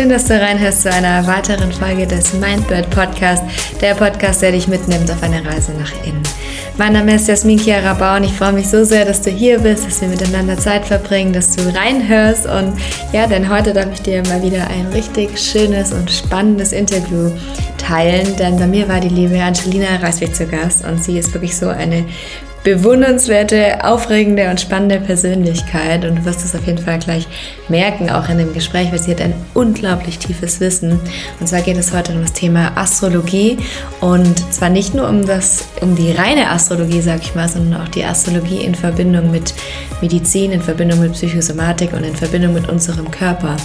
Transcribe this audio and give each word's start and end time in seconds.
schön, 0.00 0.08
dass 0.08 0.24
du 0.24 0.40
reinhörst 0.40 0.82
zu 0.82 0.90
einer 0.90 1.26
weiteren 1.26 1.70
Folge 1.70 2.06
des 2.06 2.32
Mindbird 2.32 2.88
Podcast, 2.88 3.42
der 3.82 3.94
Podcast, 3.94 4.40
der 4.40 4.52
dich 4.52 4.66
mitnimmt 4.66 5.10
auf 5.10 5.22
eine 5.22 5.44
Reise 5.44 5.72
nach 5.72 5.92
innen. 6.06 6.22
Mein 6.78 6.94
Name 6.94 7.16
ist 7.16 7.28
Jasmin 7.28 7.58
Chiara 7.58 7.92
Bau 7.92 8.16
und 8.16 8.24
ich 8.24 8.32
freue 8.32 8.54
mich 8.54 8.66
so 8.66 8.82
sehr, 8.82 9.04
dass 9.04 9.20
du 9.20 9.28
hier 9.28 9.58
bist, 9.58 9.86
dass 9.86 10.00
wir 10.00 10.08
miteinander 10.08 10.56
Zeit 10.56 10.86
verbringen, 10.86 11.34
dass 11.34 11.54
du 11.54 11.68
reinhörst 11.76 12.46
und 12.46 12.72
ja, 13.12 13.26
denn 13.26 13.50
heute 13.50 13.74
darf 13.74 13.92
ich 13.92 14.00
dir 14.00 14.22
mal 14.26 14.42
wieder 14.42 14.68
ein 14.68 14.86
richtig 14.94 15.38
schönes 15.38 15.92
und 15.92 16.10
spannendes 16.10 16.72
Interview 16.72 17.30
teilen, 17.76 18.36
denn 18.36 18.58
bei 18.58 18.66
mir 18.66 18.88
war 18.88 19.00
die 19.00 19.10
liebe 19.10 19.38
Angelina 19.42 19.96
Reisweg 20.00 20.34
zu 20.34 20.46
Gast 20.46 20.82
und 20.82 21.04
sie 21.04 21.18
ist 21.18 21.34
wirklich 21.34 21.54
so 21.54 21.68
eine 21.68 22.06
bewundernswerte, 22.62 23.84
aufregende 23.84 24.50
und 24.50 24.60
spannende 24.60 25.00
Persönlichkeit 25.00 26.04
und 26.04 26.16
du 26.16 26.24
wirst 26.26 26.44
es 26.44 26.54
auf 26.54 26.66
jeden 26.66 26.78
Fall 26.78 26.98
gleich 26.98 27.26
merken, 27.68 28.10
auch 28.10 28.28
in 28.28 28.38
dem 28.38 28.52
Gespräch, 28.52 28.92
weil 28.92 28.98
sie 28.98 29.12
hat 29.12 29.22
ein 29.22 29.32
unglaublich 29.54 30.18
tiefes 30.18 30.60
Wissen. 30.60 31.00
Und 31.38 31.48
zwar 31.48 31.62
geht 31.62 31.78
es 31.78 31.94
heute 31.94 32.12
um 32.12 32.20
das 32.20 32.34
Thema 32.34 32.72
Astrologie 32.76 33.58
und 34.00 34.52
zwar 34.52 34.68
nicht 34.68 34.94
nur 34.94 35.08
um 35.08 35.24
das, 35.24 35.64
um 35.80 35.96
die 35.96 36.12
reine 36.12 36.50
Astrologie, 36.50 37.00
sag 37.00 37.22
ich 37.22 37.34
mal, 37.34 37.48
sondern 37.48 37.80
auch 37.80 37.88
die 37.88 38.04
Astrologie 38.04 38.62
in 38.62 38.74
Verbindung 38.74 39.30
mit 39.30 39.54
Medizin, 40.02 40.52
in 40.52 40.60
Verbindung 40.60 41.00
mit 41.00 41.12
Psychosomatik 41.12 41.92
und 41.94 42.04
in 42.04 42.14
Verbindung 42.14 42.52
mit 42.52 42.68
unserem 42.68 43.10
Körper. 43.10 43.56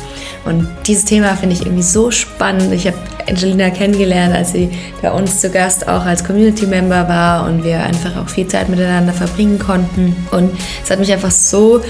Und 0.46 0.68
dieses 0.88 1.06
Thema 1.06 1.36
finde 1.36 1.56
ich 1.56 1.62
irgendwie 1.62 1.84
so 1.84 2.12
spannend. 2.12 2.72
Ich 2.74 2.88
habe 2.88 2.98
Angelina 3.28 3.70
kennengelernt, 3.70 4.36
als 4.36 4.52
sie 4.52 4.70
bei 5.02 5.12
uns 5.12 5.42
zu 5.42 5.50
Gast 5.50 5.88
auch 5.88 6.06
als 6.06 6.24
Community-Member 6.24 7.08
war 7.08 7.46
und 7.48 7.64
wir 7.64 7.82
einfach 7.82 8.16
auch 8.18 8.30
viel 8.30 8.48
Zeit 8.48 8.70
miteinander 8.86 9.14
verbringen 9.14 9.60
konnten. 9.60 10.16
Und 10.32 10.52
es 10.84 10.90
hat 10.90 11.00
mich 11.00 11.12
einfach 11.12 11.32
so 11.32 11.82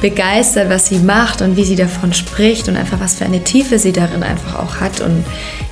begeistert, 0.00 0.68
was 0.68 0.86
sie 0.86 0.98
macht 0.98 1.42
und 1.42 1.56
wie 1.56 1.64
sie 1.64 1.76
davon 1.76 2.12
spricht 2.12 2.68
und 2.68 2.76
einfach 2.76 3.00
was 3.00 3.14
für 3.14 3.24
eine 3.24 3.40
Tiefe 3.40 3.78
sie 3.78 3.92
darin 3.92 4.22
einfach 4.22 4.58
auch 4.58 4.80
hat. 4.80 5.00
Und 5.00 5.24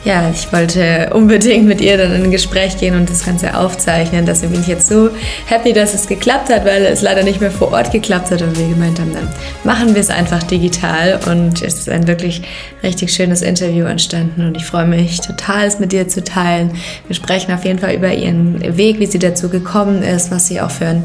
ja, 0.05 0.31
ich 0.31 0.51
wollte 0.53 1.11
unbedingt 1.13 1.67
mit 1.67 1.81
ihr 1.81 1.99
dann 1.99 2.13
in 2.15 2.25
ein 2.25 2.31
Gespräch 2.31 2.79
gehen 2.79 2.95
und 2.95 3.11
das 3.11 3.27
Ganze 3.27 3.57
aufzeichnen. 3.57 4.25
Deswegen 4.25 4.53
bin 4.53 4.63
ich 4.63 4.69
jetzt 4.69 4.89
so 4.89 5.11
happy, 5.47 5.73
dass 5.73 5.93
es 5.93 6.07
geklappt 6.07 6.49
hat, 6.49 6.65
weil 6.65 6.85
es 6.87 7.03
leider 7.03 7.23
nicht 7.23 7.41
mehr 7.41 7.51
vor 7.51 7.73
Ort 7.73 7.93
geklappt 7.93 8.31
hat 8.31 8.41
und 8.41 8.59
wir 8.59 8.69
gemeint 8.69 8.99
haben, 8.99 9.13
dann 9.13 9.29
machen 9.65 9.95
wir 9.95 10.01
es 10.01 10.09
einfach 10.09 10.43
digital. 10.45 11.21
Und 11.27 11.61
es 11.63 11.81
ist 11.81 11.89
ein 11.89 12.07
wirklich 12.07 12.43
richtig 12.83 13.13
schönes 13.13 13.43
Interview 13.43 13.85
entstanden 13.85 14.47
und 14.47 14.57
ich 14.57 14.65
freue 14.65 14.87
mich 14.87 15.21
total, 15.21 15.67
es 15.67 15.79
mit 15.79 15.93
dir 15.93 16.09
zu 16.09 16.25
teilen. 16.25 16.71
Wir 17.07 17.17
sprechen 17.17 17.53
auf 17.53 17.65
jeden 17.65 17.79
Fall 17.79 17.95
über 17.95 18.13
ihren 18.13 18.77
Weg, 18.77 19.01
wie 19.01 19.07
sie 19.07 19.19
dazu 19.19 19.51
gekommen 19.51 20.03
ist, 20.03 20.31
was 20.31 20.47
sie 20.47 20.61
auch 20.61 20.70
für 20.71 20.87
ein 20.87 21.05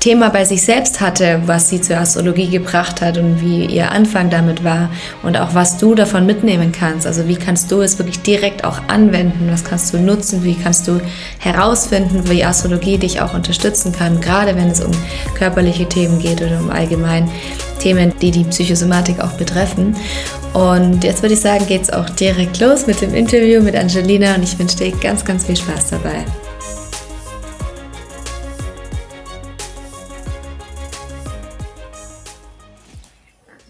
Thema 0.00 0.30
bei 0.30 0.44
sich 0.44 0.62
selbst 0.62 1.00
hatte, 1.00 1.42
was 1.46 1.68
sie 1.70 1.80
zur 1.80 1.98
Astrologie 1.98 2.48
gebracht 2.48 3.00
hat 3.00 3.18
und 3.18 3.40
wie 3.40 3.66
ihr 3.66 3.90
Anfang 3.90 4.30
damit 4.30 4.62
war 4.62 4.90
und 5.24 5.36
auch 5.36 5.54
was 5.54 5.78
du 5.78 5.94
davon 5.94 6.24
mitnehmen 6.24 6.70
kannst. 6.72 7.06
Also 7.06 7.26
wie 7.26 7.34
kannst 7.34 7.70
du 7.72 7.80
es 7.80 7.98
wirklich 7.98 8.20
direkt 8.20 8.62
auch 8.62 8.80
anwenden, 8.86 9.48
was 9.50 9.64
kannst 9.64 9.92
du 9.92 9.98
nutzen, 9.98 10.44
wie 10.44 10.54
kannst 10.54 10.86
du 10.86 11.00
herausfinden, 11.40 12.28
wie 12.30 12.44
Astrologie 12.44 12.98
dich 12.98 13.20
auch 13.20 13.34
unterstützen 13.34 13.92
kann, 13.92 14.20
gerade 14.20 14.54
wenn 14.54 14.68
es 14.68 14.80
um 14.80 14.92
körperliche 15.34 15.88
Themen 15.88 16.20
geht 16.20 16.40
oder 16.42 16.60
um 16.60 16.70
allgemein 16.70 17.28
Themen, 17.80 18.12
die 18.20 18.30
die 18.30 18.44
Psychosomatik 18.44 19.20
auch 19.20 19.32
betreffen. 19.32 19.96
Und 20.52 21.02
jetzt 21.02 21.22
würde 21.22 21.34
ich 21.34 21.40
sagen, 21.40 21.66
geht 21.66 21.82
es 21.82 21.90
auch 21.90 22.08
direkt 22.10 22.60
los 22.60 22.86
mit 22.86 23.00
dem 23.00 23.14
Interview 23.14 23.60
mit 23.60 23.74
Angelina 23.74 24.36
und 24.36 24.44
ich 24.44 24.58
wünsche 24.58 24.76
dir 24.76 24.92
ganz, 24.92 25.24
ganz 25.24 25.44
viel 25.44 25.56
Spaß 25.56 25.90
dabei. 25.90 26.24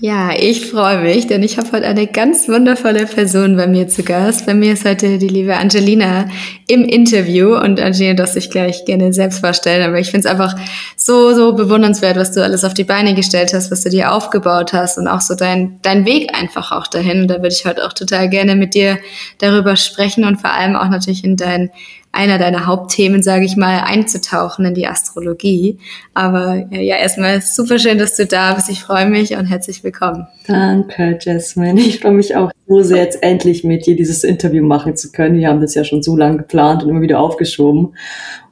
Ja, 0.01 0.31
ich 0.33 0.71
freue 0.71 1.01
mich, 1.01 1.27
denn 1.27 1.43
ich 1.43 1.59
habe 1.59 1.73
heute 1.73 1.87
eine 1.87 2.07
ganz 2.07 2.49
wundervolle 2.49 3.05
Person 3.07 3.57
bei 3.57 3.67
mir 3.67 3.89
zu 3.89 4.05
Gast. 4.05 4.47
Bei 4.47 4.55
mir 4.55 4.75
ist 4.75 4.85
heute 4.85 5.19
die 5.19 5.27
liebe 5.27 5.57
Angelina 5.57 6.27
im 6.69 6.85
Interview 6.85 7.57
und 7.57 7.81
Angelina 7.81 8.15
darf 8.15 8.31
sich 8.31 8.49
gleich 8.49 8.85
gerne 8.85 9.13
selbst 9.13 9.41
vorstellen, 9.41 9.85
aber 9.85 9.99
ich 9.99 10.13
finde 10.13 10.29
es 10.29 10.33
einfach 10.33 10.55
so, 10.97 11.35
so 11.35 11.53
bewundernswert, 11.53 12.17
was 12.17 12.31
du 12.31 12.45
alles 12.45 12.63
auf 12.63 12.75
die 12.75 12.85
Beine 12.85 13.17
gestellt 13.17 13.53
hast, 13.53 13.73
was 13.73 13.83
du 13.83 13.91
dir 13.91 14.13
aufgebaut 14.13 14.73
hast 14.73 14.99
und 14.99 15.09
auch 15.09 15.21
so 15.21 15.35
dein, 15.35 15.81
dein 15.83 16.05
Weg 16.05 16.33
einfach 16.33 16.71
auch 16.71 16.87
dahin. 16.87 17.23
Und 17.23 17.29
da 17.29 17.39
würde 17.39 17.49
ich 17.49 17.67
heute 17.67 17.85
auch 17.85 17.93
total 17.93 18.29
gerne 18.29 18.55
mit 18.55 18.75
dir 18.75 18.99
darüber 19.39 19.75
sprechen 19.75 20.23
und 20.23 20.41
vor 20.41 20.53
allem 20.53 20.77
auch 20.77 20.89
natürlich 20.91 21.25
in 21.25 21.37
dein 21.37 21.71
einer 22.13 22.39
deiner 22.39 22.67
Hauptthemen, 22.67 23.23
sage 23.23 23.45
ich 23.45 23.57
mal, 23.57 23.81
einzutauchen 23.85 24.65
in 24.65 24.75
die 24.75 24.87
Astrologie. 24.87 25.79
Aber 26.15 26.67
ja, 26.71 26.97
erstmal 26.97 27.41
super 27.43 27.79
schön, 27.79 27.99
dass 27.99 28.17
du 28.17 28.27
da 28.27 28.55
bist. 28.55 28.71
Ich 28.71 28.83
freue 28.83 29.09
mich 29.09 29.37
und 29.37 29.47
herzlich 29.47 29.85
willkommen. 29.85 30.27
Danke, 30.47 31.19
Jasmine. 31.21 31.81
Ich 31.81 32.01
freue 32.01 32.13
mich 32.13 32.35
auch 32.35 32.51
so 32.67 32.83
sehr, 32.83 33.05
jetzt 33.05 33.23
endlich 33.23 33.65
mit 33.65 33.87
dir 33.87 33.97
dieses 33.97 34.25
Interview 34.25 34.65
machen 34.65 34.97
zu 34.97 35.13
können. 35.13 35.39
Wir 35.39 35.49
haben 35.49 35.61
das 35.61 35.75
ja 35.75 35.85
schon 35.85 36.03
so 36.03 36.17
lange 36.17 36.39
geplant 36.39 36.83
und 36.83 36.91
immer 36.91 37.03
wieder 37.03 37.21
aufgeschoben. 37.21 37.95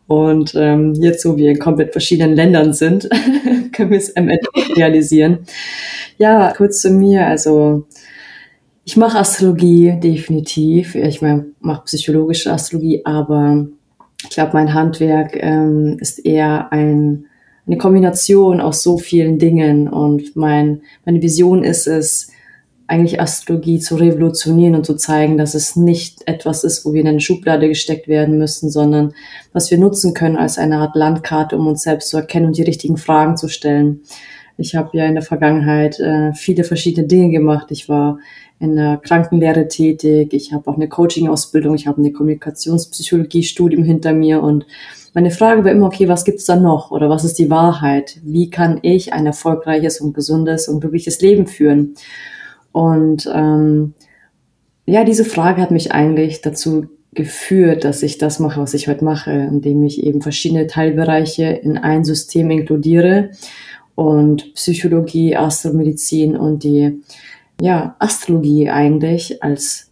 Und 0.07 0.55
ähm, 0.55 0.95
jetzt, 0.95 1.25
wo 1.25 1.37
wir 1.37 1.51
in 1.51 1.59
komplett 1.59 1.93
verschiedenen 1.93 2.37
Ländern 2.37 2.73
sind, 2.73 3.09
können 3.73 3.91
wir 3.91 3.99
es 3.99 4.15
am 4.17 4.29
Ende 4.29 4.49
realisieren. 4.77 5.41
Ja, 6.19 6.53
kurz 6.57 6.81
zu 6.81 6.91
mir. 6.91 7.27
Also 7.27 7.87
ich 8.87 8.97
mache 8.97 9.19
Astrologie 9.19 9.99
definitiv. 10.01 10.95
Ich 10.95 11.21
mache 11.21 11.83
psychologische 11.87 12.53
Astrologie, 12.53 13.03
aber 13.05 13.67
ich 14.23 14.31
glaube, 14.31 14.53
mein 14.55 14.75
Handwerk 14.75 15.37
ähm, 15.43 15.97
ist 16.01 16.25
eher 16.25 16.73
ein, 16.73 17.27
eine 17.67 17.79
Kombination 17.79 18.61
aus 18.61 18.85
so 18.85 18.97
vielen 18.97 19.41
Dingen. 19.41 19.89
Und 19.89 20.37
mein, 20.37 20.83
meine 21.05 21.21
Vision 21.21 21.65
ist 21.65 21.89
es, 21.89 22.31
eigentlich 22.87 23.21
Astrologie 23.21 23.81
zu 23.81 23.97
revolutionieren 23.97 24.77
und 24.77 24.87
zu 24.87 24.95
zeigen, 24.95 25.37
dass 25.37 25.55
es 25.55 25.75
nicht 25.75 26.23
etwas 26.27 26.63
ist, 26.63 26.85
wo 26.85 26.93
wir 26.93 27.01
in 27.01 27.09
eine 27.09 27.21
Schublade 27.21 27.67
gesteckt 27.67 28.07
werden 28.07 28.39
müssen, 28.39 28.71
sondern 28.71 29.13
was 29.53 29.73
wir 29.73 29.79
nutzen 29.79 30.15
können 30.15 30.37
als 30.37 30.57
eine 30.57 30.79
Art 30.79 30.95
Landkarte, 30.95 31.57
um 31.57 31.67
uns 31.67 31.83
selbst 31.83 32.11
zu 32.11 32.17
erkennen 32.17 32.47
und 32.47 32.57
die 32.57 32.63
richtigen 32.63 32.97
Fragen 32.97 33.37
zu 33.37 33.49
stellen. 33.49 34.03
Ich 34.57 34.77
habe 34.77 34.97
ja 34.97 35.05
in 35.07 35.15
der 35.15 35.25
Vergangenheit 35.25 35.99
äh, 35.99 36.33
viele 36.33 36.63
verschiedene 36.63 37.09
Dinge 37.09 37.31
gemacht. 37.31 37.67
Ich 37.71 37.89
war 37.89 38.19
in 38.59 38.77
der 38.77 38.97
Krankenlehre 38.97 39.69
tätig, 39.69 40.33
ich 40.33 40.53
habe 40.53 40.71
auch 40.71 40.77
eine 40.77 40.89
Coaching-Ausbildung, 40.89 41.75
ich 41.75 41.87
habe 41.87 41.99
eine 41.99 42.13
Kommunikationspsychologie-Studium 42.13 43.85
hinter 43.85 44.13
mir 44.13 44.43
und 44.43 44.67
meine 45.13 45.31
Frage 45.31 45.65
war 45.65 45.71
immer, 45.71 45.87
okay, 45.87 46.09
was 46.09 46.25
gibt's 46.25 46.45
da 46.45 46.57
noch 46.57 46.91
oder 46.91 47.09
was 47.09 47.25
ist 47.25 47.39
die 47.39 47.49
Wahrheit? 47.49 48.19
Wie 48.23 48.51
kann 48.51 48.81
ich 48.83 49.15
ein 49.15 49.25
erfolgreiches 49.25 50.01
und 50.01 50.13
gesundes 50.13 50.69
und 50.69 50.81
glückliches 50.81 51.23
Leben 51.23 51.47
führen? 51.47 51.95
Und 52.71 53.27
ähm, 53.35 53.95
ja, 54.85 55.05
diese 55.05 55.25
Frage 55.25 55.63
hat 55.63 55.71
mich 55.71 55.93
eigentlich 55.93 56.43
dazu 56.43 56.89
geführt, 57.15 57.85
dass 57.85 58.03
ich 58.03 58.19
das 58.19 58.41
mache, 58.41 58.61
was 58.61 58.75
ich 58.75 58.89
heute 58.89 59.05
mache, 59.05 59.33
indem 59.33 59.83
ich 59.85 60.05
eben 60.05 60.21
verschiedene 60.21 60.67
Teilbereiche 60.67 61.47
in 61.47 61.79
ein 61.79 62.05
System 62.05 62.51
inkludiere 62.51 63.31
und 63.95 64.53
Psychologie, 64.53 65.35
Astromedizin 65.35 66.37
und 66.37 66.63
die 66.63 67.03
ja, 67.61 67.97
Astrologie 67.99 68.71
eigentlich 68.71 69.43
als 69.43 69.91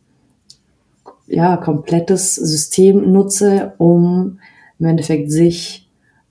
ja, 1.26 1.56
komplettes 1.56 2.34
System 2.34 3.12
nutze, 3.12 3.74
um 3.78 4.38
im 4.78 4.86
Endeffekt 4.86 5.30
sich 5.30 5.84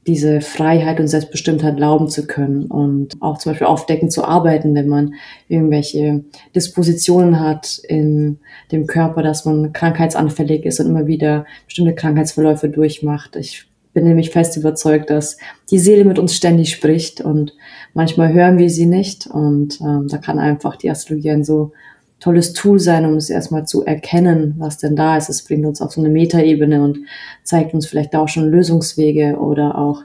diese 0.05 0.41
Freiheit 0.41 0.99
und 0.99 1.07
Selbstbestimmtheit 1.07 1.75
erlauben 1.75 2.09
zu 2.09 2.27
können 2.27 2.65
und 2.65 3.13
auch 3.21 3.37
zum 3.37 3.51
Beispiel 3.51 3.67
aufdecken 3.67 4.09
zu 4.09 4.25
arbeiten, 4.25 4.75
wenn 4.75 4.89
man 4.89 5.13
irgendwelche 5.47 6.25
Dispositionen 6.53 7.39
hat 7.39 7.79
in 7.87 8.39
dem 8.71 8.85
Körper, 8.85 9.23
dass 9.23 9.45
man 9.45 9.71
krankheitsanfällig 9.71 10.65
ist 10.65 10.81
und 10.81 10.87
immer 10.87 11.07
wieder 11.07 11.45
bestimmte 11.65 11.95
Krankheitsverläufe 11.95 12.67
durchmacht. 12.67 13.37
Ich 13.37 13.65
bin 13.93 14.05
nämlich 14.05 14.31
fest 14.31 14.57
überzeugt, 14.57 15.09
dass 15.09 15.37
die 15.69 15.79
Seele 15.79 16.05
mit 16.05 16.19
uns 16.19 16.35
ständig 16.35 16.71
spricht 16.71 17.21
und 17.21 17.53
manchmal 17.93 18.33
hören 18.33 18.57
wir 18.57 18.69
sie 18.69 18.85
nicht 18.85 19.27
und 19.27 19.79
ähm, 19.81 20.07
da 20.07 20.17
kann 20.17 20.39
einfach 20.39 20.75
die 20.75 20.89
Astrologie 20.89 21.31
ein 21.31 21.43
so 21.43 21.71
tolles 22.19 22.53
Tool 22.53 22.79
sein, 22.79 23.05
um 23.05 23.15
es 23.15 23.29
erstmal 23.29 23.67
zu 23.67 23.83
erkennen, 23.85 24.55
was 24.57 24.77
denn 24.77 24.95
da 24.95 25.17
ist. 25.17 25.29
Es 25.29 25.43
bringt 25.43 25.65
uns 25.65 25.81
auf 25.81 25.91
so 25.91 26.01
eine 26.01 26.09
Metaebene 26.09 26.81
und 26.81 26.99
zeigt 27.43 27.73
uns 27.73 27.85
vielleicht 27.85 28.15
auch 28.15 28.29
schon 28.29 28.49
Lösungswege 28.49 29.37
oder 29.37 29.77
auch 29.77 30.03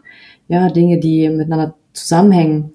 ja 0.49 0.69
Dinge, 0.69 0.99
die 0.99 1.29
miteinander 1.29 1.75
zusammenhängen. 1.93 2.75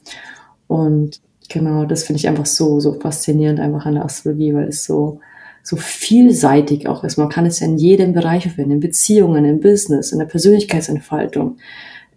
Und 0.67 1.19
genau, 1.49 1.83
das 1.85 2.03
finde 2.03 2.19
ich 2.19 2.27
einfach 2.27 2.45
so 2.45 2.79
so 2.79 2.93
faszinierend 2.93 3.59
einfach 3.59 3.85
an 3.85 3.95
der 3.95 4.05
Astrologie, 4.05 4.53
weil 4.53 4.69
es 4.69 4.85
so 4.85 5.19
so 5.63 5.77
vielseitig 5.77 6.87
auch 6.87 7.03
ist. 7.05 7.17
Man 7.17 7.29
kann 7.29 7.45
es 7.45 7.61
ja 7.61 7.67
in 7.67 7.77
jedem 7.77 8.13
Bereich 8.13 8.43
verwenden, 8.43 8.73
in 8.73 8.79
Beziehungen, 8.81 9.45
in 9.45 9.61
Business, 9.61 10.11
in 10.11 10.19
der 10.19 10.25
Persönlichkeitsentfaltung, 10.25 11.57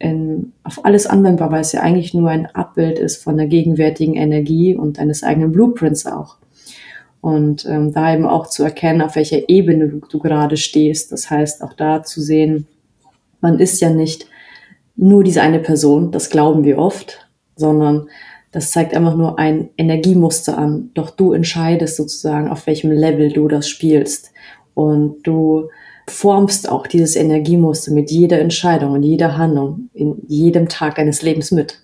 in, 0.00 0.52
auf 0.64 0.84
alles 0.84 1.06
anwendbar, 1.06 1.52
weil 1.52 1.60
es 1.60 1.72
ja 1.72 1.80
eigentlich 1.80 2.12
nur 2.12 2.28
ein 2.28 2.46
Abbild 2.46 2.98
ist 2.98 3.22
von 3.22 3.36
der 3.36 3.46
gegenwärtigen 3.46 4.14
Energie 4.14 4.74
und 4.74 4.98
deines 4.98 5.22
eigenen 5.22 5.52
Blueprints 5.52 6.06
auch. 6.06 6.36
Und 7.20 7.64
ähm, 7.66 7.92
da 7.92 8.12
eben 8.12 8.26
auch 8.26 8.48
zu 8.48 8.62
erkennen, 8.62 9.00
auf 9.00 9.16
welcher 9.16 9.48
Ebene 9.48 9.88
du, 9.88 10.00
du 10.00 10.18
gerade 10.18 10.56
stehst. 10.56 11.12
Das 11.12 11.30
heißt, 11.30 11.62
auch 11.62 11.72
da 11.72 12.02
zu 12.02 12.20
sehen, 12.20 12.66
man 13.40 13.58
ist 13.58 13.80
ja 13.80 13.90
nicht 13.90 14.26
nur 14.96 15.22
diese 15.22 15.42
eine 15.42 15.60
Person, 15.60 16.10
das 16.10 16.30
glauben 16.30 16.64
wir 16.64 16.78
oft, 16.78 17.28
sondern 17.54 18.08
das 18.56 18.70
zeigt 18.70 18.94
einfach 18.94 19.14
nur 19.14 19.38
ein 19.38 19.68
Energiemuster 19.76 20.56
an. 20.56 20.88
Doch 20.94 21.10
du 21.10 21.34
entscheidest 21.34 21.96
sozusagen, 21.96 22.48
auf 22.48 22.66
welchem 22.66 22.90
Level 22.90 23.30
du 23.30 23.48
das 23.48 23.68
spielst. 23.68 24.32
Und 24.72 25.26
du 25.26 25.68
formst 26.08 26.66
auch 26.66 26.86
dieses 26.86 27.16
Energiemuster 27.16 27.92
mit 27.92 28.10
jeder 28.10 28.40
Entscheidung 28.40 28.92
und 28.92 29.02
jeder 29.02 29.36
Handlung 29.36 29.90
in 29.92 30.22
jedem 30.26 30.70
Tag 30.70 30.94
deines 30.94 31.20
Lebens 31.20 31.50
mit. 31.50 31.82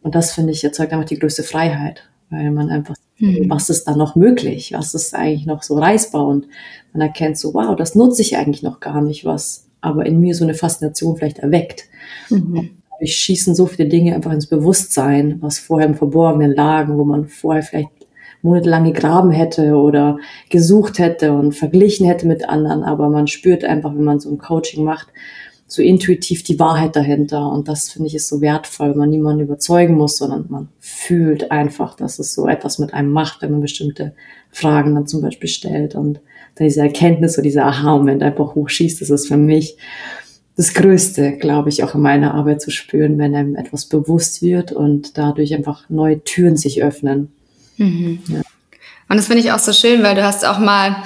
Und 0.00 0.14
das 0.14 0.32
finde 0.32 0.52
ich 0.52 0.62
erzeugt 0.62 0.92
einfach 0.92 1.08
die 1.08 1.18
größte 1.18 1.42
Freiheit, 1.42 2.08
weil 2.30 2.52
man 2.52 2.70
einfach, 2.70 2.94
mhm. 3.18 3.50
was 3.50 3.68
ist 3.68 3.88
da 3.88 3.96
noch 3.96 4.14
möglich? 4.14 4.74
Was 4.76 4.94
ist 4.94 5.12
eigentlich 5.12 5.46
noch 5.46 5.64
so 5.64 5.76
reißbar? 5.76 6.24
Und 6.24 6.46
man 6.92 7.00
erkennt 7.02 7.36
so, 7.36 7.52
wow, 7.52 7.74
das 7.74 7.96
nutze 7.96 8.22
ich 8.22 8.36
eigentlich 8.36 8.62
noch 8.62 8.78
gar 8.78 9.00
nicht, 9.00 9.24
was 9.24 9.66
aber 9.80 10.06
in 10.06 10.20
mir 10.20 10.36
so 10.36 10.44
eine 10.44 10.54
Faszination 10.54 11.16
vielleicht 11.16 11.40
erweckt. 11.40 11.86
Mhm. 12.30 12.76
Dadurch 12.98 13.16
schießen 13.16 13.54
so 13.54 13.66
viele 13.66 13.88
Dinge 13.88 14.14
einfach 14.14 14.32
ins 14.32 14.46
Bewusstsein, 14.46 15.36
was 15.40 15.58
vorher 15.58 15.86
im 15.86 15.94
Verborgenen 15.94 16.54
lagen, 16.54 16.96
wo 16.96 17.04
man 17.04 17.28
vorher 17.28 17.62
vielleicht 17.62 17.90
monatelang 18.42 18.84
gegraben 18.84 19.30
hätte 19.30 19.74
oder 19.76 20.18
gesucht 20.48 20.98
hätte 20.98 21.32
und 21.32 21.52
verglichen 21.52 22.06
hätte 22.06 22.26
mit 22.26 22.48
anderen. 22.48 22.82
Aber 22.84 23.10
man 23.10 23.26
spürt 23.26 23.64
einfach, 23.64 23.94
wenn 23.94 24.04
man 24.04 24.20
so 24.20 24.30
ein 24.30 24.38
Coaching 24.38 24.84
macht, 24.84 25.08
so 25.66 25.82
intuitiv 25.82 26.42
die 26.44 26.58
Wahrheit 26.58 26.96
dahinter. 26.96 27.50
Und 27.50 27.68
das 27.68 27.90
finde 27.90 28.06
ich 28.06 28.14
ist 28.14 28.28
so 28.28 28.40
wertvoll, 28.40 28.90
wenn 28.90 28.98
man 28.98 29.10
niemanden 29.10 29.42
überzeugen 29.42 29.94
muss, 29.94 30.16
sondern 30.16 30.46
man 30.48 30.68
fühlt 30.78 31.50
einfach, 31.50 31.96
dass 31.96 32.18
es 32.18 32.34
so 32.34 32.46
etwas 32.46 32.78
mit 32.78 32.94
einem 32.94 33.10
macht, 33.10 33.42
wenn 33.42 33.50
man 33.50 33.60
bestimmte 33.60 34.14
Fragen 34.50 34.94
dann 34.94 35.06
zum 35.06 35.20
Beispiel 35.20 35.48
stellt 35.48 35.94
und 35.94 36.20
dann 36.54 36.66
diese 36.66 36.80
Erkenntnis 36.80 37.36
oder 37.36 37.42
dieser 37.42 37.66
Aha-Moment 37.66 38.22
einfach 38.22 38.54
hochschießt. 38.54 39.00
Das 39.02 39.10
ist 39.10 39.26
für 39.26 39.36
mich 39.36 39.76
das 40.56 40.72
Größte, 40.72 41.32
glaube 41.32 41.68
ich, 41.68 41.84
auch 41.84 41.94
in 41.94 42.00
meiner 42.00 42.34
Arbeit 42.34 42.62
zu 42.62 42.70
spüren, 42.70 43.18
wenn 43.18 43.34
einem 43.34 43.56
etwas 43.56 43.86
bewusst 43.86 44.40
wird 44.40 44.72
und 44.72 45.18
dadurch 45.18 45.54
einfach 45.54 45.88
neue 45.90 46.22
Türen 46.24 46.56
sich 46.56 46.82
öffnen. 46.82 47.30
Mhm. 47.76 48.20
Ja. 48.28 48.40
Und 49.08 49.16
das 49.18 49.26
finde 49.26 49.42
ich 49.42 49.52
auch 49.52 49.58
so 49.58 49.72
schön, 49.72 50.02
weil 50.02 50.14
du 50.14 50.24
hast 50.24 50.46
auch 50.46 50.58
mal 50.58 50.96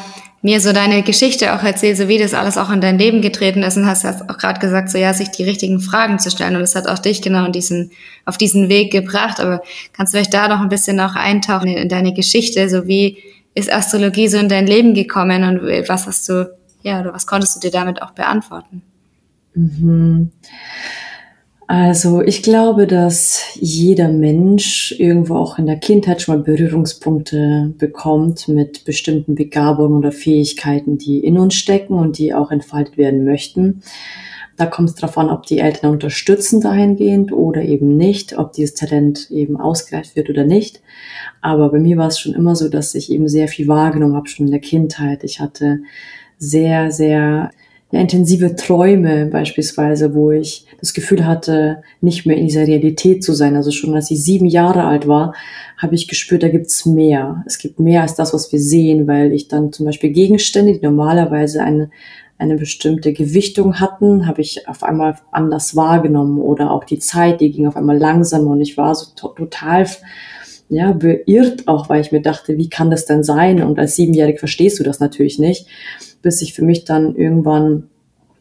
mir 0.43 0.61
so 0.61 0.73
deine 0.73 1.03
Geschichte 1.03 1.55
auch 1.55 1.63
erzählt, 1.63 1.99
so 1.99 2.09
wie 2.09 2.17
das 2.17 2.33
alles 2.33 2.57
auch 2.57 2.71
in 2.71 2.81
dein 2.81 2.99
Leben 2.99 3.21
getreten 3.21 3.63
ist 3.63 3.77
und 3.77 3.87
hast 3.87 4.05
ja 4.05 4.17
auch 4.29 4.39
gerade 4.39 4.59
gesagt, 4.59 4.89
so 4.89 4.97
ja, 4.97 5.13
sich 5.13 5.31
die 5.31 5.45
richtigen 5.45 5.81
Fragen 5.81 6.19
zu 6.19 6.31
stellen 6.31 6.55
und 6.55 6.63
das 6.63 6.75
hat 6.75 6.87
auch 6.87 6.99
dich 6.99 7.21
genau 7.21 7.45
in 7.45 7.53
diesen, 7.53 7.91
auf 8.25 8.39
diesen 8.39 8.71
Weg 8.71 8.91
gebracht. 8.91 9.39
Aber 9.39 9.63
kannst 9.93 10.15
du 10.15 10.17
vielleicht 10.17 10.33
da 10.33 10.49
noch 10.49 10.61
ein 10.61 10.71
bisschen 10.71 10.99
auch 11.01 11.15
eintauchen 11.15 11.69
in, 11.69 11.77
in 11.77 11.89
deine 11.91 12.15
Geschichte, 12.15 12.71
so 12.71 12.87
wie 12.87 13.19
ist 13.55 13.71
Astrologie 13.71 14.29
so 14.29 14.39
in 14.39 14.49
dein 14.49 14.67
Leben 14.67 14.95
gekommen 14.95 15.43
und 15.43 15.89
was 15.89 16.07
hast 16.07 16.29
du, 16.29 16.51
ja, 16.83 17.01
oder 17.01 17.13
was 17.13 17.27
konntest 17.27 17.57
du 17.57 17.61
dir 17.61 17.73
damit 17.73 18.01
auch 18.01 18.13
beantworten? 18.13 18.83
Mhm. 19.55 20.31
Also 21.73 22.21
ich 22.21 22.43
glaube, 22.43 22.89
dass 22.89 23.45
jeder 23.55 24.09
Mensch 24.09 24.93
irgendwo 24.99 25.37
auch 25.37 25.57
in 25.57 25.67
der 25.67 25.79
Kindheit 25.79 26.21
schon 26.21 26.35
mal 26.35 26.43
Berührungspunkte 26.43 27.73
bekommt 27.79 28.49
mit 28.49 28.85
bestimmten 28.85 29.37
Begabungen 29.37 29.99
oder 29.99 30.11
Fähigkeiten, 30.11 30.99
die 30.99 31.21
in 31.21 31.39
uns 31.39 31.55
stecken 31.55 31.95
und 31.95 32.19
die 32.19 32.35
auch 32.35 32.51
entfaltet 32.51 32.97
werden 32.97 33.25
möchten. 33.25 33.83
Da 34.57 34.67
kommt 34.67 34.89
es 34.89 34.95
darauf 34.97 35.17
an, 35.17 35.31
ob 35.31 35.47
die 35.47 35.61
Eltern 35.61 35.93
unterstützen 35.93 36.61
dahingehend 36.61 37.33
oder 37.33 37.63
eben 37.63 37.97
nicht, 37.97 38.37
ob 38.37 38.53
dieses 38.53 38.75
Talent 38.75 39.31
eben 39.31 39.57
ausgereift 39.57 40.17
wird 40.17 40.29
oder 40.29 40.43
nicht. 40.45 40.83
Aber 41.41 41.71
bei 41.71 41.79
mir 41.79 41.97
war 41.97 42.09
es 42.09 42.19
schon 42.19 42.35
immer 42.35 42.57
so, 42.57 42.69
dass 42.69 42.97
ich 42.97 43.13
eben 43.13 43.29
sehr 43.29 43.47
viel 43.47 43.69
wahrgenommen 43.69 44.17
habe, 44.17 44.29
schon 44.29 44.47
in 44.47 44.53
der 44.53 44.61
Kindheit. 44.61 45.23
Ich 45.23 45.39
hatte 45.39 45.83
sehr, 46.37 46.91
sehr 46.91 47.53
ja, 47.93 48.01
intensive 48.01 48.55
Träume 48.55 49.27
beispielsweise, 49.27 50.15
wo 50.15 50.31
ich 50.31 50.67
das 50.79 50.95
Gefühl 50.95 51.27
hatte, 51.27 51.83
nicht 52.01 52.25
mehr 52.25 52.37
in 52.37 52.47
dieser 52.47 52.67
Realität 52.67 53.25
zu 53.25 53.33
sein. 53.33 53.57
Also 53.57 53.73
schon 53.73 53.95
als 53.95 54.11
ich 54.11 54.23
sieben 54.23 54.47
Jahre 54.47 54.85
alt 54.85 55.09
war, 55.09 55.35
habe 55.77 55.97
ich 55.97 56.07
gespürt, 56.07 56.45
da 56.45 56.49
gibt's 56.49 56.87
mehr. 56.87 57.43
Es 57.47 57.59
gibt 57.59 57.81
mehr 57.81 58.03
als 58.03 58.15
das, 58.15 58.33
was 58.33 58.53
wir 58.53 58.61
sehen, 58.61 59.09
weil 59.09 59.33
ich 59.33 59.49
dann 59.49 59.73
zum 59.73 59.87
Beispiel 59.87 60.11
Gegenstände, 60.11 60.75
die 60.75 60.85
normalerweise 60.85 61.65
eine, 61.65 61.91
eine 62.39 62.57
bestimmte 62.57 63.13
Gewichtung 63.13 63.81
hatten, 63.81 64.27
habe 64.27 64.41
ich 64.41 64.69
auf 64.69 64.85
einmal 64.85 65.17
anders 65.33 65.75
wahrgenommen 65.75 66.39
oder 66.39 66.71
auch 66.71 66.85
die 66.85 67.01
Zeit, 67.01 67.41
die 67.41 67.51
ging 67.51 67.67
auf 67.67 67.77
einmal 67.77 67.99
langsamer 67.99 68.53
und 68.53 68.61
ich 68.61 68.77
war 68.77 68.95
so 68.95 69.07
to 69.17 69.29
total 69.29 69.87
ja, 70.73 70.93
beirrt 70.93 71.67
auch, 71.67 71.89
weil 71.89 72.01
ich 72.01 72.13
mir 72.13 72.23
dachte, 72.23 72.57
wie 72.57 72.69
kann 72.69 72.93
das 72.93 73.05
denn 73.05 73.25
sein? 73.25 73.61
Und 73.61 73.81
als 73.81 73.97
Siebenjährige 73.97 74.39
verstehst 74.39 74.79
du 74.79 74.85
das 74.85 75.01
natürlich 75.01 75.41
nicht 75.41 75.67
bis 76.23 76.43
ich 76.43 76.55
für 76.55 76.65
mich 76.65 76.85
dann 76.85 77.15
irgendwann 77.15 77.89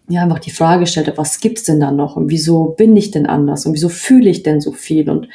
ja 0.08 0.24
einfach 0.24 0.40
die 0.40 0.52
Frage 0.52 0.88
stellte, 0.88 1.18
was 1.18 1.40
gibt's 1.40 1.64
denn 1.64 1.80
da 1.80 1.92
noch 1.92 2.16
und 2.16 2.30
wieso 2.30 2.66
bin 2.66 2.98
ich 2.98 3.12
denn 3.12 3.28
anders 3.28 3.66
und 3.66 3.74
wieso 3.74 3.90
fühle 3.90 4.30
ich 4.30 4.44
denn 4.44 4.60
so 4.60 4.72
viel 4.72 5.10
und 5.10 5.30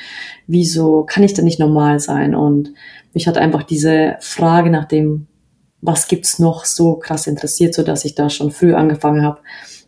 wieso 0.46 1.05
kann 1.05 1.23
ich 1.23 1.32
denn 1.32 1.44
nicht 1.44 1.61
normal 1.61 2.00
sein 2.00 2.35
und 2.35 2.73
mich 3.12 3.29
hat 3.29 3.38
einfach 3.38 3.62
diese 3.62 4.17
Frage 4.20 4.70
nach 4.70 4.87
dem, 4.87 5.29
was 5.81 6.08
gibt's 6.08 6.38
noch 6.38 6.64
so 6.64 6.96
krass 6.96 7.29
interessiert, 7.29 7.75
so 7.75 7.82
dass 7.82 8.05
ich 8.05 8.17
da 8.17 8.29
schon 8.29 8.50
früh 8.50 8.75
angefangen 8.75 9.23
habe, 9.23 9.41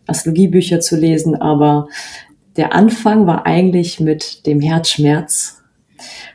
Astrologiebücher 0.07 0.79
zu 0.79 0.97
lesen, 0.97 1.35
aber 1.35 1.89
der 2.57 2.73
Anfang 2.73 3.27
war 3.27 3.45
eigentlich 3.45 3.99
mit 3.99 4.47
dem 4.47 4.61
Herzschmerz 4.61 5.63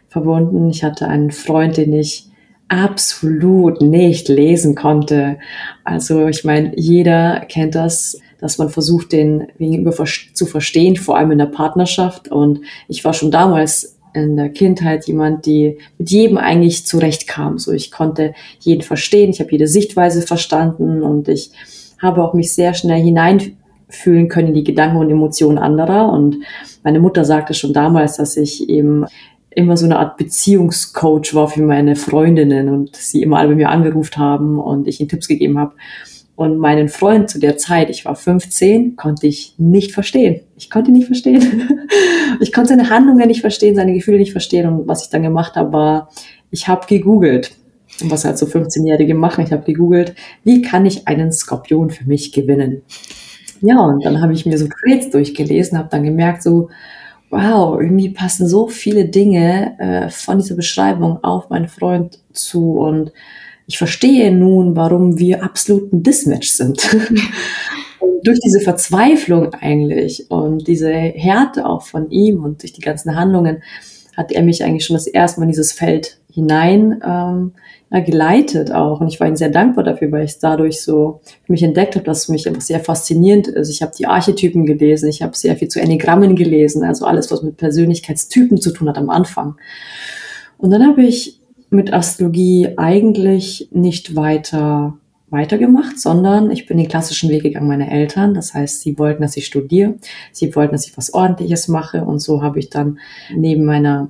verbunden. 0.10 0.70
Ich 0.70 0.84
hatte 0.84 1.08
einen 1.08 1.32
Freund, 1.32 1.78
den 1.78 1.94
ich 1.94 2.31
absolut 2.72 3.82
nicht 3.82 4.30
lesen 4.30 4.76
konnte. 4.76 5.38
Also 5.84 6.28
ich 6.28 6.46
meine, 6.46 6.72
jeder 6.78 7.42
kennt 7.50 7.76
das, 7.76 8.18
dass 8.40 8.58
man 8.58 8.70
versucht, 8.70 9.12
den 9.12 9.48
Gegenüber 9.60 9.94
zu 10.34 10.46
verstehen, 10.46 10.96
vor 10.96 11.18
allem 11.18 11.32
in 11.32 11.38
der 11.38 11.48
Partnerschaft. 11.48 12.30
Und 12.30 12.62
ich 12.88 13.04
war 13.04 13.14
schon 13.14 13.30
damals 13.30 14.00
in 14.14 14.38
der 14.38 14.50
Kindheit 14.50 15.06
jemand, 15.06 15.46
die 15.46 15.80
mit 15.98 16.12
jedem 16.12 16.38
eigentlich 16.38 16.86
zurechtkam. 16.86 17.58
So, 17.58 17.74
ich 17.74 17.92
konnte 17.92 18.34
jeden 18.62 18.84
verstehen, 18.84 19.32
ich 19.32 19.42
habe 19.42 19.52
jede 19.52 19.68
Sichtweise 19.68 20.22
verstanden 20.22 21.04
und 21.04 21.28
ich 21.28 21.52
habe 22.02 22.24
auch 22.24 22.34
mich 22.34 22.54
sehr 22.54 22.74
schnell 22.74 23.02
hineinfühlen 23.02 24.30
können 24.30 24.50
in 24.50 24.54
die 24.54 24.64
Gedanken 24.64 24.98
und 24.98 25.10
Emotionen 25.10 25.58
anderer. 25.58 26.12
Und 26.12 26.38
meine 26.84 27.02
Mutter 27.02 27.26
sagte 27.26 27.54
schon 27.54 27.74
damals, 27.74 28.16
dass 28.16 28.38
ich 28.38 28.70
eben 28.70 29.06
immer 29.52 29.76
so 29.78 29.86
eine 29.86 30.00
Art 30.00 30.18
Beziehungscoach 30.18 31.34
war 31.34 31.48
für 31.48 31.62
meine 31.62 31.96
Freundinnen 31.96 32.70
und 32.70 32.96
sie 32.96 33.22
immer 33.22 33.38
alle 33.38 33.50
bei 33.50 33.56
mir 33.56 33.70
angerufen 33.70 34.18
haben 34.18 34.60
und 34.60 34.88
ich 34.88 35.00
ihnen 35.00 35.10
Tipps 35.10 35.28
gegeben 35.28 35.60
habe. 35.60 35.74
Und 36.36 36.58
meinen 36.58 36.90
Freund 36.90 37.30
zu 37.30 37.40
der 37.40 37.58
Zeit, 37.58 37.90
ich 37.90 38.06
war 38.06 38.16
15, 38.16 38.96
konnte 38.96 39.28
ich 39.28 39.54
nicht 39.58 39.92
verstehen. 39.92 40.42
Ich 40.58 40.70
konnte 40.70 40.90
ihn 40.90 40.98
nicht 40.98 41.08
verstehen. 41.08 41.70
Ich 42.40 42.54
konnte 42.54 42.70
seine 42.70 42.90
Handlungen 42.90 43.28
nicht 43.28 43.42
verstehen, 43.42 43.76
seine 43.76 43.94
Gefühle 43.94 44.18
nicht 44.18 44.32
verstehen. 44.32 44.68
Und 44.68 44.88
was 44.88 45.04
ich 45.04 45.10
dann 45.10 45.22
gemacht 45.22 45.56
habe, 45.56 45.74
war, 45.74 46.10
ich 46.50 46.68
habe 46.68 46.88
gegoogelt. 46.88 47.52
Und 48.02 48.10
was 48.10 48.26
halt 48.26 48.38
so 48.38 48.48
15-Jährige 48.48 49.14
machen, 49.14 49.44
ich 49.44 49.52
habe 49.52 49.64
gegoogelt, 49.64 50.16
wie 50.44 50.62
kann 50.62 50.86
ich 50.86 51.08
einen 51.08 51.32
Skorpion 51.32 51.92
für 51.92 52.06
mich 52.06 52.32
gewinnen? 52.32 52.82
Ja, 53.60 53.80
und 53.80 54.04
dann 54.04 54.22
habe 54.22 54.34
ich 54.34 54.48
mir 54.48 54.58
so 54.58 54.68
Trades 54.68 55.12
durchgelesen, 55.12 55.78
habe 55.78 55.90
dann 55.92 56.04
gemerkt, 56.04 56.42
so, 56.42 56.70
wow, 57.32 57.80
irgendwie 57.80 58.10
passen 58.10 58.48
so 58.48 58.68
viele 58.68 59.06
Dinge 59.06 59.80
äh, 59.80 60.10
von 60.10 60.40
dieser 60.40 60.56
Beschreibung 60.56 61.24
auf 61.24 61.50
meinen 61.50 61.70
Freund 61.70 62.20
zu 62.34 62.74
und 62.74 63.12
ich 63.68 63.78
verstehe 63.78 64.34
nun, 64.34 64.76
warum 64.76 65.18
wir 65.18 65.44
absoluten 65.44 66.04
Dismatch 66.04 66.50
sind. 66.52 66.90
durch 68.24 68.40
diese 68.40 68.60
Verzweiflung 68.60 69.54
eigentlich 69.54 70.30
und 70.30 70.68
diese 70.68 70.92
Härte 70.92 71.66
auch 71.66 71.84
von 71.84 72.12
ihm 72.12 72.44
und 72.44 72.62
durch 72.62 72.74
die 72.74 72.82
ganzen 72.82 73.16
Handlungen 73.16 73.64
hat 74.16 74.32
er 74.32 74.44
mich 74.44 74.64
eigentlich 74.64 74.86
schon 74.86 74.96
das 74.96 75.08
erste 75.08 75.40
Mal 75.40 75.46
in 75.46 75.52
dieses 75.52 75.72
Feld 75.72 76.20
hinein 76.32 77.02
ähm, 77.06 77.52
ja, 77.92 78.00
geleitet 78.00 78.72
auch. 78.72 79.02
Und 79.02 79.08
ich 79.08 79.20
war 79.20 79.28
ihm 79.28 79.36
sehr 79.36 79.50
dankbar 79.50 79.84
dafür, 79.84 80.12
weil 80.12 80.26
ich 80.26 80.40
dadurch 80.40 80.82
so 80.82 81.22
für 81.44 81.52
mich 81.52 81.64
entdeckt 81.64 81.96
habe, 81.96 82.06
dass 82.06 82.24
es 82.24 82.30
mich 82.30 82.48
einfach 82.48 82.62
sehr 82.62 82.80
faszinierend 82.80 83.48
ist. 83.48 83.70
Ich 83.70 83.82
habe 83.82 83.92
die 83.98 84.08
Archetypen 84.08 84.66
gelesen, 84.66 85.10
ich 85.10 85.22
habe 85.22 85.36
sehr 85.36 85.56
viel 85.56 85.68
zu 85.68 85.82
Enigrammen 85.82 86.36
gelesen, 86.36 86.84
also 86.84 87.06
alles, 87.06 87.32
was 87.32 87.44
mit 87.44 87.58
Persönlichkeitstypen 87.58 88.60
zu 88.60 88.72
tun 88.72 88.90
hat 88.90 88.98
am 88.98 89.10
Anfang. 89.10 89.56
Und 90.58 90.72
dann 90.72 90.86
habe 90.86 91.04
ich 91.04 91.42
mit 91.70 91.94
Astrologie 91.94 92.70
eigentlich 92.78 93.70
nicht 93.72 94.16
weiter 94.16 94.98
weitergemacht, 95.32 95.98
sondern 95.98 96.52
ich 96.52 96.68
bin 96.68 96.78
den 96.78 96.90
klassischen 96.90 97.30
Weg 97.30 97.44
gegangen 97.44 97.68
meiner 97.68 97.90
Eltern. 97.90 98.34
Das 98.34 98.54
heißt, 98.54 98.82
sie 98.82 99.00
wollten, 99.00 99.22
dass 99.22 99.38
ich 99.38 99.46
studiere, 99.46 99.96
sie 100.34 100.54
wollten, 100.56 100.74
dass 100.74 100.86
ich 100.86 100.98
was 100.98 101.14
Ordentliches 101.14 101.70
mache 101.70 102.04
und 102.04 102.20
so 102.20 102.44
habe 102.44 102.60
ich 102.60 102.70
dann 102.70 103.00
neben 103.34 103.64
meiner 103.64 104.10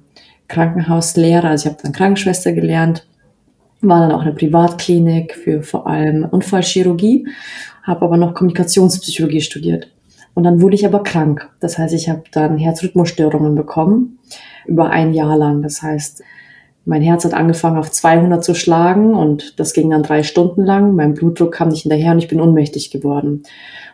Krankenhauslehre, 0.51 1.47
also 1.47 1.67
ich 1.67 1.73
habe 1.73 1.81
dann 1.81 1.93
Krankenschwester 1.93 2.51
gelernt, 2.51 3.07
war 3.81 4.01
dann 4.01 4.11
auch 4.11 4.21
eine 4.21 4.33
Privatklinik 4.33 5.33
für 5.33 5.63
vor 5.63 5.87
allem 5.87 6.25
Unfallchirurgie, 6.25 7.27
habe 7.83 8.05
aber 8.05 8.17
noch 8.17 8.33
Kommunikationspsychologie 8.33 9.41
studiert. 9.41 9.91
Und 10.33 10.43
dann 10.43 10.61
wurde 10.61 10.75
ich 10.75 10.85
aber 10.85 11.03
krank. 11.03 11.49
Das 11.59 11.77
heißt, 11.77 11.93
ich 11.93 12.09
habe 12.09 12.23
dann 12.31 12.57
Herzrhythmusstörungen 12.57 13.55
bekommen 13.55 14.19
über 14.65 14.89
ein 14.89 15.13
Jahr 15.13 15.37
lang. 15.37 15.61
Das 15.61 15.81
heißt, 15.81 16.21
mein 16.85 17.01
Herz 17.01 17.25
hat 17.25 17.33
angefangen 17.33 17.77
auf 17.77 17.91
200 17.91 18.43
zu 18.43 18.53
schlagen 18.53 19.13
und 19.13 19.59
das 19.59 19.73
ging 19.73 19.89
dann 19.89 20.03
drei 20.03 20.23
Stunden 20.23 20.65
lang. 20.65 20.95
Mein 20.95 21.13
Blutdruck 21.13 21.53
kam 21.53 21.69
nicht 21.69 21.83
hinterher 21.83 22.11
und 22.11 22.19
ich 22.19 22.27
bin 22.27 22.41
ohnmächtig 22.41 22.91
geworden. 22.91 23.43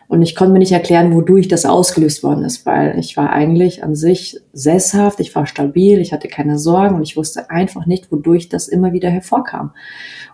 Und 0.08 0.22
ich 0.22 0.34
konnte 0.34 0.54
mir 0.54 0.58
nicht 0.58 0.72
erklären, 0.72 1.12
wodurch 1.12 1.48
das 1.48 1.66
ausgelöst 1.66 2.22
worden 2.22 2.42
ist, 2.42 2.64
weil 2.64 2.98
ich 2.98 3.18
war 3.18 3.30
eigentlich 3.30 3.84
an 3.84 3.94
sich 3.94 4.40
sesshaft, 4.54 5.20
ich 5.20 5.34
war 5.34 5.46
stabil, 5.46 6.00
ich 6.00 6.14
hatte 6.14 6.28
keine 6.28 6.58
Sorgen 6.58 6.96
und 6.96 7.02
ich 7.02 7.18
wusste 7.18 7.50
einfach 7.50 7.84
nicht, 7.84 8.10
wodurch 8.10 8.48
das 8.48 8.68
immer 8.68 8.94
wieder 8.94 9.10
hervorkam. 9.10 9.72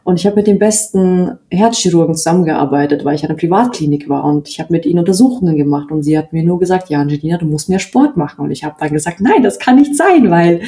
Und 0.04 0.21
ich 0.21 0.26
habe 0.26 0.37
mit 0.37 0.47
den 0.47 0.61
besten 0.61 1.38
Herzchirurgen 1.50 2.14
zusammengearbeitet, 2.14 3.04
weil 3.04 3.16
ich 3.16 3.25
an 3.25 3.31
der 3.31 3.37
Privatklinik 3.37 4.09
war 4.09 4.25
und 4.25 4.49
ich 4.49 4.61
habe 4.61 4.73
mit 4.73 4.87
ihnen 4.87 5.00
Untersuchungen 5.00 5.57
gemacht 5.57 5.90
und 5.90 6.04
sie 6.04 6.16
hat 6.16 6.33
mir 6.33 6.45
nur 6.45 6.61
gesagt, 6.61 6.88
ja, 6.88 7.00
Angelina, 7.00 7.38
du 7.38 7.47
musst 7.47 7.69
mehr 7.69 7.81
Sport 7.81 8.16
machen. 8.16 8.45
Und 8.45 8.52
ich 8.52 8.62
habe 8.62 8.76
dann 8.78 8.93
gesagt, 8.93 9.21
nein, 9.21 9.43
das 9.43 9.59
kann 9.59 9.76
nicht 9.76 9.97
sein, 9.97 10.31
weil 10.31 10.61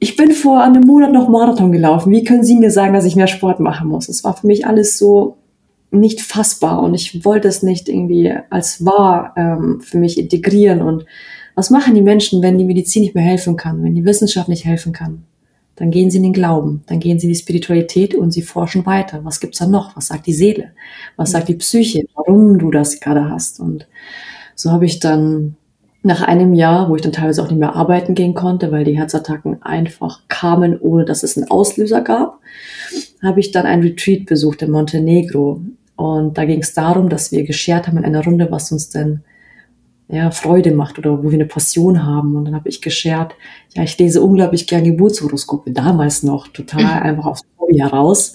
ich 0.00 0.16
bin 0.16 0.32
vor 0.32 0.60
einem 0.60 0.82
Monat 0.82 1.12
noch 1.12 1.28
Marathon 1.28 1.70
gelaufen. 1.70 2.10
Wie 2.10 2.24
können 2.24 2.42
Sie 2.42 2.56
mir 2.56 2.72
sagen, 2.72 2.94
dass 2.94 3.04
ich 3.04 3.14
mehr 3.14 3.28
Sport 3.28 3.60
machen 3.60 3.86
muss? 3.86 4.08
Es 4.08 4.24
war 4.24 4.34
für 4.34 4.48
mich 4.48 4.66
alles 4.66 4.98
so 4.98 5.36
nicht 5.92 6.20
fassbar 6.20 6.82
und 6.82 6.94
ich 6.94 7.24
wollte 7.24 7.48
es 7.48 7.62
nicht 7.62 7.88
irgendwie 7.88 8.32
als 8.50 8.84
wahr 8.84 9.34
ähm, 9.36 9.80
für 9.80 9.98
mich 9.98 10.18
integrieren. 10.18 10.82
Und 10.82 11.04
was 11.54 11.70
machen 11.70 11.94
die 11.94 12.02
Menschen, 12.02 12.42
wenn 12.42 12.58
die 12.58 12.64
Medizin 12.64 13.02
nicht 13.02 13.14
mehr 13.14 13.24
helfen 13.24 13.56
kann, 13.56 13.82
wenn 13.82 13.94
die 13.94 14.04
Wissenschaft 14.04 14.48
nicht 14.48 14.64
helfen 14.64 14.92
kann? 14.92 15.24
Dann 15.76 15.90
gehen 15.90 16.10
sie 16.10 16.18
in 16.18 16.22
den 16.24 16.32
Glauben, 16.32 16.82
dann 16.86 17.00
gehen 17.00 17.18
sie 17.18 17.26
in 17.26 17.32
die 17.32 17.38
Spiritualität 17.38 18.14
und 18.14 18.30
sie 18.30 18.42
forschen 18.42 18.84
weiter. 18.86 19.24
Was 19.24 19.40
gibt's 19.40 19.58
da 19.58 19.66
noch? 19.66 19.96
Was 19.96 20.08
sagt 20.08 20.26
die 20.26 20.32
Seele? 20.32 20.72
Was 21.16 21.32
sagt 21.32 21.48
die 21.48 21.54
Psyche? 21.54 22.04
Warum 22.14 22.58
du 22.58 22.70
das 22.70 23.00
gerade 23.00 23.30
hast? 23.30 23.58
Und 23.58 23.86
so 24.54 24.70
habe 24.70 24.84
ich 24.84 25.00
dann 25.00 25.56
nach 26.02 26.22
einem 26.22 26.52
Jahr, 26.54 26.88
wo 26.88 26.96
ich 26.96 27.02
dann 27.02 27.12
teilweise 27.12 27.42
auch 27.42 27.48
nicht 27.48 27.58
mehr 27.58 27.76
arbeiten 27.76 28.14
gehen 28.14 28.34
konnte, 28.34 28.72
weil 28.72 28.84
die 28.84 28.96
Herzattacken 28.96 29.62
einfach 29.62 30.22
kamen, 30.28 30.78
ohne 30.78 31.04
dass 31.04 31.22
es 31.22 31.36
einen 31.36 31.50
Auslöser 31.50 32.00
gab, 32.00 32.40
habe 33.22 33.40
ich 33.40 33.52
dann 33.52 33.66
ein 33.66 33.82
Retreat 33.82 34.26
besucht 34.26 34.62
in 34.62 34.70
Montenegro. 34.70 35.62
Und 35.96 36.38
da 36.38 36.44
ging 36.44 36.60
es 36.60 36.74
darum, 36.74 37.08
dass 37.08 37.32
wir 37.32 37.44
geschert 37.44 37.86
haben 37.86 37.98
in 37.98 38.04
einer 38.04 38.24
Runde, 38.24 38.50
was 38.50 38.72
uns 38.72 38.90
denn 38.90 39.22
ja, 40.08 40.30
Freude 40.30 40.72
macht 40.72 40.98
oder 40.98 41.18
wo 41.18 41.30
wir 41.30 41.34
eine 41.34 41.46
Passion 41.46 42.04
haben. 42.04 42.36
Und 42.36 42.44
dann 42.44 42.54
habe 42.54 42.68
ich 42.68 42.82
geschert, 42.82 43.34
ja, 43.74 43.82
ich 43.82 43.96
lese 43.98 44.22
unglaublich 44.22 44.66
gerne 44.66 44.90
Geburtshoroskope, 44.90 45.72
damals 45.72 46.22
noch, 46.22 46.48
total 46.48 46.84
einfach 47.02 47.26
aufs 47.26 47.42
Hobby 47.58 47.78
heraus. 47.78 48.34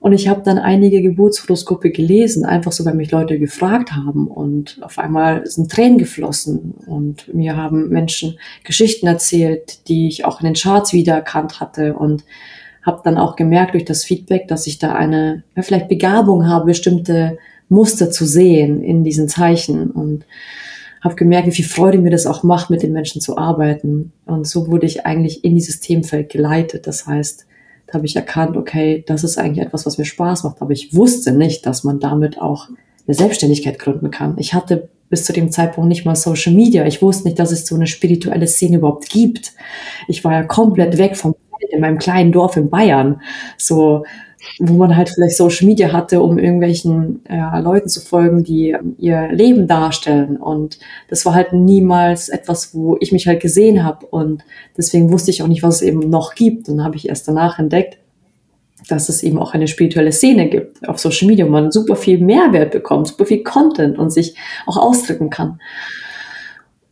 Und 0.00 0.12
ich 0.12 0.28
habe 0.28 0.42
dann 0.44 0.58
einige 0.58 1.02
Geburtshoroskope 1.02 1.90
gelesen, 1.90 2.44
einfach 2.44 2.70
so, 2.70 2.84
weil 2.84 2.94
mich 2.94 3.10
Leute 3.10 3.38
gefragt 3.38 3.92
haben. 3.92 4.28
Und 4.28 4.78
auf 4.82 4.98
einmal 4.98 5.44
sind 5.46 5.70
Tränen 5.70 5.98
geflossen. 5.98 6.74
Und 6.86 7.32
mir 7.34 7.56
haben 7.56 7.88
Menschen 7.88 8.38
Geschichten 8.64 9.08
erzählt, 9.08 9.88
die 9.88 10.08
ich 10.08 10.24
auch 10.24 10.40
in 10.40 10.46
den 10.46 10.54
Charts 10.54 10.92
wiedererkannt 10.92 11.60
hatte. 11.60 11.94
Und 11.94 12.24
habe 12.88 13.02
dann 13.04 13.18
auch 13.18 13.36
gemerkt 13.36 13.74
durch 13.74 13.84
das 13.84 14.02
Feedback, 14.02 14.48
dass 14.48 14.66
ich 14.66 14.78
da 14.78 14.94
eine 14.94 15.44
ja, 15.54 15.62
vielleicht 15.62 15.88
Begabung 15.88 16.48
habe, 16.48 16.64
bestimmte 16.64 17.36
Muster 17.68 18.10
zu 18.10 18.24
sehen 18.24 18.82
in 18.82 19.04
diesen 19.04 19.28
Zeichen 19.28 19.90
und 19.90 20.24
habe 21.02 21.14
gemerkt, 21.14 21.46
wie 21.46 21.52
viel 21.52 21.66
Freude 21.66 21.98
mir 21.98 22.10
das 22.10 22.26
auch 22.26 22.42
macht, 22.42 22.70
mit 22.70 22.82
den 22.82 22.94
Menschen 22.94 23.20
zu 23.20 23.36
arbeiten. 23.36 24.12
Und 24.24 24.46
so 24.48 24.68
wurde 24.68 24.86
ich 24.86 25.04
eigentlich 25.04 25.44
in 25.44 25.54
dieses 25.54 25.80
Themenfeld 25.80 26.30
geleitet. 26.30 26.86
Das 26.86 27.06
heißt, 27.06 27.46
da 27.86 27.94
habe 27.94 28.06
ich 28.06 28.16
erkannt, 28.16 28.56
okay, 28.56 29.04
das 29.06 29.22
ist 29.22 29.36
eigentlich 29.36 29.66
etwas, 29.66 29.84
was 29.84 29.98
mir 29.98 30.06
Spaß 30.06 30.44
macht. 30.44 30.62
Aber 30.62 30.72
ich 30.72 30.94
wusste 30.94 31.32
nicht, 31.32 31.66
dass 31.66 31.84
man 31.84 32.00
damit 32.00 32.40
auch 32.40 32.68
eine 33.06 33.14
Selbstständigkeit 33.14 33.78
gründen 33.78 34.10
kann. 34.10 34.36
Ich 34.38 34.54
hatte 34.54 34.88
bis 35.10 35.24
zu 35.24 35.34
dem 35.34 35.52
Zeitpunkt 35.52 35.88
nicht 35.88 36.06
mal 36.06 36.16
Social 36.16 36.54
Media. 36.54 36.86
Ich 36.86 37.02
wusste 37.02 37.28
nicht, 37.28 37.38
dass 37.38 37.52
es 37.52 37.66
so 37.66 37.74
eine 37.74 37.86
spirituelle 37.86 38.46
Szene 38.46 38.78
überhaupt 38.78 39.10
gibt. 39.10 39.52
Ich 40.08 40.24
war 40.24 40.32
ja 40.32 40.42
komplett 40.42 40.96
weg 40.96 41.16
vom 41.16 41.34
in 41.70 41.80
meinem 41.80 41.98
kleinen 41.98 42.32
Dorf 42.32 42.56
in 42.56 42.70
Bayern, 42.70 43.20
so 43.56 44.04
wo 44.58 44.74
man 44.74 44.96
halt 44.96 45.10
vielleicht 45.10 45.36
Social 45.36 45.66
Media 45.66 45.92
hatte, 45.92 46.22
um 46.22 46.38
irgendwelchen 46.38 47.22
ja, 47.28 47.58
Leuten 47.58 47.88
zu 47.88 48.00
folgen, 48.00 48.44
die 48.44 48.76
ihr 48.98 49.28
Leben 49.32 49.66
darstellen. 49.66 50.36
Und 50.36 50.78
das 51.08 51.26
war 51.26 51.34
halt 51.34 51.52
niemals 51.52 52.28
etwas, 52.28 52.74
wo 52.74 52.96
ich 53.00 53.12
mich 53.12 53.26
halt 53.26 53.40
gesehen 53.40 53.84
habe. 53.84 54.06
Und 54.06 54.44
deswegen 54.76 55.12
wusste 55.12 55.30
ich 55.30 55.42
auch 55.42 55.48
nicht, 55.48 55.62
was 55.62 55.76
es 55.76 55.82
eben 55.82 56.08
noch 56.08 56.34
gibt. 56.34 56.68
Und 56.68 56.84
habe 56.84 56.96
ich 56.96 57.08
erst 57.08 57.26
danach 57.28 57.58
entdeckt, 57.58 57.98
dass 58.88 59.08
es 59.08 59.22
eben 59.22 59.38
auch 59.38 59.54
eine 59.54 59.68
spirituelle 59.68 60.12
Szene 60.12 60.48
gibt 60.48 60.88
auf 60.88 60.98
Social 60.98 61.28
Media, 61.28 61.46
wo 61.46 61.50
man 61.50 61.72
super 61.72 61.96
viel 61.96 62.18
Mehrwert 62.18 62.70
bekommt, 62.70 63.08
super 63.08 63.26
viel 63.26 63.42
Content 63.42 63.98
und 63.98 64.10
sich 64.10 64.36
auch 64.66 64.76
ausdrücken 64.76 65.30
kann. 65.30 65.60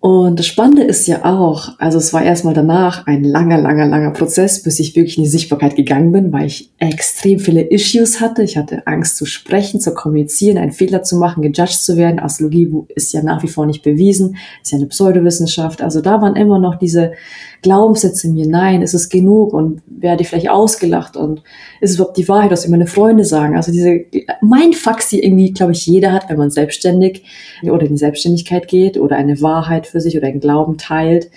Und 0.06 0.38
das 0.38 0.46
Spannende 0.46 0.84
ist 0.84 1.08
ja 1.08 1.24
auch, 1.24 1.70
also 1.80 1.98
es 1.98 2.12
war 2.12 2.22
erstmal 2.22 2.54
danach 2.54 3.08
ein 3.08 3.24
langer, 3.24 3.58
langer, 3.58 3.86
langer 3.86 4.12
Prozess, 4.12 4.62
bis 4.62 4.78
ich 4.78 4.94
wirklich 4.94 5.16
in 5.16 5.24
die 5.24 5.28
Sichtbarkeit 5.28 5.74
gegangen 5.74 6.12
bin, 6.12 6.32
weil 6.32 6.46
ich 6.46 6.70
extrem 6.78 7.40
viele 7.40 7.62
Issues 7.62 8.20
hatte. 8.20 8.44
Ich 8.44 8.56
hatte 8.56 8.86
Angst 8.86 9.16
zu 9.16 9.26
sprechen, 9.26 9.80
zu 9.80 9.94
kommunizieren, 9.94 10.58
einen 10.58 10.70
Fehler 10.70 11.02
zu 11.02 11.16
machen, 11.16 11.42
gejudged 11.42 11.82
zu 11.82 11.96
werden. 11.96 12.20
Astrologie 12.20 12.72
ist 12.94 13.12
ja 13.14 13.24
nach 13.24 13.42
wie 13.42 13.48
vor 13.48 13.66
nicht 13.66 13.82
bewiesen, 13.82 14.36
ist 14.62 14.70
ja 14.70 14.78
eine 14.78 14.86
Pseudowissenschaft. 14.86 15.82
Also 15.82 16.00
da 16.00 16.22
waren 16.22 16.36
immer 16.36 16.60
noch 16.60 16.76
diese 16.76 17.14
Glaubenssätze 17.62 18.28
in 18.28 18.34
mir, 18.34 18.46
nein, 18.46 18.82
ist 18.82 18.94
es 18.94 19.08
genug 19.08 19.52
und 19.52 19.82
werde 19.88 20.22
ich 20.22 20.28
vielleicht 20.28 20.50
ausgelacht 20.50 21.16
und 21.16 21.42
ist 21.80 21.90
es 21.90 21.96
überhaupt 21.96 22.16
die 22.16 22.28
Wahrheit, 22.28 22.52
was 22.52 22.68
meine 22.68 22.86
Freunde 22.86 23.24
sagen? 23.24 23.56
Also 23.56 23.72
diese 23.72 24.04
Mindfucks, 24.40 25.08
die 25.08 25.20
irgendwie, 25.20 25.52
glaube 25.52 25.72
ich, 25.72 25.84
jeder 25.84 26.12
hat, 26.12 26.28
wenn 26.28 26.36
man 26.36 26.50
selbstständig 26.50 27.24
oder 27.64 27.82
in 27.82 27.94
die 27.94 27.98
Selbstständigkeit 27.98 28.68
geht 28.68 28.98
oder 28.98 29.16
eine 29.16 29.40
Wahrheit 29.40 29.88
für 29.88 29.95
sich 30.00 30.16
oder 30.16 30.28
einen 30.28 30.40
Glauben 30.40 30.78
teilt. 30.78 31.30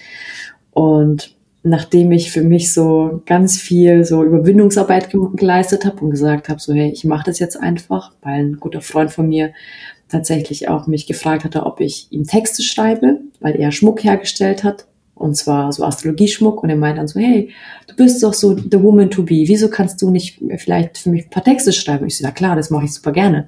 Und 0.71 1.35
nachdem 1.63 2.11
ich 2.11 2.31
für 2.31 2.41
mich 2.41 2.73
so 2.73 3.21
ganz 3.25 3.57
viel 3.57 4.05
so 4.05 4.23
Überwindungsarbeit 4.23 5.09
geleistet 5.35 5.85
habe 5.85 6.01
und 6.01 6.11
gesagt 6.11 6.49
habe, 6.49 6.59
so 6.59 6.73
hey, 6.73 6.89
ich 6.91 7.03
mache 7.03 7.25
das 7.25 7.39
jetzt 7.39 7.59
einfach, 7.59 8.13
weil 8.21 8.39
ein 8.39 8.59
guter 8.59 8.81
Freund 8.81 9.11
von 9.11 9.27
mir 9.27 9.51
tatsächlich 10.07 10.69
auch 10.69 10.87
mich 10.87 11.05
gefragt 11.05 11.43
hatte, 11.43 11.65
ob 11.65 11.81
ich 11.81 12.07
ihm 12.11 12.23
Texte 12.23 12.63
schreibe, 12.63 13.19
weil 13.39 13.55
er 13.55 13.71
Schmuck 13.71 14.03
hergestellt 14.03 14.63
hat 14.63 14.87
und 15.19 15.35
zwar 15.35 15.71
so 15.71 15.83
Astrologieschmuck 15.83 16.63
und 16.63 16.69
er 16.69 16.77
meint 16.77 16.97
dann 16.97 17.07
so, 17.07 17.19
hey, 17.19 17.51
du 17.87 17.95
bist 17.95 18.23
doch 18.23 18.33
so 18.33 18.55
the 18.55 18.81
woman 18.81 19.09
to 19.09 19.23
be, 19.23 19.43
wieso 19.45 19.69
kannst 19.69 20.01
du 20.01 20.09
nicht 20.09 20.41
vielleicht 20.57 20.97
für 20.97 21.09
mich 21.09 21.25
ein 21.25 21.29
paar 21.29 21.43
Texte 21.43 21.73
schreiben? 21.73 22.07
ich 22.07 22.17
so, 22.17 22.23
na 22.25 22.31
klar, 22.31 22.55
das 22.55 22.69
mache 22.69 22.85
ich 22.85 22.93
super 22.93 23.11
gerne. 23.11 23.47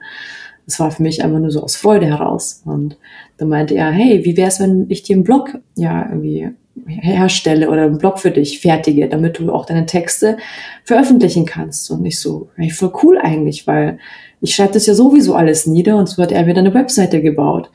Das 0.66 0.80
war 0.80 0.92
für 0.92 1.04
mich 1.04 1.24
einfach 1.24 1.40
nur 1.40 1.52
so 1.52 1.64
aus 1.64 1.76
Freude 1.76 2.06
heraus. 2.06 2.62
Und 2.66 2.98
dann 3.38 3.50
meinte 3.50 3.76
er, 3.76 3.92
hey, 3.92 4.24
wie 4.24 4.38
wär's, 4.38 4.60
wenn 4.60 4.86
ich 4.90 5.04
dir 5.04 5.16
einen 5.16 5.24
Blog 5.24 5.58
ja 5.76 6.08
irgendwie 6.08 6.50
herstelle 6.88 7.70
oder 7.70 7.84
einen 7.84 7.98
Blog 7.98 8.20
für 8.20 8.32
dich 8.32 8.60
fertige, 8.62 9.08
damit 9.10 9.40
du 9.40 9.52
auch 9.52 9.66
deine 9.66 9.86
Texte 9.86 10.38
veröffentlichen 10.84 11.46
kannst. 11.46 11.92
Und 11.92 12.06
ich 12.06 12.20
so, 12.20 12.50
hey, 12.56 12.70
voll 12.70 12.94
cool 13.04 13.18
eigentlich, 13.18 13.68
weil 13.68 14.00
ich 14.42 14.56
schreibe 14.56 14.74
das 14.74 14.88
ja 14.88 14.94
sowieso 14.94 15.36
alles 15.36 15.68
nieder 15.68 15.98
und 15.98 16.10
so 16.10 16.22
hat 16.22 16.32
er 16.32 16.46
mir 16.46 16.54
dann 16.54 16.66
eine 16.66 16.74
Webseite 16.74 17.22
gebaut. 17.22 17.70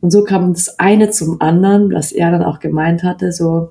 Und 0.00 0.10
so 0.10 0.22
kam 0.22 0.52
das 0.52 0.78
eine 0.78 1.10
zum 1.10 1.40
anderen, 1.40 1.90
dass 1.90 2.12
er 2.12 2.30
dann 2.30 2.42
auch 2.42 2.60
gemeint 2.60 3.02
hatte, 3.02 3.32
so, 3.32 3.70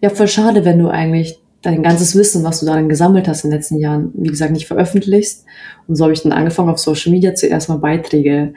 ja, 0.00 0.10
voll 0.10 0.28
schade, 0.28 0.64
wenn 0.64 0.78
du 0.78 0.88
eigentlich 0.88 1.40
dein 1.62 1.82
ganzes 1.82 2.14
Wissen, 2.16 2.44
was 2.44 2.60
du 2.60 2.66
darin 2.66 2.88
gesammelt 2.88 3.28
hast 3.28 3.44
in 3.44 3.50
den 3.50 3.58
letzten 3.58 3.78
Jahren, 3.78 4.12
wie 4.14 4.28
gesagt, 4.28 4.52
nicht 4.52 4.66
veröffentlichst. 4.66 5.44
Und 5.86 5.96
so 5.96 6.04
habe 6.04 6.12
ich 6.12 6.22
dann 6.22 6.32
angefangen, 6.32 6.70
auf 6.70 6.78
Social 6.78 7.12
Media 7.12 7.34
zuerst 7.34 7.68
mal 7.68 7.78
Beiträge 7.78 8.54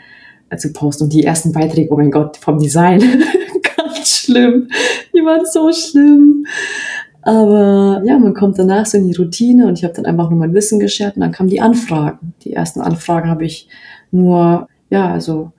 äh, 0.49 0.57
zu 0.57 0.73
posten. 0.73 1.05
Und 1.05 1.13
die 1.13 1.23
ersten 1.23 1.51
Beiträge, 1.51 1.91
oh 1.91 1.97
mein 1.97 2.11
Gott, 2.11 2.37
vom 2.37 2.59
Design, 2.59 3.01
ganz 3.77 4.09
schlimm. 4.09 4.69
Die 5.13 5.19
waren 5.19 5.45
so 5.45 5.71
schlimm. 5.71 6.45
Aber 7.21 8.01
ja, 8.05 8.17
man 8.17 8.33
kommt 8.33 8.57
danach 8.57 8.85
so 8.85 8.97
in 8.97 9.07
die 9.07 9.15
Routine 9.15 9.67
und 9.67 9.77
ich 9.77 9.83
habe 9.83 9.93
dann 9.93 10.05
einfach 10.05 10.29
nur 10.29 10.39
mein 10.39 10.53
Wissen 10.53 10.79
geschert 10.79 11.15
und 11.15 11.21
dann 11.21 11.31
kamen 11.31 11.49
die 11.49 11.61
Anfragen. 11.61 12.33
Die 12.43 12.53
ersten 12.53 12.79
Anfragen 12.79 13.29
habe 13.29 13.45
ich 13.45 13.67
nur, 14.11 14.67
ja, 14.89 15.11
also 15.11 15.51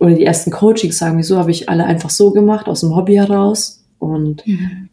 oder 0.00 0.14
die 0.14 0.24
ersten 0.24 0.50
Coachings, 0.50 0.98
sagen 0.98 1.16
wir 1.16 1.24
so, 1.24 1.38
habe 1.38 1.50
ich 1.50 1.68
alle 1.68 1.84
einfach 1.84 2.10
so 2.10 2.32
gemacht, 2.32 2.66
aus 2.66 2.80
dem 2.80 2.96
Hobby 2.96 3.14
heraus 3.14 3.84
und 3.98 4.44
mhm. 4.46 4.88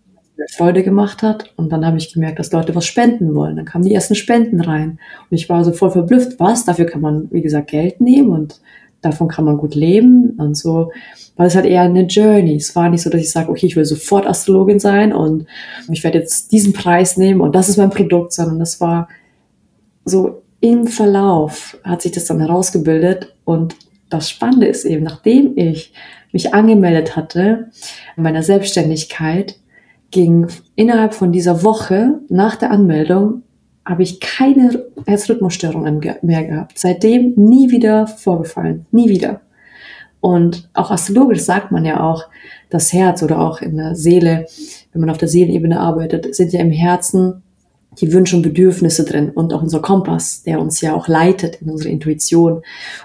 Freude 0.48 0.84
gemacht 0.84 1.24
hat. 1.24 1.54
Und 1.56 1.72
dann 1.72 1.86
habe 1.86 1.98
ich 1.98 2.14
gemerkt, 2.14 2.40
dass 2.40 2.52
Leute 2.52 2.76
was 2.76 2.86
spenden 2.86 3.36
wollen. 3.36 3.56
Dann 3.56 3.66
kamen 3.66 3.86
die 3.86 3.94
ersten 3.94 4.16
Spenden 4.16 4.62
rein. 4.62 5.00
Und 5.30 5.38
ich 5.38 5.50
war 5.50 5.64
so 5.64 5.72
voll 5.72 5.92
verblüfft, 5.92 6.40
was? 6.40 6.66
Dafür 6.66 6.86
kann 6.86 7.02
man, 7.02 7.28
wie 7.32 7.42
gesagt, 7.42 7.72
Geld 7.72 8.02
nehmen 8.02 8.32
und 8.32 8.62
davon 9.02 9.28
kann 9.28 9.46
man 9.46 9.58
gut 9.58 9.76
leben. 9.76 10.32
Und 10.38 10.56
so 10.56 10.92
war 11.36 11.46
es 11.46 11.56
halt 11.56 11.66
eher 11.66 11.82
eine 11.82 12.04
Journey. 12.04 12.56
Es 12.56 12.76
war 12.76 12.90
nicht 12.90 13.02
so, 13.02 13.10
dass 13.10 13.22
ich 13.22 13.32
sage, 13.32 13.50
okay, 13.50 13.66
ich 13.66 13.76
will 13.76 13.86
sofort 13.86 14.28
Astrologin 14.28 14.80
sein 14.80 15.14
und 15.14 15.46
ich 15.92 16.04
werde 16.04 16.20
jetzt 16.20 16.52
diesen 16.52 16.74
Preis 16.74 17.18
nehmen 17.18 17.42
und 17.42 17.56
das 17.56 17.70
ist 17.70 17.78
mein 17.78 17.92
Produkt, 17.92 18.34
sondern 18.34 18.60
das 18.60 18.82
war 18.82 19.08
so 20.06 20.42
im 20.62 20.88
Verlauf 20.88 21.78
hat 21.84 22.02
sich 22.02 22.12
das 22.12 22.26
dann 22.26 22.40
herausgebildet 22.40 23.34
und 23.46 23.76
das 24.10 24.30
Spannende 24.30 24.68
ist 24.68 24.86
eben, 24.86 25.04
nachdem 25.04 25.58
ich 25.58 25.94
mich 26.32 26.54
angemeldet 26.54 27.16
hatte 27.16 27.70
in 28.18 28.24
meiner 28.24 28.44
Selbstständigkeit, 28.44 29.59
ging 30.12 30.48
innerhalb 30.76 31.14
von 31.14 31.32
dieser 31.32 31.64
Woche 31.64 32.20
nach 32.30 32.56
der 32.56 32.72
Anmeldung 32.72 33.44
habe 33.86 34.04
ich 34.04 34.20
keine 34.20 34.86
Herzrhythmusstörungen 35.08 36.00
mehr 36.22 36.46
gehabt. 36.46 36.78
Seitdem 36.78 37.34
nie 37.36 37.72
wieder 37.72 38.06
vorgefallen. 38.06 38.86
Nie 38.92 39.10
wieder. 39.10 39.42
Und 40.22 40.70
auch 40.74 40.92
astrologisch 40.92 41.42
sagt 41.42 41.72
man 41.72 41.86
ja 41.86 42.04
auch, 42.04 42.26
das 42.70 42.94
Herz 42.94 43.24
oder 43.24 43.40
auch 43.40 43.62
in 43.62 43.78
der 43.78 43.96
Seele, 43.96 44.46
wenn 44.92 45.02
man 45.02 45.10
auf 45.10 45.18
der 45.18 45.28
Seelenebene 45.28 45.80
arbeitet, 45.80 46.36
sind 46.36 46.52
ja 46.54 46.60
im 46.60 46.72
Herzen 46.72 47.42
die 47.98 48.14
Wünsche 48.14 48.36
und 48.36 48.44
Bedürfnisse 48.44 49.04
drin 49.04 49.32
und 49.32 49.52
auch 49.52 49.64
unser 49.64 49.82
Kompass, 49.82 50.44
der 50.44 50.62
uns 50.62 50.80
ja 50.80 50.94
auch 50.94 51.08
leitet 51.08 51.62
in 51.62 51.70
unsere 51.70 51.90
Intuition. 51.90 52.62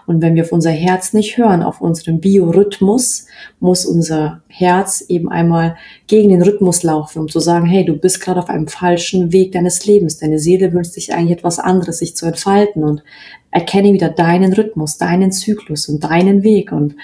Und 0.06 0.20
wenn 0.20 0.34
wir 0.34 0.44
auf 0.44 0.52
unser 0.52 0.70
Herz 0.70 1.14
nicht 1.14 1.38
hören, 1.38 1.62
auf 1.62 1.80
unseren 1.80 2.20
Biorhythmus, 2.20 3.26
muss 3.60 3.86
unser 3.86 4.42
Herz 4.48 5.04
eben 5.08 5.30
einmal 5.30 5.76
gegen 6.06 6.28
den 6.28 6.42
Rhythmus 6.42 6.82
laufen, 6.82 7.20
um 7.20 7.28
zu 7.28 7.40
sagen, 7.40 7.66
hey, 7.66 7.84
du 7.84 7.94
bist 7.94 8.20
gerade 8.20 8.40
auf 8.40 8.50
einem 8.50 8.68
falschen 8.68 9.32
Weg 9.32 9.52
deines 9.52 9.86
Lebens. 9.86 10.18
Deine 10.18 10.38
Seele 10.38 10.72
wünscht 10.72 10.92
sich 10.92 11.14
eigentlich 11.14 11.38
etwas 11.38 11.58
anderes, 11.58 11.98
sich 11.98 12.14
zu 12.14 12.26
entfalten 12.26 12.84
und 12.84 13.02
erkenne 13.50 13.92
wieder 13.92 14.10
deinen 14.10 14.52
Rhythmus, 14.52 14.98
deinen 14.98 15.32
Zyklus 15.32 15.88
und 15.88 16.04
deinen 16.04 16.42
Weg. 16.42 16.72
Und 16.72 16.94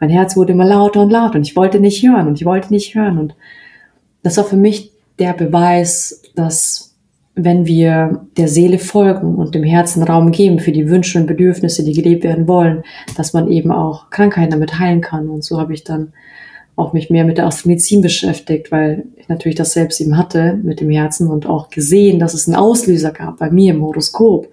mein 0.00 0.10
Herz 0.10 0.36
wurde 0.36 0.54
immer 0.54 0.64
lauter 0.64 1.02
und 1.02 1.10
lauter 1.10 1.36
und 1.36 1.46
ich 1.46 1.54
wollte 1.54 1.78
nicht 1.78 2.02
hören 2.02 2.26
und 2.26 2.40
ich 2.40 2.44
wollte 2.44 2.72
nicht 2.72 2.94
hören. 2.94 3.18
Und 3.18 3.34
das 4.24 4.36
war 4.36 4.44
für 4.44 4.56
mich 4.56 4.90
der 5.18 5.34
Beweis, 5.34 6.22
dass 6.34 6.87
wenn 7.40 7.66
wir 7.66 8.26
der 8.36 8.48
Seele 8.48 8.78
folgen 8.78 9.36
und 9.36 9.54
dem 9.54 9.62
Herzen 9.62 10.02
Raum 10.02 10.32
geben 10.32 10.58
für 10.58 10.72
die 10.72 10.88
Wünsche 10.88 11.18
und 11.18 11.26
Bedürfnisse, 11.26 11.84
die 11.84 11.92
gelebt 11.92 12.24
werden 12.24 12.48
wollen, 12.48 12.82
dass 13.16 13.32
man 13.32 13.48
eben 13.48 13.70
auch 13.70 14.10
Krankheiten 14.10 14.50
damit 14.50 14.78
heilen 14.78 15.00
kann. 15.00 15.28
Und 15.28 15.44
so 15.44 15.60
habe 15.60 15.72
ich 15.72 15.84
dann 15.84 16.12
auch 16.74 16.92
mich 16.92 17.10
mehr 17.10 17.24
mit 17.24 17.38
der 17.38 17.46
Astromedizin 17.46 18.02
beschäftigt, 18.02 18.72
weil 18.72 19.04
ich 19.16 19.28
natürlich 19.28 19.56
das 19.56 19.72
selbst 19.72 20.00
eben 20.00 20.16
hatte 20.16 20.58
mit 20.62 20.80
dem 20.80 20.90
Herzen 20.90 21.28
und 21.28 21.46
auch 21.46 21.70
gesehen, 21.70 22.18
dass 22.18 22.34
es 22.34 22.48
einen 22.48 22.56
Auslöser 22.56 23.12
gab 23.12 23.38
bei 23.38 23.50
mir 23.50 23.72
im 23.72 23.82
Horoskop, 23.82 24.48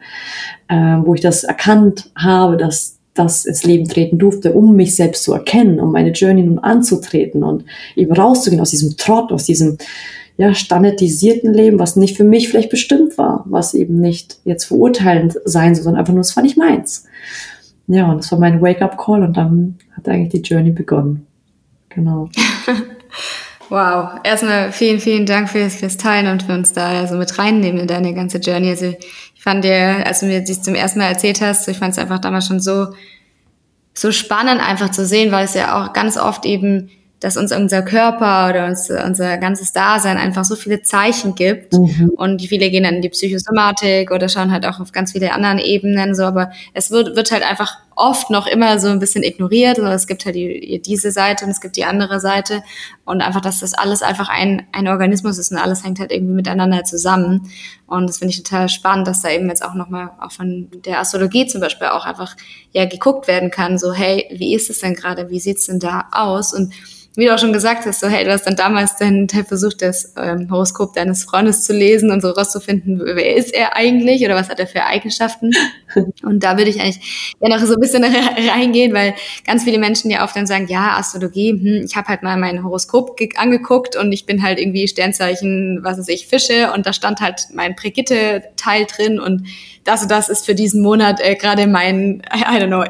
äh, 0.68 0.76
wo 0.76 1.16
ich 1.16 1.22
das 1.22 1.44
erkannt 1.44 2.12
habe, 2.16 2.58
dass 2.58 2.98
das 3.16 3.46
ins 3.46 3.64
Leben 3.64 3.88
treten 3.88 4.20
durfte, 4.20 4.54
um 4.54 4.76
mich 4.76 4.96
selbst 4.96 5.24
zu 5.24 5.34
erkennen, 5.34 5.80
um 5.80 5.92
meine 5.92 6.12
Journey 6.12 6.44
nun 6.44 6.60
anzutreten 6.60 7.44
und 7.44 7.64
eben 7.96 8.12
rauszugehen 8.12 8.62
aus 8.62 8.72
diesem 8.72 8.98
Trott, 8.98 9.32
aus 9.32 9.46
diesem 9.46 9.78
ja, 10.38 10.54
standardisierten 10.54 11.54
Leben, 11.54 11.80
was 11.80 11.96
nicht 11.96 12.18
für 12.18 12.24
mich 12.24 12.50
vielleicht 12.50 12.70
bestimmt 12.70 13.18
war, 13.18 13.46
was 13.48 13.74
eben 13.74 14.00
nicht 14.00 14.40
jetzt 14.44 14.66
verurteilend 14.66 15.38
sein 15.46 15.76
soll, 15.76 15.86
sondern 15.86 16.02
einfach 16.02 16.14
nur, 16.14 16.22
es 16.22 16.36
war 16.36 16.44
nicht 16.44 16.58
meins. 16.58 17.06
Ja, 17.88 18.10
und 18.12 18.18
das 18.18 18.32
war 18.32 18.40
mein 18.40 18.62
Wake-up-Call 18.62 19.24
und 19.24 19.38
dann 19.38 19.78
hat 19.96 20.10
eigentlich 20.10 20.42
die 20.42 20.48
Journey 20.50 20.72
begonnen. 20.72 21.26
Genau. 21.90 22.30
wow, 23.70 24.20
erstmal 24.24 24.72
vielen, 24.72 25.00
vielen 25.00 25.26
Dank 25.26 25.50
fürs, 25.50 25.76
fürs 25.76 25.98
Teilen 25.98 26.28
und 26.28 26.44
für 26.44 26.54
uns 26.54 26.74
da 26.74 27.08
so 27.08 27.16
mit 27.16 27.38
reinnehmen 27.38 27.80
in 27.80 27.88
deine 27.88 28.14
ganze 28.14 28.40
Journey. 28.40 28.70
Also 28.70 28.88
ich 29.36 29.42
fand 29.42 29.64
dir, 29.64 30.06
als 30.06 30.20
du 30.20 30.26
mir 30.26 30.44
das 30.44 30.62
zum 30.62 30.76
ersten 30.76 31.00
Mal 31.00 31.10
erzählt 31.10 31.40
hast, 31.40 31.68
ich 31.68 31.78
fand 31.78 31.94
es 31.94 32.00
einfach 32.00 32.20
damals 32.20 32.48
schon 32.48 32.60
so, 32.60 32.88
so 33.94 34.12
spannend 34.12 34.62
einfach 34.68 34.90
zu 34.92 35.06
sehen, 35.06 35.32
weil 35.32 35.46
es 35.46 35.54
ja 35.54 35.82
auch 35.82 35.94
ganz 35.94 36.18
oft 36.18 36.46
eben 36.46 36.90
dass 37.20 37.38
uns 37.38 37.52
unser 37.52 37.82
Körper 37.82 38.50
oder 38.50 38.66
uns, 38.66 38.90
unser 38.90 39.38
ganzes 39.38 39.72
Dasein 39.72 40.18
einfach 40.18 40.44
so 40.46 40.56
viele 40.56 40.82
Zeichen 40.82 41.36
gibt. 41.36 41.74
Mhm. 41.74 42.12
Und 42.16 42.42
viele 42.42 42.70
gehen 42.70 42.84
dann 42.84 42.96
in 42.96 43.02
die 43.02 43.10
Psychosomatik 43.10 44.12
oder 44.12 44.30
schauen 44.30 44.52
halt 44.52 44.66
auch 44.66 44.80
auf 44.80 44.92
ganz 44.92 45.14
viele 45.14 45.34
anderen 45.34 45.60
Ebenen 45.60 46.16
so, 46.16 46.24
aber 46.24 46.52
es 46.74 46.92
wird, 46.92 47.16
wird 47.16 47.32
halt 47.32 47.44
einfach 47.44 47.78
oft 47.96 48.30
noch 48.30 48.46
immer 48.46 48.80
so 48.80 48.88
ein 48.88 49.00
bisschen 49.00 49.24
ignoriert. 49.24 49.80
Also 49.80 49.92
es 49.92 50.08
gibt 50.08 50.26
halt 50.26 50.36
die, 50.36 50.82
diese 50.82 51.12
Seite 51.12 51.46
und 51.46 51.52
es 51.52 51.62
gibt 51.62 51.78
die 51.78 51.86
andere 51.86 52.20
Seite. 52.20 52.62
Und 53.06 53.22
einfach, 53.22 53.42
dass 53.42 53.60
das 53.60 53.74
alles 53.74 54.02
einfach 54.02 54.30
ein, 54.30 54.68
ein 54.72 54.88
Organismus 54.88 55.38
ist 55.38 55.52
und 55.52 55.58
alles 55.58 55.84
hängt 55.84 56.00
halt 56.00 56.12
irgendwie 56.12 56.34
miteinander 56.34 56.84
zusammen. 56.84 57.50
Und 57.88 58.08
das 58.10 58.18
finde 58.18 58.34
ich 58.34 58.44
total 58.44 58.68
spannend, 58.70 59.08
dass 59.08 59.22
da 59.22 59.30
eben 59.30 59.48
jetzt 59.48 59.64
auch 59.64 59.76
nochmal 59.76 60.12
auch 60.20 60.32
von 60.32 60.70
der 60.86 61.00
Astrologie 61.00 61.48
zum 61.48 61.62
Beispiel 61.62 61.88
auch 61.88 62.06
einfach 62.06 62.36
ja 62.72 62.86
geguckt 62.86 63.28
werden 63.28 63.52
kann. 63.52 63.78
So, 63.78 63.94
hey, 63.94 64.26
wie 64.32 64.56
ist 64.56 64.70
es 64.70 64.80
denn 64.80 64.96
gerade? 64.96 65.30
Wie 65.30 65.40
sieht's 65.40 65.68
denn 65.68 65.80
da 65.80 66.10
aus? 66.12 66.54
Und 66.54 66.74
wie 67.16 67.26
du 67.26 67.34
auch 67.34 67.40
schon 67.40 67.54
gesagt 67.54 67.86
hast, 67.86 68.02
so 68.02 68.08
hey, 68.08 68.26
du 68.26 68.32
hast 68.32 68.46
dann 68.46 68.56
damals 68.56 68.98
dann 68.98 69.30
versucht, 69.30 69.82
das 69.82 70.14
ähm, 70.18 70.50
Horoskop 70.52 70.94
deines 70.94 71.24
Freundes 71.24 71.64
zu 71.64 71.74
lesen 71.74 72.12
und 72.12 72.22
so 72.22 72.30
rauszufinden, 72.30 73.02
wer 73.04 73.36
ist 73.36 73.54
er 73.54 73.76
eigentlich 73.76 74.24
oder 74.26 74.36
was 74.36 74.50
hat 74.50 74.60
er 74.60 74.68
für 74.68 74.84
Eigenschaften. 74.84 75.52
Und 76.24 76.44
da 76.44 76.58
würde 76.58 76.70
ich 76.70 76.82
eigentlich 76.82 77.36
ja 77.40 77.50
noch 77.50 77.66
so 77.66 77.76
ein 77.76 77.80
bisschen 77.86 78.04
reingehen, 78.50 78.94
weil 78.94 79.16
ganz 79.46 79.64
viele 79.64 79.78
Menschen 79.78 80.12
ja 80.12 80.24
oft 80.24 80.36
dann 80.36 80.48
sagen, 80.48 80.68
ja, 80.68 80.98
Astrologie, 80.98 81.52
hm, 81.52 81.86
ich 81.86 81.96
habe 81.96 82.08
halt 82.08 82.24
mal 82.24 82.38
mein 82.38 82.64
Horoskop 82.64 83.18
angeguckt 83.36 83.96
und 83.96 84.12
ich 84.12 84.26
bin 84.26 84.44
halt 84.44 84.60
irgendwie 84.60 84.88
Sternzeichen, 84.88 85.80
was 85.82 85.98
weiß 85.98 86.10
ich, 86.10 86.28
Fische 86.28 86.72
und 86.74 86.86
da 86.86 86.94
stand 86.94 87.22
halt 87.22 87.48
mein 87.54 87.76
Brigitte-Teil 87.76 88.86
drin 88.86 89.20
und 89.20 89.48
das 89.84 90.02
und 90.02 90.12
das 90.12 90.30
ist 90.30 90.46
für 90.46 90.56
diesen 90.56 90.82
Monat 90.82 91.20
äh, 91.22 91.36
gerade 91.36 91.68
mein, 91.68 92.22
I 92.34 92.60
don't 92.60 92.68
know, 92.68 92.84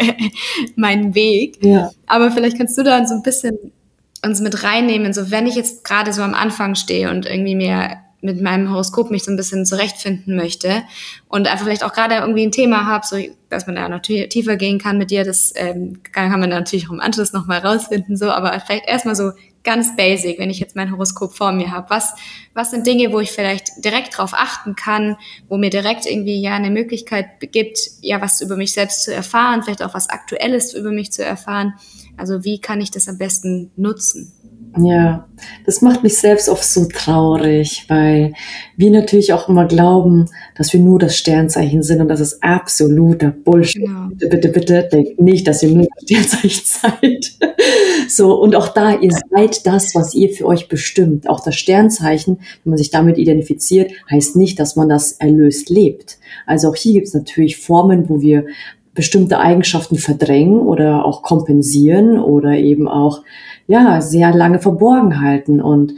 mein 0.75 1.13
Weg. 1.13 1.63
Ja. 1.63 1.91
Aber 2.07 2.31
vielleicht 2.31 2.57
kannst 2.57 2.77
du 2.77 2.83
da 2.83 3.05
so 3.05 3.15
ein 3.15 3.23
bisschen 3.23 3.57
uns 4.23 4.41
mit 4.41 4.63
reinnehmen, 4.63 5.13
so 5.13 5.29
wenn 5.29 5.45
ich 5.45 5.55
jetzt 5.55 5.83
gerade 5.83 6.11
so 6.11 6.23
am 6.23 6.33
Anfang 6.33 6.75
stehe 6.75 7.11
und 7.11 7.27
irgendwie 7.27 7.55
mir 7.55 7.97
mit 8.25 8.41
meinem 8.41 8.69
Horoskop 8.71 9.11
mich 9.11 9.23
so 9.23 9.31
ein 9.31 9.37
bisschen 9.37 9.65
zurechtfinden 9.65 10.35
möchte 10.35 10.83
und 11.29 11.47
einfach 11.47 11.65
vielleicht 11.65 11.83
auch 11.83 11.93
gerade 11.93 12.15
irgendwie 12.15 12.45
ein 12.45 12.51
Thema 12.51 12.85
habe, 12.85 13.05
so 13.05 13.17
dass 13.49 13.67
man 13.67 13.75
da 13.75 13.87
noch 13.87 14.01
tiefer 14.01 14.57
gehen 14.57 14.79
kann 14.79 14.97
mit 14.97 15.11
dir, 15.11 15.23
das 15.23 15.53
ähm, 15.55 16.01
kann 16.11 16.39
man 16.39 16.49
natürlich 16.49 16.87
auch 16.87 16.93
im 16.93 16.99
Anschluss 16.99 17.31
nochmal 17.31 17.59
rausfinden, 17.59 18.17
so, 18.17 18.29
aber 18.31 18.59
vielleicht 18.59 18.87
erstmal 18.87 19.15
so 19.15 19.31
ganz 19.65 19.95
basic, 19.95 20.39
wenn 20.39 20.49
ich 20.49 20.59
jetzt 20.59 20.75
mein 20.75 20.91
Horoskop 20.91 21.35
vor 21.35 21.51
mir 21.51 21.71
habe. 21.71 21.89
Was, 21.89 22.13
was 22.53 22.71
sind 22.71 22.87
Dinge, 22.87 23.11
wo 23.11 23.19
ich 23.19 23.31
vielleicht 23.31 23.83
direkt 23.83 24.17
drauf 24.17 24.33
achten 24.33 24.75
kann, 24.75 25.17
wo 25.49 25.57
mir 25.57 25.69
direkt 25.69 26.05
irgendwie 26.05 26.39
ja 26.39 26.53
eine 26.53 26.69
Möglichkeit 26.69 27.25
gibt, 27.51 27.79
ja 28.01 28.21
was 28.21 28.39
über 28.39 28.55
mich 28.55 28.73
selbst 28.73 29.03
zu 29.03 29.13
erfahren, 29.13 29.63
vielleicht 29.63 29.83
auch 29.83 29.93
was 29.93 30.09
Aktuelles 30.09 30.73
über 30.73 30.91
mich 30.91 31.11
zu 31.11 31.25
erfahren. 31.25 31.73
Also 32.15 32.45
wie 32.45 32.59
kann 32.59 32.79
ich 32.79 32.91
das 32.91 33.09
am 33.09 33.17
besten 33.17 33.71
nutzen? 33.75 34.31
Ja, 34.77 35.27
das 35.65 35.81
macht 35.81 36.03
mich 36.03 36.17
selbst 36.17 36.49
oft 36.49 36.63
so 36.63 36.85
traurig, 36.85 37.85
weil 37.87 38.33
wir 38.77 38.91
natürlich 38.91 39.33
auch 39.33 39.47
immer 39.47 39.65
glauben, 39.65 40.25
dass 40.55 40.73
wir 40.73 40.79
nur 40.79 40.99
das 40.99 41.17
Sternzeichen 41.17 41.81
sind 41.83 42.01
und 42.01 42.07
das 42.07 42.19
ist 42.19 42.43
absoluter 42.43 43.31
Bullshit. 43.31 43.85
Genau. 43.85 44.09
Bitte, 44.09 44.27
bitte, 44.27 44.49
bitte, 44.49 44.89
denkt 44.91 45.21
nicht, 45.21 45.47
dass 45.47 45.63
ihr 45.63 45.69
nur 45.69 45.87
das 45.95 46.03
Sternzeichen 46.03 46.63
seid. 46.65 47.31
so, 48.09 48.33
und 48.39 48.55
auch 48.55 48.69
da, 48.69 48.99
ihr 48.99 49.11
seid 49.31 49.65
das, 49.65 49.95
was 49.95 50.13
ihr 50.13 50.29
für 50.29 50.45
euch 50.45 50.67
bestimmt. 50.67 51.29
Auch 51.29 51.43
das 51.43 51.55
Sternzeichen, 51.55 52.37
wenn 52.63 52.71
man 52.71 52.77
sich 52.77 52.89
damit 52.89 53.17
identifiziert, 53.17 53.91
heißt 54.09 54.35
nicht, 54.35 54.59
dass 54.59 54.75
man 54.75 54.89
das 54.89 55.13
erlöst 55.13 55.69
lebt. 55.69 56.17
Also 56.45 56.69
auch 56.69 56.75
hier 56.75 56.93
gibt 56.93 57.07
es 57.07 57.13
natürlich 57.13 57.57
Formen, 57.57 58.09
wo 58.09 58.21
wir 58.21 58.45
bestimmte 58.95 59.39
Eigenschaften 59.39 59.97
verdrängen 59.97 60.61
oder 60.61 61.05
auch 61.05 61.21
kompensieren 61.21 62.17
oder 62.17 62.53
eben 62.53 62.87
auch 62.87 63.23
ja 63.67 64.01
sehr 64.01 64.33
lange 64.33 64.59
verborgen 64.59 65.21
halten 65.21 65.61
und 65.61 65.93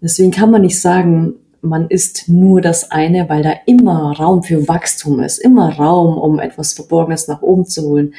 deswegen 0.00 0.30
kann 0.30 0.50
man 0.50 0.62
nicht 0.62 0.80
sagen, 0.80 1.34
man 1.64 1.88
ist 1.88 2.28
nur 2.28 2.60
das 2.60 2.90
eine, 2.90 3.28
weil 3.28 3.42
da 3.42 3.52
immer 3.66 4.12
Raum 4.12 4.42
für 4.42 4.68
Wachstum 4.68 5.20
ist, 5.20 5.38
immer 5.38 5.74
Raum, 5.74 6.18
um 6.18 6.38
etwas 6.38 6.74
Verborgenes 6.74 7.26
nach 7.26 7.42
oben 7.42 7.64
zu 7.64 7.82
holen. 7.82 8.14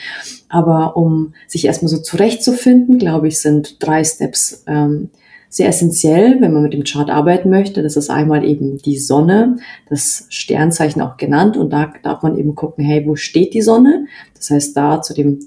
Aber 0.50 0.98
um 0.98 1.34
sich 1.48 1.66
erstmal 1.66 1.90
so 1.90 2.00
zurechtzufinden, 2.00 2.98
glaube 2.98 3.28
ich, 3.28 3.40
sind 3.40 3.78
drei 3.86 4.04
Steps 4.04 4.64
ähm, 4.68 5.10
sehr 5.50 5.70
essentiell, 5.70 6.42
wenn 6.42 6.52
man 6.52 6.64
mit 6.64 6.74
dem 6.74 6.84
Chart 6.84 7.10
arbeiten 7.10 7.50
möchte. 7.50 7.82
Das 7.82 7.96
ist 7.96 8.10
einmal 8.10 8.44
eben 8.44 8.78
die 8.80 8.98
Sonne, 8.98 9.58
das 9.90 10.26
Sternzeichen 10.30 11.02
auch 11.02 11.18
genannt. 11.18 11.56
Und 11.56 11.70
da 11.72 11.94
darf 12.04 12.24
man 12.24 12.38
eben 12.38 12.56
gucken, 12.56 12.84
hey, 12.84 13.06
wo 13.06 13.16
steht 13.16 13.54
die 13.54 13.62
Sonne? 13.62 14.08
Das 14.36 14.50
heißt, 14.50 14.76
da 14.76 15.02
zu 15.02 15.14
dem 15.14 15.40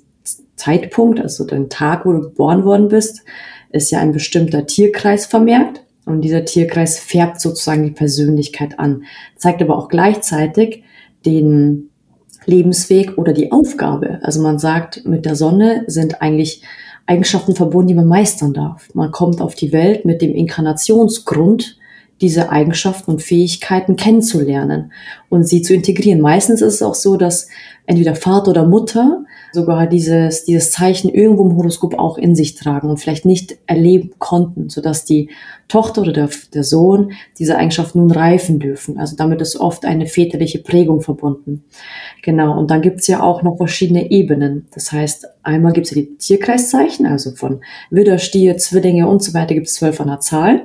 Zeitpunkt, 0.58 1.20
also 1.20 1.44
den 1.44 1.70
Tag, 1.70 2.04
wo 2.04 2.12
du 2.12 2.20
geboren 2.20 2.64
worden 2.64 2.88
bist, 2.88 3.24
ist 3.70 3.90
ja 3.90 4.00
ein 4.00 4.12
bestimmter 4.12 4.66
Tierkreis 4.66 5.26
vermerkt. 5.26 5.82
Und 6.04 6.22
dieser 6.22 6.44
Tierkreis 6.44 6.98
färbt 6.98 7.40
sozusagen 7.40 7.84
die 7.84 7.90
Persönlichkeit 7.90 8.78
an, 8.78 9.04
zeigt 9.36 9.60
aber 9.60 9.76
auch 9.76 9.88
gleichzeitig 9.88 10.82
den 11.26 11.90
Lebensweg 12.46 13.18
oder 13.18 13.34
die 13.34 13.52
Aufgabe. 13.52 14.18
Also 14.22 14.40
man 14.40 14.58
sagt, 14.58 15.04
mit 15.04 15.26
der 15.26 15.36
Sonne 15.36 15.84
sind 15.86 16.22
eigentlich 16.22 16.62
Eigenschaften 17.04 17.54
verbunden, 17.54 17.88
die 17.88 17.94
man 17.94 18.06
meistern 18.06 18.54
darf. 18.54 18.88
Man 18.94 19.10
kommt 19.10 19.40
auf 19.40 19.54
die 19.54 19.72
Welt 19.72 20.06
mit 20.06 20.22
dem 20.22 20.34
Inkarnationsgrund, 20.34 21.78
diese 22.20 22.50
Eigenschaften 22.50 23.12
und 23.12 23.22
Fähigkeiten 23.22 23.96
kennenzulernen 23.96 24.92
und 25.28 25.46
sie 25.46 25.62
zu 25.62 25.74
integrieren. 25.74 26.20
Meistens 26.20 26.62
ist 26.62 26.74
es 26.74 26.82
auch 26.82 26.94
so, 26.94 27.16
dass 27.16 27.48
entweder 27.86 28.14
Vater 28.14 28.50
oder 28.50 28.66
Mutter 28.66 29.24
sogar 29.52 29.86
dieses, 29.86 30.44
dieses 30.44 30.70
Zeichen 30.70 31.08
irgendwo 31.08 31.48
im 31.48 31.56
Horoskop 31.56 31.98
auch 31.98 32.18
in 32.18 32.34
sich 32.34 32.54
tragen 32.54 32.88
und 32.90 32.98
vielleicht 32.98 33.24
nicht 33.24 33.58
erleben 33.66 34.12
konnten, 34.18 34.68
sodass 34.68 35.04
die 35.04 35.30
Tochter 35.68 36.02
oder 36.02 36.12
der, 36.12 36.30
der 36.54 36.64
Sohn 36.64 37.12
diese 37.38 37.56
Eigenschaft 37.56 37.94
nun 37.94 38.10
reifen 38.10 38.58
dürfen. 38.58 38.98
Also 38.98 39.16
damit 39.16 39.40
ist 39.40 39.56
oft 39.56 39.84
eine 39.84 40.06
väterliche 40.06 40.60
Prägung 40.60 41.00
verbunden. 41.00 41.64
Genau, 42.22 42.58
und 42.58 42.70
dann 42.70 42.82
gibt's 42.82 43.06
ja 43.06 43.22
auch 43.22 43.42
noch 43.42 43.56
verschiedene 43.56 44.10
Ebenen. 44.10 44.66
Das 44.74 44.92
heißt, 44.92 45.26
einmal 45.42 45.72
gibt's 45.72 45.90
ja 45.90 45.96
die 45.96 46.16
Tierkreiszeichen, 46.16 47.06
also 47.06 47.32
von 47.32 47.60
Widder, 47.90 48.18
Stier, 48.18 48.56
Zwillinge 48.56 49.08
und 49.08 49.22
so 49.22 49.34
weiter 49.34 49.54
gibt's 49.54 49.74
zwölf 49.74 50.00
an 50.00 50.08
der 50.08 50.20
Zahl. 50.20 50.62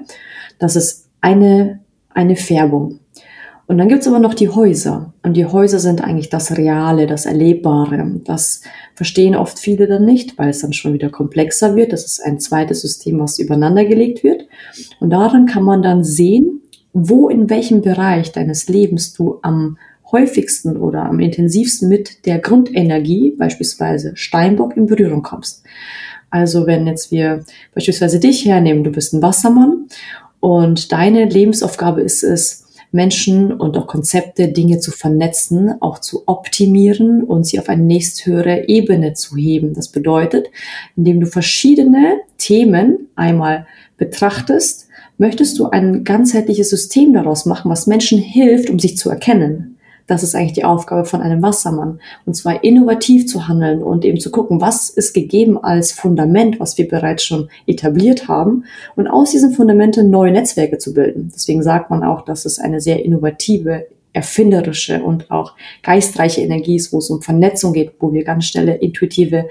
Das 0.60 0.76
ist 0.76 1.10
eine, 1.22 1.82
eine 2.10 2.36
Färbung. 2.36 3.00
Und 3.66 3.78
dann 3.78 3.88
gibt's 3.88 4.08
aber 4.08 4.20
noch 4.20 4.34
die 4.34 4.50
Häuser. 4.50 5.14
Und 5.24 5.38
die 5.38 5.46
Häuser 5.46 5.80
sind 5.80 6.04
eigentlich 6.04 6.30
das 6.30 6.58
Reale, 6.58 7.08
das 7.08 7.26
Erlebbare. 7.26 8.20
Das 8.26 8.62
verstehen 8.94 9.36
oft 9.36 9.58
viele 9.58 9.88
dann 9.88 10.06
nicht, 10.06 10.38
weil 10.38 10.50
es 10.50 10.60
dann 10.60 10.74
schon 10.74 10.94
wieder 10.94 11.10
komplexer 11.10 11.76
wird. 11.76 11.94
Das 11.94 12.06
ist 12.06 12.20
ein 12.20 12.40
zweites 12.40 12.82
System, 12.82 13.20
was 13.20 13.40
übereinandergelegt 13.40 14.24
wird. 14.24 14.46
Und 15.00 15.12
darin 15.12 15.46
kann 15.46 15.64
man 15.64 15.82
dann 15.82 16.04
sehen, 16.04 16.62
wo 16.92 17.30
in 17.30 17.50
welchem 17.50 17.82
Bereich 17.82 18.32
deines 18.34 18.68
Lebens 18.68 19.14
du 19.14 19.40
am 19.42 19.78
häufigsten 20.12 20.78
oder 20.78 21.06
am 21.06 21.20
intensivsten 21.20 21.90
mit 21.90 22.26
der 22.26 22.40
Grundenergie, 22.40 23.32
beispielsweise 23.38 24.16
Steinbock, 24.16 24.78
in 24.78 24.86
Berührung 24.86 25.24
kommst. 25.24 25.64
Also 26.30 26.68
wenn 26.68 26.86
jetzt 26.86 27.12
wir 27.12 27.44
beispielsweise 27.74 28.20
dich 28.20 28.46
hernehmen, 28.46 28.84
du 28.84 28.92
bist 28.92 29.14
ein 29.14 29.22
Wassermann 29.22 29.88
und 30.40 30.92
deine 30.92 31.26
Lebensaufgabe 31.26 32.02
ist 32.02 32.24
es, 32.24 32.63
Menschen 32.94 33.52
und 33.52 33.76
auch 33.78 33.88
Konzepte, 33.88 34.50
Dinge 34.50 34.80
zu 34.80 34.92
vernetzen, 34.92 35.82
auch 35.82 36.00
zu 36.00 36.24
optimieren 36.28 37.24
und 37.24 37.46
sie 37.46 37.60
auf 37.60 37.68
eine 37.68 37.84
nächsthöhere 37.84 38.68
Ebene 38.68 39.14
zu 39.14 39.36
heben. 39.36 39.74
Das 39.74 39.90
bedeutet, 39.90 40.50
indem 40.96 41.20
du 41.20 41.26
verschiedene 41.26 42.18
Themen 42.38 43.08
einmal 43.16 43.66
betrachtest, 43.98 44.88
möchtest 45.18 45.58
du 45.58 45.70
ein 45.70 46.04
ganzheitliches 46.04 46.70
System 46.70 47.14
daraus 47.14 47.46
machen, 47.46 47.72
was 47.72 47.88
Menschen 47.88 48.20
hilft, 48.20 48.70
um 48.70 48.80
sich 48.80 48.98
zu 48.98 49.10
erkennen. 49.10 49.73
Das 50.08 50.22
ist 50.22 50.36
eigentlich 50.36 50.54
die 50.54 50.66
Aufgabe 50.66 51.06
von 51.06 51.22
einem 51.22 51.42
Wassermann. 51.42 52.00
Und 52.26 52.34
zwar 52.36 52.64
innovativ 52.64 53.26
zu 53.28 53.48
handeln 53.48 53.82
und 53.82 54.04
eben 54.04 54.20
zu 54.20 54.32
gucken, 54.32 54.60
was 54.60 54.90
ist 54.90 55.14
gegeben 55.14 55.58
als 55.58 55.92
Fundament, 55.92 56.60
was 56.60 56.78
wir 56.78 56.88
bereits 56.88 57.24
schon 57.24 57.50
etabliert 57.68 58.28
haben 58.28 58.66
und 58.96 59.08
aus 59.08 59.32
diesen 59.32 59.54
Fundamenten 59.54 60.10
neue 60.10 60.32
Netzwerke 60.32 60.78
zu 60.78 60.94
bilden. 60.94 61.32
Deswegen 61.34 61.64
sagt 61.64 61.90
man 61.90 62.04
auch, 62.04 62.26
dass 62.26 62.46
es 62.46 62.60
eine 62.60 62.82
sehr 62.82 63.06
innovative 63.06 63.86
erfinderische 64.14 65.02
und 65.02 65.32
auch 65.32 65.54
geistreiche 65.82 66.42
Energie 66.42 66.76
ist, 66.76 66.94
wo 66.94 67.00
es 67.00 67.10
um 67.10 67.22
Vernetzung 67.22 67.74
geht, 67.74 67.94
wo 68.00 68.14
wir 68.14 68.24
ganz 68.24 68.46
schnelle 68.46 68.76
intuitive 68.76 69.50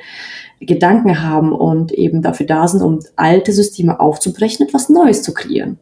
Gedanken 0.61 1.23
haben 1.23 1.53
und 1.53 1.93
eben 1.93 2.23
dafür 2.23 2.47
da 2.47 2.69
sind, 2.69 2.83
um 2.83 3.01
alte 3.17 3.53
Systeme 3.53 3.99
aufzubrechen, 3.99 4.67
etwas 4.67 4.89
Neues 4.89 5.23
zu 5.23 5.35
kreieren. 5.35 5.79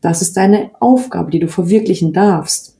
Das 0.00 0.22
ist 0.22 0.36
deine 0.36 0.70
Aufgabe, 0.80 1.30
die 1.30 1.38
du 1.38 1.48
verwirklichen 1.48 2.12
darfst. 2.12 2.73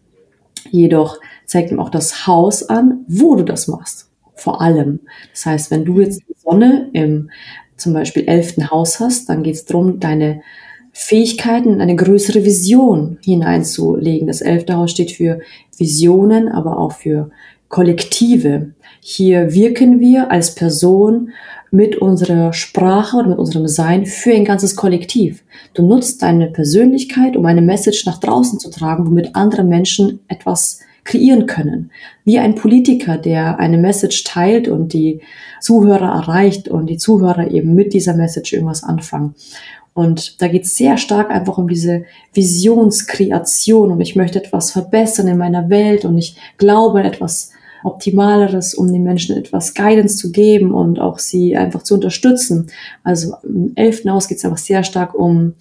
Jedoch 0.71 1.21
zeigt 1.47 1.71
ihm 1.71 1.81
auch 1.81 1.91
das 1.91 2.27
Haus 2.27 2.69
an, 2.69 3.05
wo 3.07 3.37
du 3.37 3.45
das 3.45 3.69
machst. 3.69 4.11
Vor 4.35 4.61
allem. 4.61 5.01
Das 5.33 5.47
heißt, 5.47 5.71
wenn 5.71 5.85
du 5.85 6.01
jetzt 6.01 6.23
die 6.29 6.35
Sonne 6.37 6.91
im 6.93 7.31
zum 7.77 7.93
Beispiel 7.93 8.25
elften 8.27 8.71
Haus 8.71 9.01
hast, 9.01 9.29
dann 9.29 9.43
geht 9.43 9.55
es 9.55 9.65
darum, 9.65 10.01
deine 10.01 10.43
Fähigkeiten 10.93 11.75
in 11.75 11.81
eine 11.81 11.97
größere 11.97 12.45
Vision 12.45 13.19
hineinzulegen. 13.23 14.29
Das 14.29 14.41
elfte 14.41 14.77
Haus 14.77 14.93
steht 14.93 15.11
für 15.11 15.41
Visionen, 15.77 16.49
aber 16.49 16.79
auch 16.79 16.93
für 16.93 17.31
Kollektive. 17.69 18.75
Hier 19.01 19.53
wirken 19.53 19.99
wir 19.99 20.31
als 20.31 20.55
Person 20.55 21.31
mit 21.75 21.97
unserer 21.97 22.53
Sprache 22.53 23.17
oder 23.17 23.31
mit 23.31 23.39
unserem 23.39 23.67
Sein 23.67 24.07
für 24.07 24.33
ein 24.33 24.45
ganzes 24.45 24.77
Kollektiv. 24.77 25.43
Du 25.75 25.83
nutzt 25.85 26.23
deine 26.23 26.47
Persönlichkeit, 26.47 27.37
um 27.37 27.45
eine 27.47 27.63
Message 27.63 28.07
nach 28.07 28.19
draußen 28.19 28.61
zu 28.61 28.71
tragen, 28.71 29.07
womit 29.07 29.35
andere 29.35 29.65
Menschen 29.65 30.21
etwas 30.29 30.79
kreieren 31.03 31.47
können. 31.47 31.91
Wie 32.25 32.39
ein 32.39 32.55
Politiker, 32.55 33.19
der 33.19 33.59
eine 33.59 33.77
Message 33.77 34.23
teilt 34.23 34.69
und 34.69 34.93
die 34.93 35.21
Zuhörer 35.61 36.15
erreicht 36.15 36.69
und 36.69 36.87
die 36.87 36.97
Zuhörer 36.97 37.51
eben 37.51 37.75
mit 37.75 37.93
dieser 37.93 38.15
Message 38.15 38.53
irgendwas 38.53 38.85
anfangen. 38.85 39.35
Und 39.95 40.41
da 40.41 40.47
geht 40.47 40.65
es 40.65 40.77
sehr 40.77 40.97
stark 40.97 41.31
einfach 41.31 41.59
um 41.59 41.67
diese 41.67 42.05
Visionskreation 42.33 43.91
und 43.91 44.01
ich 44.01 44.15
möchte 44.15 44.39
etwas 44.39 44.71
verbessern 44.71 45.27
in 45.27 45.39
meiner 45.39 45.69
Welt 45.71 46.05
und 46.05 46.17
ich 46.19 46.37
glaube 46.57 47.03
etwas 47.03 47.51
Optimaleres, 47.85 48.75
um 48.75 48.93
den 48.93 49.03
Menschen 49.03 49.37
etwas 49.37 49.75
Guidance 49.75 50.17
zu 50.17 50.33
geben 50.33 50.73
und 50.73 50.99
auch 50.99 51.19
sie 51.19 51.57
einfach 51.57 51.83
zu 51.83 51.95
unterstützen. 51.95 52.69
Also 53.03 53.35
im 53.45 53.73
elften 53.75 54.11
Haus 54.11 54.29
geht 54.29 54.39
es 54.39 54.45
einfach 54.45 54.59
sehr 54.59 54.85
stark 54.85 55.15
um 55.15 55.55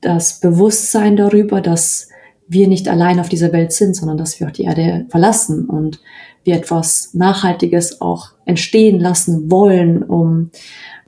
das 0.00 0.40
Bewusstsein 0.40 1.16
darüber, 1.16 1.60
dass 1.60 2.08
wir 2.48 2.66
nicht 2.66 2.88
allein 2.88 3.20
auf 3.20 3.28
dieser 3.28 3.52
Welt 3.52 3.72
sind, 3.72 3.94
sondern 3.94 4.18
dass 4.18 4.40
wir 4.40 4.48
auch 4.48 4.52
die 4.52 4.64
Erde 4.64 5.06
verlassen 5.08 5.66
und 5.66 6.00
wir 6.42 6.56
etwas 6.56 7.10
Nachhaltiges 7.12 8.00
auch 8.00 8.30
entstehen 8.44 8.98
lassen 8.98 9.50
wollen, 9.50 10.02
um 10.02 10.50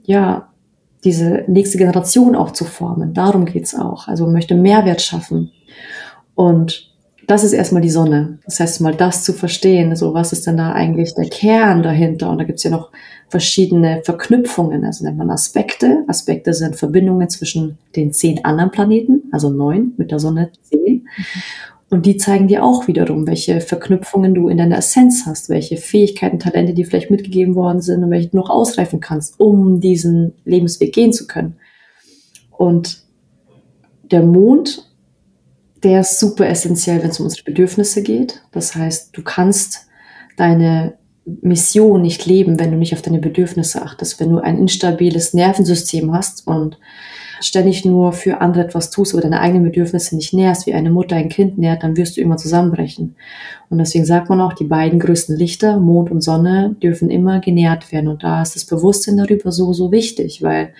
ja 0.03 0.49
diese 1.03 1.43
nächste 1.47 1.77
Generation 1.77 2.35
auch 2.35 2.51
zu 2.51 2.63
formen. 2.63 3.13
Darum 3.13 3.45
geht's 3.45 3.75
auch. 3.75 4.07
Also 4.07 4.23
man 4.25 4.33
möchte 4.33 4.55
Mehrwert 4.55 5.01
schaffen. 5.01 5.51
Und 6.35 6.92
das 7.27 7.43
ist 7.43 7.53
erstmal 7.53 7.81
die 7.81 7.89
Sonne. 7.89 8.39
Das 8.45 8.59
heißt, 8.59 8.81
mal 8.81 8.95
das 8.95 9.23
zu 9.23 9.33
verstehen, 9.33 9.95
so 9.95 10.13
was 10.13 10.33
ist 10.33 10.47
denn 10.47 10.57
da 10.57 10.73
eigentlich 10.73 11.13
der 11.15 11.29
Kern 11.29 11.83
dahinter? 11.83 12.29
Und 12.29 12.37
da 12.37 12.43
gibt's 12.43 12.63
ja 12.63 12.71
noch 12.71 12.91
verschiedene 13.29 14.01
Verknüpfungen, 14.03 14.83
also 14.83 15.05
nennt 15.05 15.17
man 15.17 15.31
Aspekte. 15.31 16.03
Aspekte 16.07 16.53
sind 16.53 16.75
Verbindungen 16.75 17.29
zwischen 17.29 17.77
den 17.95 18.13
zehn 18.13 18.43
anderen 18.45 18.71
Planeten, 18.71 19.23
also 19.31 19.49
neun 19.49 19.93
mit 19.97 20.11
der 20.11 20.19
Sonne 20.19 20.51
zehn. 20.61 21.07
Und 21.89 22.05
die 22.05 22.17
zeigen 22.17 22.47
dir 22.47 22.63
auch 22.63 22.87
wiederum, 22.87 23.27
welche 23.27 23.61
Verknüpfungen 23.61 24.33
du 24.33 24.49
in 24.49 24.57
deiner 24.57 24.77
Essenz 24.77 25.23
hast, 25.25 25.49
welche 25.49 25.77
Fähigkeiten, 25.77 26.39
Talente, 26.39 26.73
die 26.73 26.85
vielleicht 26.85 27.11
mitgegeben 27.11 27.55
worden 27.55 27.81
sind 27.81 28.03
und 28.03 28.09
welche 28.09 28.29
du 28.29 28.37
noch 28.37 28.49
ausreifen 28.49 28.99
kannst, 28.99 29.39
um 29.39 29.79
diesen 29.79 30.33
Lebensweg 30.43 30.93
gehen 30.93 31.13
zu 31.13 31.27
können. 31.27 31.57
Und 32.51 33.03
der 34.11 34.23
Mond 34.23 34.92
der 35.83 36.01
ist 36.01 36.19
super 36.19 36.47
essentiell, 36.47 37.01
wenn 37.01 37.09
es 37.09 37.19
um 37.19 37.25
unsere 37.25 37.43
Bedürfnisse 37.43 38.03
geht. 38.03 38.41
Das 38.51 38.75
heißt, 38.75 39.15
du 39.15 39.21
kannst 39.23 39.87
deine 40.37 40.93
Mission 41.25 42.01
nicht 42.01 42.25
leben, 42.25 42.59
wenn 42.59 42.71
du 42.71 42.77
nicht 42.77 42.93
auf 42.93 43.01
deine 43.01 43.19
Bedürfnisse 43.19 43.81
achtest, 43.81 44.19
wenn 44.19 44.29
du 44.29 44.39
ein 44.39 44.57
instabiles 44.57 45.33
Nervensystem 45.33 46.13
hast 46.13 46.47
und 46.47 46.77
ständig 47.39 47.85
nur 47.85 48.13
für 48.13 48.41
andere 48.41 48.63
etwas 48.63 48.89
tust, 48.89 49.13
aber 49.13 49.21
deine 49.21 49.39
eigenen 49.39 49.63
Bedürfnisse 49.63 50.15
nicht 50.15 50.33
nährst, 50.33 50.65
wie 50.65 50.73
eine 50.73 50.91
Mutter 50.91 51.15
ein 51.15 51.29
Kind 51.29 51.57
nährt, 51.57 51.83
dann 51.83 51.97
wirst 51.97 52.17
du 52.17 52.21
immer 52.21 52.37
zusammenbrechen. 52.37 53.15
Und 53.69 53.77
deswegen 53.77 54.05
sagt 54.05 54.29
man 54.29 54.41
auch, 54.41 54.53
die 54.53 54.65
beiden 54.65 54.99
größten 54.99 55.35
Lichter, 55.35 55.79
Mond 55.79 56.11
und 56.11 56.21
Sonne, 56.21 56.75
dürfen 56.81 57.09
immer 57.09 57.39
genährt 57.39 57.91
werden. 57.91 58.07
Und 58.07 58.23
da 58.23 58.41
ist 58.41 58.55
das 58.55 58.65
Bewusstsein 58.65 59.17
darüber 59.17 59.51
so, 59.51 59.73
so 59.73 59.91
wichtig, 59.91 60.41
weil 60.41 60.73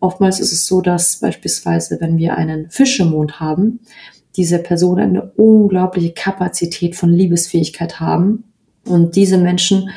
oftmals 0.00 0.40
ist 0.40 0.52
es 0.52 0.66
so, 0.66 0.80
dass 0.80 1.16
beispielsweise, 1.20 2.00
wenn 2.00 2.16
wir 2.16 2.36
einen 2.36 2.70
Fischemond 2.70 3.40
haben, 3.40 3.80
diese 4.36 4.58
Person 4.58 4.98
eine 4.98 5.30
unglaubliche 5.36 6.12
Kapazität 6.12 6.96
von 6.96 7.12
Liebesfähigkeit 7.12 8.00
haben 8.00 8.44
und 8.84 9.16
diese 9.16 9.38
Menschen 9.38 9.90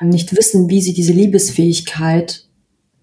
nicht 0.00 0.36
wissen, 0.36 0.68
wie 0.68 0.80
sie 0.80 0.92
diese 0.92 1.12
Liebesfähigkeit 1.12 2.44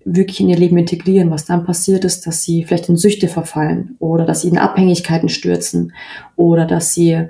wirklich 0.05 0.39
in 0.39 0.49
ihr 0.49 0.57
Leben 0.57 0.77
integrieren. 0.77 1.31
Was 1.31 1.45
dann 1.45 1.65
passiert 1.65 2.05
ist, 2.05 2.27
dass 2.27 2.43
sie 2.43 2.65
vielleicht 2.65 2.89
in 2.89 2.97
Süchte 2.97 3.27
verfallen 3.27 3.95
oder 3.99 4.25
dass 4.25 4.41
sie 4.41 4.49
in 4.49 4.57
Abhängigkeiten 4.57 5.29
stürzen 5.29 5.93
oder 6.35 6.65
dass 6.65 6.93
sie 6.93 7.27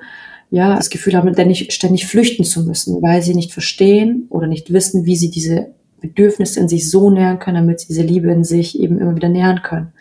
ja 0.49 0.75
das 0.75 0.89
Gefühl 0.89 1.15
haben, 1.15 1.33
ständig, 1.33 1.71
ständig 1.73 2.05
flüchten 2.05 2.43
zu 2.43 2.63
müssen, 2.63 3.01
weil 3.01 3.21
sie 3.21 3.35
nicht 3.35 3.53
verstehen 3.53 4.27
oder 4.29 4.47
nicht 4.47 4.71
wissen, 4.71 5.05
wie 5.05 5.15
sie 5.15 5.29
diese 5.29 5.73
Bedürfnisse 6.01 6.59
in 6.59 6.67
sich 6.67 6.89
so 6.89 7.09
nähern 7.09 7.39
können, 7.39 7.55
damit 7.55 7.79
sie 7.79 7.87
diese 7.87 8.03
Liebe 8.03 8.31
in 8.31 8.43
sich 8.43 8.79
eben 8.79 8.99
immer 8.99 9.15
wieder 9.15 9.29
nähern 9.29 9.61
können. 9.63 9.92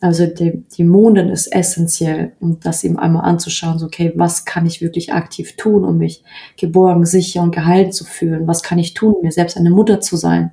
Also 0.00 0.26
die, 0.26 0.62
die 0.76 0.84
Mondin 0.84 1.28
ist 1.28 1.48
essentiell, 1.48 2.32
um 2.38 2.60
das 2.60 2.84
eben 2.84 2.98
einmal 2.98 3.24
anzuschauen, 3.24 3.78
so 3.78 3.86
okay, 3.86 4.12
was 4.14 4.44
kann 4.44 4.64
ich 4.64 4.80
wirklich 4.80 5.12
aktiv 5.12 5.56
tun, 5.56 5.84
um 5.84 5.98
mich 5.98 6.22
geborgen, 6.56 7.04
sicher 7.04 7.42
und 7.42 7.54
geheilt 7.54 7.94
zu 7.94 8.04
fühlen? 8.04 8.46
Was 8.46 8.62
kann 8.62 8.78
ich 8.78 8.94
tun, 8.94 9.14
um 9.14 9.22
mir 9.22 9.32
selbst 9.32 9.56
eine 9.56 9.70
Mutter 9.70 10.00
zu 10.00 10.16
sein? 10.16 10.52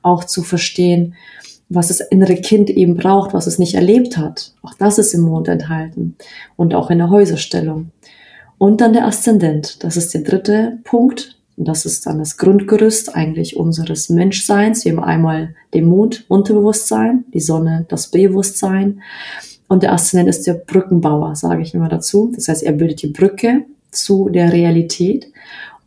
Auch 0.00 0.24
zu 0.24 0.42
verstehen, 0.42 1.14
was 1.68 1.88
das 1.88 2.00
innere 2.00 2.36
Kind 2.36 2.70
eben 2.70 2.96
braucht, 2.96 3.34
was 3.34 3.46
es 3.46 3.58
nicht 3.58 3.74
erlebt 3.74 4.16
hat. 4.16 4.52
Auch 4.62 4.72
das 4.74 4.98
ist 4.98 5.12
im 5.12 5.20
Mond 5.20 5.48
enthalten 5.48 6.16
und 6.56 6.74
auch 6.74 6.90
in 6.90 6.98
der 6.98 7.10
Häuserstellung. 7.10 7.90
Und 8.56 8.80
dann 8.80 8.94
der 8.94 9.06
Aszendent, 9.06 9.84
das 9.84 9.96
ist 9.96 10.14
der 10.14 10.22
dritte 10.22 10.78
Punkt, 10.84 11.37
und 11.58 11.66
das 11.66 11.84
ist 11.84 12.06
dann 12.06 12.20
das 12.20 12.36
Grundgerüst 12.36 13.16
eigentlich 13.16 13.56
unseres 13.56 14.08
Menschseins. 14.10 14.84
Wir 14.84 14.92
haben 14.92 15.02
einmal 15.02 15.56
den 15.74 15.86
Mond, 15.86 16.24
Unterbewusstsein, 16.28 17.24
die 17.34 17.40
Sonne, 17.40 17.84
das 17.88 18.12
Bewusstsein. 18.12 19.02
Und 19.66 19.82
der 19.82 19.92
Aszendent 19.92 20.28
ist 20.28 20.46
der 20.46 20.54
Brückenbauer, 20.54 21.34
sage 21.34 21.62
ich 21.62 21.74
immer 21.74 21.88
dazu. 21.88 22.30
Das 22.32 22.46
heißt, 22.46 22.62
er 22.62 22.72
bildet 22.72 23.02
die 23.02 23.08
Brücke 23.08 23.64
zu 23.90 24.28
der 24.28 24.52
Realität 24.52 25.32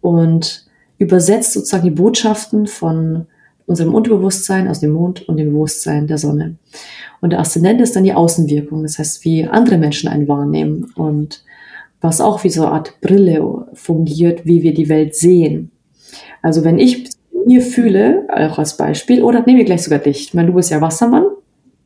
und 0.01 0.65
übersetzt 0.97 1.53
sozusagen 1.53 1.85
die 1.85 1.91
Botschaften 1.91 2.67
von 2.67 3.27
unserem 3.65 3.93
Unterbewusstsein 3.93 4.67
aus 4.67 4.81
dem 4.81 4.91
Mond 4.91 5.27
und 5.29 5.37
dem 5.37 5.53
Bewusstsein 5.53 6.05
der 6.05 6.17
Sonne. 6.17 6.57
Und 7.21 7.29
der 7.29 7.39
Aszendent 7.39 7.79
ist 7.79 7.95
dann 7.95 8.03
die 8.03 8.13
Außenwirkung, 8.13 8.83
das 8.83 8.99
heißt, 8.99 9.23
wie 9.23 9.45
andere 9.45 9.77
Menschen 9.77 10.09
einen 10.09 10.27
wahrnehmen. 10.27 10.91
Und 10.95 11.45
was 12.01 12.19
auch 12.19 12.43
wie 12.43 12.49
so 12.49 12.63
eine 12.63 12.71
Art 12.71 12.99
Brille 13.01 13.67
fungiert, 13.73 14.45
wie 14.45 14.63
wir 14.63 14.73
die 14.73 14.89
Welt 14.89 15.15
sehen. 15.15 15.71
Also 16.41 16.63
wenn 16.63 16.79
ich 16.79 17.09
mir 17.45 17.61
fühle, 17.61 18.27
auch 18.29 18.59
als 18.59 18.77
Beispiel, 18.77 19.23
oder 19.23 19.43
nehmen 19.45 19.59
wir 19.59 19.65
gleich 19.65 19.83
sogar 19.83 19.99
dich, 19.99 20.35
weil 20.35 20.47
du 20.47 20.53
bist 20.53 20.71
ja 20.71 20.81
Wassermann 20.81 21.25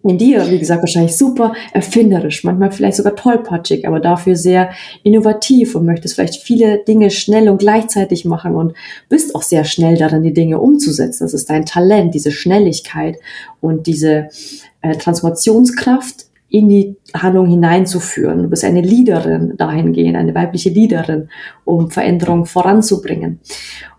in 0.04 0.18
dir, 0.20 0.50
wie 0.52 0.60
gesagt, 0.60 0.84
wahrscheinlich 0.84 1.18
super 1.18 1.54
erfinderisch, 1.74 2.44
manchmal 2.44 2.72
vielleicht 2.72 2.98
sogar 2.98 3.16
tollpatschig, 3.16 3.88
aber 3.88 4.00
dafür 4.00 4.36
sehr 4.36 4.70
innovativ 5.04 5.74
und 5.74 5.86
möchtest 5.86 6.16
vielleicht 6.16 6.42
viele 6.42 6.84
Dinge 6.84 7.10
schnell 7.10 7.50
und 7.50 7.58
gleichzeitig 7.58 8.24
machen 8.24 8.56
und 8.56 8.74
bist 9.10 9.34
auch 9.34 9.42
sehr 9.42 9.64
schnell 9.64 9.98
darin, 9.98 10.22
die 10.22 10.34
Dinge 10.34 10.60
umzusetzen. 10.60 11.24
Das 11.24 11.34
ist 11.34 11.50
dein 11.50 11.66
Talent, 11.66 12.14
diese 12.14 12.32
Schnelligkeit 12.32 13.18
und 13.62 13.88
diese 13.88 14.30
äh, 14.82 14.96
Transformationskraft 14.96 16.28
in 16.56 16.70
die 16.70 16.96
Handlung 17.14 17.48
hineinzuführen. 17.48 18.44
Du 18.44 18.50
bist 18.50 18.64
eine 18.64 18.80
Leaderin 18.80 19.56
dahingehend, 19.58 20.16
eine 20.16 20.34
weibliche 20.34 20.70
Leaderin, 20.70 21.28
um 21.66 21.92
Veränderungen 21.92 22.46
voranzubringen. 22.46 23.42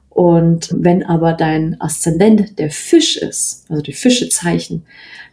Und 0.09 0.71
wenn 0.75 1.03
aber 1.03 1.35
dein 1.35 1.79
Aszendent 1.83 2.59
der 2.59 2.71
Fisch 2.71 3.19
ist, 3.19 3.67
also 3.69 3.83
die 3.83 3.93
Fischezeichen, 3.93 4.87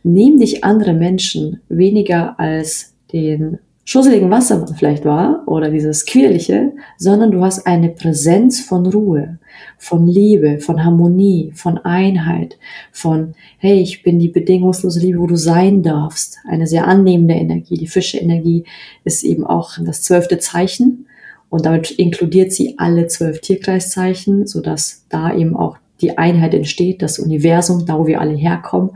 nehmen 0.04 0.38
dich 0.38 0.66
andere 0.66 0.92
Menschen 0.92 1.62
weniger 1.70 2.38
als 2.42 2.94
den 3.14 3.60
schusseligen 3.86 4.30
Wassermann 4.30 4.76
vielleicht 4.76 5.06
war 5.06 5.44
oder 5.46 5.70
dieses 5.70 6.06
quirlige, 6.06 6.74
sondern 6.98 7.32
du 7.32 7.42
hast 7.42 7.66
eine 7.66 7.88
Präsenz 7.88 8.60
von 8.60 8.86
Ruhe, 8.86 9.40
von 9.78 10.08
Liebe, 10.08 10.60
von 10.60 10.84
Harmonie, 10.84 11.52
von 11.56 11.78
Einheit, 11.78 12.58
von 12.92 13.36
hey, 13.58 13.82
ich 13.82 14.04
bin 14.04 14.20
die 14.20 14.30
bedingungslose 14.30 15.00
Liebe, 15.00 15.20
wo 15.20 15.28
du 15.28 15.36
sein 15.36 15.84
darfst. 15.84 16.40
Eine 16.48 16.68
sehr 16.68 16.88
annehmende 16.88 17.36
Energie. 17.36 17.78
Die 17.78 17.88
Fische-Energie 17.88 18.64
ist 19.04 19.24
eben 19.24 19.46
auch 19.46 19.78
das 19.84 20.04
zwölfte 20.04 20.40
Zeichen 20.40 21.08
und 21.50 21.66
damit 21.66 21.92
inkludiert 21.92 22.52
sie 22.52 22.80
alle 22.80 23.08
zwölf 23.08 23.42
Tierkreiszeichen, 23.42 24.48
sodass 24.48 25.06
da 25.10 25.36
eben 25.36 25.56
auch 25.56 25.78
die 26.02 26.18
Einheit 26.18 26.54
entsteht, 26.54 27.02
das 27.02 27.20
Universum, 27.20 27.86
da 27.86 28.00
wo 28.00 28.08
wir 28.08 28.20
alle 28.20 28.36
herkommen 28.36 28.92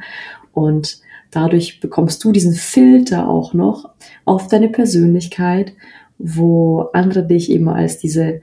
und 0.53 0.99
dadurch 1.31 1.79
bekommst 1.79 2.23
du 2.23 2.31
diesen 2.31 2.53
Filter 2.53 3.29
auch 3.29 3.53
noch 3.53 3.89
auf 4.25 4.47
deine 4.47 4.69
Persönlichkeit, 4.69 5.73
wo 6.17 6.89
andere 6.93 7.25
dich 7.25 7.51
eben 7.51 7.69
als 7.69 7.99
diese, 7.99 8.41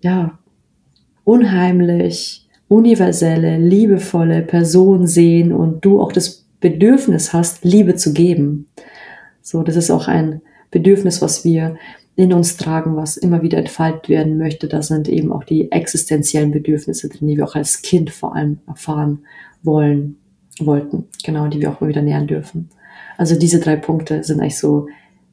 ja, 0.00 0.38
unheimlich, 1.30 2.48
universelle, 2.66 3.56
liebevolle 3.56 4.42
Person 4.42 5.06
sehen 5.06 5.52
und 5.52 5.84
du 5.84 6.00
auch 6.00 6.10
das 6.10 6.44
Bedürfnis 6.60 7.32
hast, 7.32 7.64
Liebe 7.64 7.94
zu 7.94 8.12
geben. 8.12 8.66
So, 9.40 9.62
das 9.62 9.76
ist 9.76 9.92
auch 9.92 10.08
ein 10.08 10.42
Bedürfnis, 10.72 11.22
was 11.22 11.44
wir 11.44 11.76
in 12.16 12.32
uns 12.32 12.56
tragen, 12.56 12.96
was 12.96 13.16
immer 13.16 13.42
wieder 13.42 13.58
entfaltet 13.58 14.08
werden 14.08 14.38
möchte. 14.38 14.66
Da 14.66 14.82
sind 14.82 15.08
eben 15.08 15.32
auch 15.32 15.44
die 15.44 15.70
existenziellen 15.70 16.50
Bedürfnisse 16.50 17.08
drin, 17.08 17.28
die 17.28 17.36
wir 17.36 17.44
auch 17.44 17.54
als 17.54 17.80
Kind 17.82 18.10
vor 18.10 18.34
allem 18.34 18.58
erfahren 18.66 19.20
wollen 19.62 20.16
wollten, 20.58 21.04
genau, 21.22 21.46
die 21.46 21.60
wir 21.60 21.70
auch 21.70 21.80
mal 21.80 21.88
wieder 21.88 22.02
nähern 22.02 22.26
dürfen. 22.26 22.70
Also 23.16 23.38
diese 23.38 23.60
drei 23.60 23.76
Punkte 23.76 24.24
sind 24.24 24.40
eigentlich 24.40 24.58
so 24.58 24.88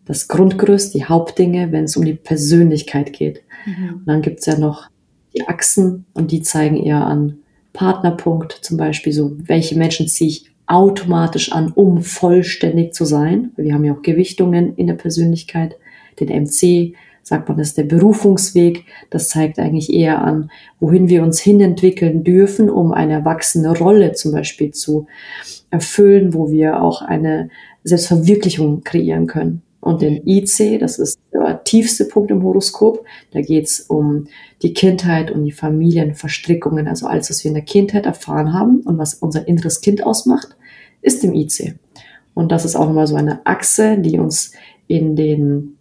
das 0.06 0.28
Grundgerüst, 0.28 0.94
die 0.94 1.06
Hauptdinge, 1.06 1.72
wenn 1.72 1.86
es 1.86 1.98
um 1.98 2.06
die 2.06 2.14
Persönlichkeit 2.14 3.14
geht. 3.14 3.42
Mhm. 3.66 3.96
Und 3.96 4.06
dann 4.06 4.22
gibt 4.22 4.42
es 4.42 4.46
ja 4.46 4.60
noch 4.60 4.90
die 5.38 5.48
Achsen 5.48 6.06
und 6.14 6.32
die 6.32 6.42
zeigen 6.42 6.78
eher 6.78 7.06
an 7.06 7.40
Partnerpunkt, 7.74 8.54
zum 8.54 8.78
Beispiel 8.78 9.14
so, 9.14 9.34
welche 9.38 9.78
Menschen 9.78 10.08
ziehe 10.08 10.30
ich 10.30 10.52
automatisch 10.66 11.52
an, 11.52 11.72
um 11.74 12.02
vollständig 12.02 12.94
zu 12.94 13.06
sein. 13.06 13.52
Wir 13.56 13.74
haben 13.74 13.86
ja 13.86 13.94
auch 13.94 14.02
Gewichtungen 14.02 14.76
in 14.76 14.88
der 14.88 14.96
Persönlichkeit, 14.96 15.78
den 16.20 16.30
MC, 16.30 16.96
sagt 17.24 17.48
man, 17.50 17.58
das 17.58 17.70
ist 17.70 17.78
der 17.78 17.84
Berufungsweg. 17.84 18.86
Das 19.10 19.30
zeigt 19.30 19.60
eigentlich 19.60 19.94
eher 19.94 20.22
an, 20.24 20.50
wohin 20.80 21.10
wir 21.10 21.24
uns 21.24 21.40
hinentwickeln 21.40 22.24
dürfen, 22.24 22.70
um 22.70 22.94
eine 22.94 23.14
erwachsene 23.14 23.78
Rolle 23.78 24.14
zum 24.14 24.32
Beispiel 24.32 24.72
zu 24.72 25.08
erfüllen, 25.70 26.34
wo 26.34 26.52
wir 26.52 26.82
auch 26.82 27.02
eine 27.02 27.50
Selbstverwirklichung 27.84 28.84
kreieren 28.84 29.28
können. 29.28 29.62
Und 29.80 30.02
den 30.02 30.28
IC, 30.28 30.80
das 30.80 31.00
ist 31.00 31.20
der 31.32 31.64
tiefste 31.64 32.06
Punkt 32.06 32.32
im 32.32 32.44
Horoskop, 32.44 33.06
da 33.32 33.42
geht 33.42 33.66
es 33.66 33.82
um 33.82 34.28
die 34.62 34.74
Kindheit 34.74 35.32
und 35.32 35.46
die 35.46 35.52
Familienverstrickungen, 35.52 36.88
also 36.88 37.08
alles, 37.08 37.30
was 37.30 37.44
wir 37.44 37.50
in 37.50 37.56
der 37.56 37.64
Kindheit 37.64 38.06
erfahren 38.06 38.54
haben 38.54 38.82
und 38.82 38.98
was 38.98 39.14
unser 39.14 39.48
inneres 39.48 39.82
Kind 39.82 40.04
ausmacht, 40.04 40.58
ist 41.02 41.24
im 41.24 41.34
IC. 41.34 41.76
Und 42.34 42.52
das 42.52 42.66
ist 42.66 42.76
auch 42.76 42.88
nochmal 42.88 43.08
so 43.08 43.16
eine 43.16 43.46
Achse, 43.46 43.98
die 43.98 44.20
uns 44.20 44.52
in 44.88 45.16
den 45.16 45.78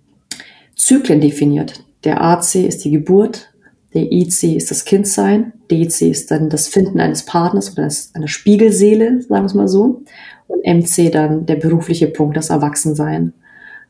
Zyklen 0.74 1.20
definiert. 1.20 1.84
Der 2.04 2.22
AC 2.22 2.56
ist 2.56 2.84
die 2.84 2.90
Geburt, 2.90 3.52
der 3.94 4.12
IC 4.12 4.42
ist 4.56 4.70
das 4.70 4.84
Kindsein, 4.84 5.52
DC 5.70 6.02
ist 6.02 6.30
dann 6.30 6.50
das 6.50 6.68
Finden 6.68 7.00
eines 7.00 7.24
Partners 7.24 7.72
oder 7.72 7.88
einer 8.12 8.28
Spiegelseele, 8.28 9.22
sagen 9.22 9.42
wir 9.42 9.46
es 9.46 9.54
mal 9.54 9.68
so. 9.68 10.02
Und 10.48 10.64
MC 10.64 11.10
dann 11.10 11.46
der 11.46 11.56
berufliche 11.56 12.06
Punkt, 12.06 12.36
das 12.36 12.50
Erwachsensein. 12.50 13.32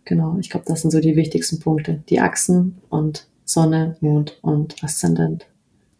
Genau, 0.06 0.38
ich 0.40 0.50
glaube, 0.50 0.64
das 0.66 0.82
sind 0.82 0.92
so 0.92 1.00
die 1.00 1.16
wichtigsten 1.16 1.58
Punkte. 1.58 2.02
Die 2.08 2.20
Achsen 2.20 2.78
und 2.88 3.26
Sonne, 3.44 3.96
Mond 4.00 4.38
und 4.40 4.82
Aszendent. 4.82 5.46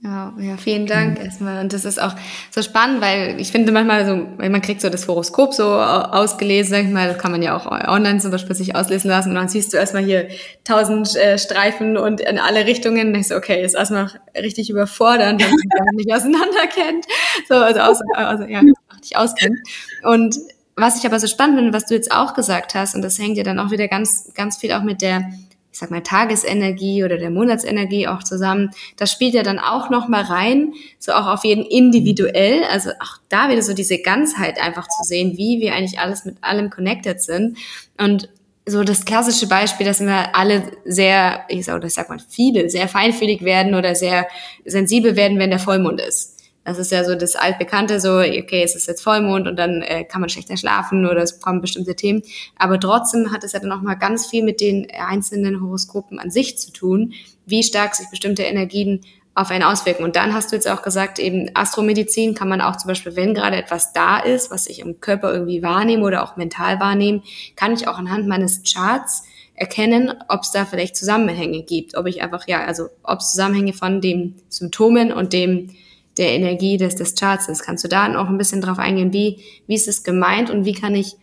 Ja, 0.00 0.32
ja, 0.38 0.56
vielen 0.56 0.86
Dank 0.86 1.18
erstmal. 1.18 1.60
Und 1.60 1.72
das 1.72 1.84
ist 1.84 2.00
auch 2.00 2.14
so 2.52 2.62
spannend, 2.62 3.00
weil 3.00 3.40
ich 3.40 3.50
finde 3.50 3.72
manchmal 3.72 4.06
so, 4.06 4.14
man 4.14 4.62
kriegt 4.62 4.80
so 4.80 4.88
das 4.90 5.08
Horoskop 5.08 5.52
so 5.54 5.64
ausgelesen, 5.72 6.70
sag 6.70 6.84
ich 6.84 6.90
mal, 6.90 7.08
das 7.08 7.18
kann 7.18 7.32
man 7.32 7.42
ja 7.42 7.56
auch 7.56 7.66
online 7.66 8.20
zum 8.20 8.30
Beispiel 8.30 8.54
sich 8.54 8.76
auslesen 8.76 9.10
lassen 9.10 9.30
und 9.30 9.34
dann 9.34 9.48
siehst 9.48 9.72
du 9.72 9.78
erstmal 9.78 10.04
hier 10.04 10.28
tausend 10.62 11.16
äh, 11.16 11.38
Streifen 11.38 11.96
und 11.96 12.20
in 12.20 12.38
alle 12.38 12.66
Richtungen 12.66 13.08
und 13.08 13.14
denkst 13.14 13.30
du, 13.30 13.36
okay, 13.36 13.64
ist 13.64 13.74
erstmal 13.74 14.10
richtig 14.36 14.70
überfordernd, 14.70 15.42
wenn 15.42 15.84
man 15.84 15.96
nicht 15.96 16.12
auseinander 16.14 16.66
kennt, 16.72 17.06
so, 17.48 17.54
also, 17.54 17.80
aus, 17.80 17.98
also 18.14 18.44
ja, 18.44 18.62
nicht 18.62 19.16
auskennt. 19.16 19.58
Und 20.04 20.36
was 20.76 20.98
ich 20.98 21.06
aber 21.06 21.18
so 21.18 21.26
spannend 21.26 21.56
finde, 21.56 21.72
was 21.72 21.86
du 21.86 21.94
jetzt 21.94 22.12
auch 22.12 22.34
gesagt 22.34 22.74
hast, 22.74 22.94
und 22.94 23.02
das 23.02 23.18
hängt 23.18 23.36
ja 23.36 23.42
dann 23.42 23.58
auch 23.58 23.70
wieder 23.70 23.88
ganz, 23.88 24.32
ganz 24.34 24.58
viel 24.58 24.72
auch 24.72 24.82
mit 24.82 25.02
der 25.02 25.30
ich 25.76 25.80
sag 25.80 25.90
mal, 25.90 26.02
Tagesenergie 26.02 27.04
oder 27.04 27.18
der 27.18 27.28
Monatsenergie 27.28 28.08
auch 28.08 28.22
zusammen. 28.22 28.70
Das 28.96 29.12
spielt 29.12 29.34
ja 29.34 29.42
dann 29.42 29.58
auch 29.58 29.90
noch 29.90 30.08
mal 30.08 30.22
rein, 30.22 30.72
so 30.98 31.12
auch 31.12 31.26
auf 31.26 31.44
jeden 31.44 31.66
individuell. 31.66 32.64
Also 32.64 32.92
auch 32.98 33.18
da 33.28 33.50
wieder 33.50 33.60
so 33.60 33.74
diese 33.74 33.98
Ganzheit 33.98 34.58
einfach 34.58 34.88
zu 34.88 35.04
sehen, 35.04 35.36
wie 35.36 35.60
wir 35.60 35.74
eigentlich 35.74 36.00
alles 36.00 36.24
mit 36.24 36.42
allem 36.42 36.70
connected 36.70 37.20
sind. 37.20 37.58
Und 37.98 38.30
so 38.64 38.84
das 38.84 39.04
klassische 39.04 39.48
Beispiel, 39.48 39.84
dass 39.84 40.00
wir 40.00 40.34
alle 40.34 40.62
sehr, 40.86 41.44
ich 41.48 41.66
sag, 41.66 41.76
oder 41.76 41.88
ich 41.88 41.94
sag 41.94 42.08
mal 42.08 42.20
viele, 42.26 42.70
sehr 42.70 42.88
feinfühlig 42.88 43.42
werden 43.42 43.74
oder 43.74 43.94
sehr 43.94 44.26
sensibel 44.64 45.14
werden, 45.14 45.38
wenn 45.38 45.50
der 45.50 45.58
Vollmond 45.58 46.00
ist. 46.00 46.35
Das 46.66 46.78
ist 46.78 46.90
ja 46.90 47.04
so 47.04 47.14
das 47.14 47.36
altbekannte, 47.36 48.00
so, 48.00 48.18
okay, 48.18 48.62
es 48.64 48.74
ist 48.74 48.88
jetzt 48.88 49.00
Vollmond 49.00 49.46
und 49.46 49.54
dann 49.56 49.82
äh, 49.82 50.02
kann 50.02 50.20
man 50.20 50.28
schlechter 50.28 50.56
schlafen 50.56 51.06
oder 51.06 51.22
es 51.22 51.40
kommen 51.40 51.60
bestimmte 51.60 51.94
Themen. 51.94 52.22
Aber 52.58 52.80
trotzdem 52.80 53.32
hat 53.32 53.44
es 53.44 53.52
ja 53.52 53.60
dann 53.60 53.70
auch 53.70 53.82
mal 53.82 53.94
ganz 53.94 54.26
viel 54.26 54.42
mit 54.42 54.60
den 54.60 54.88
einzelnen 54.90 55.62
Horoskopen 55.62 56.18
an 56.18 56.32
sich 56.32 56.58
zu 56.58 56.72
tun, 56.72 57.12
wie 57.46 57.62
stark 57.62 57.94
sich 57.94 58.10
bestimmte 58.10 58.42
Energien 58.42 59.02
auf 59.36 59.50
einen 59.50 59.62
auswirken. 59.62 60.02
Und 60.02 60.16
dann 60.16 60.34
hast 60.34 60.50
du 60.50 60.56
jetzt 60.56 60.68
auch 60.68 60.82
gesagt, 60.82 61.20
eben 61.20 61.50
Astromedizin 61.54 62.34
kann 62.34 62.48
man 62.48 62.60
auch 62.60 62.74
zum 62.74 62.88
Beispiel, 62.88 63.14
wenn 63.14 63.32
gerade 63.32 63.56
etwas 63.56 63.92
da 63.92 64.18
ist, 64.18 64.50
was 64.50 64.66
ich 64.66 64.80
im 64.80 64.98
Körper 65.00 65.32
irgendwie 65.32 65.62
wahrnehme 65.62 66.02
oder 66.02 66.24
auch 66.24 66.36
mental 66.36 66.80
wahrnehme, 66.80 67.22
kann 67.54 67.74
ich 67.74 67.86
auch 67.86 67.98
anhand 67.98 68.26
meines 68.26 68.62
Charts 68.64 69.22
erkennen, 69.54 70.12
ob 70.28 70.42
es 70.42 70.50
da 70.50 70.64
vielleicht 70.64 70.96
Zusammenhänge 70.96 71.62
gibt, 71.62 71.96
ob 71.96 72.06
ich 72.06 72.22
einfach, 72.22 72.48
ja, 72.48 72.64
also 72.64 72.88
ob 73.04 73.20
es 73.20 73.30
Zusammenhänge 73.30 73.72
von 73.72 74.00
den 74.00 74.34
Symptomen 74.48 75.12
und 75.12 75.32
dem 75.32 75.70
der 76.18 76.32
Energie 76.32 76.76
des, 76.76 76.96
des 76.96 77.14
Charts 77.14 77.48
ist. 77.48 77.62
Kannst 77.62 77.84
du 77.84 77.88
da 77.88 78.06
auch 78.20 78.28
ein 78.28 78.38
bisschen 78.38 78.60
drauf 78.60 78.78
eingehen, 78.78 79.12
wie, 79.12 79.42
wie 79.66 79.74
ist 79.74 79.88
es 79.88 80.02
gemeint 80.02 80.50
und 80.50 80.64
wie 80.64 80.72
kann 80.72 80.94
ich 80.94 81.16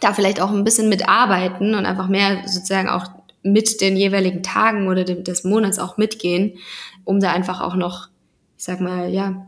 da 0.00 0.14
vielleicht 0.14 0.40
auch 0.40 0.50
ein 0.50 0.64
bisschen 0.64 0.88
mitarbeiten 0.88 1.74
und 1.74 1.84
einfach 1.84 2.08
mehr 2.08 2.42
sozusagen 2.46 2.88
auch 2.88 3.06
mit 3.42 3.80
den 3.80 3.96
jeweiligen 3.96 4.42
Tagen 4.42 4.88
oder 4.88 5.04
dem, 5.04 5.24
des 5.24 5.44
Monats 5.44 5.78
auch 5.78 5.96
mitgehen, 5.96 6.58
um 7.04 7.20
da 7.20 7.32
einfach 7.32 7.60
auch 7.60 7.74
noch, 7.74 8.08
ich 8.56 8.64
sag 8.64 8.80
mal, 8.80 9.10
ja, 9.10 9.46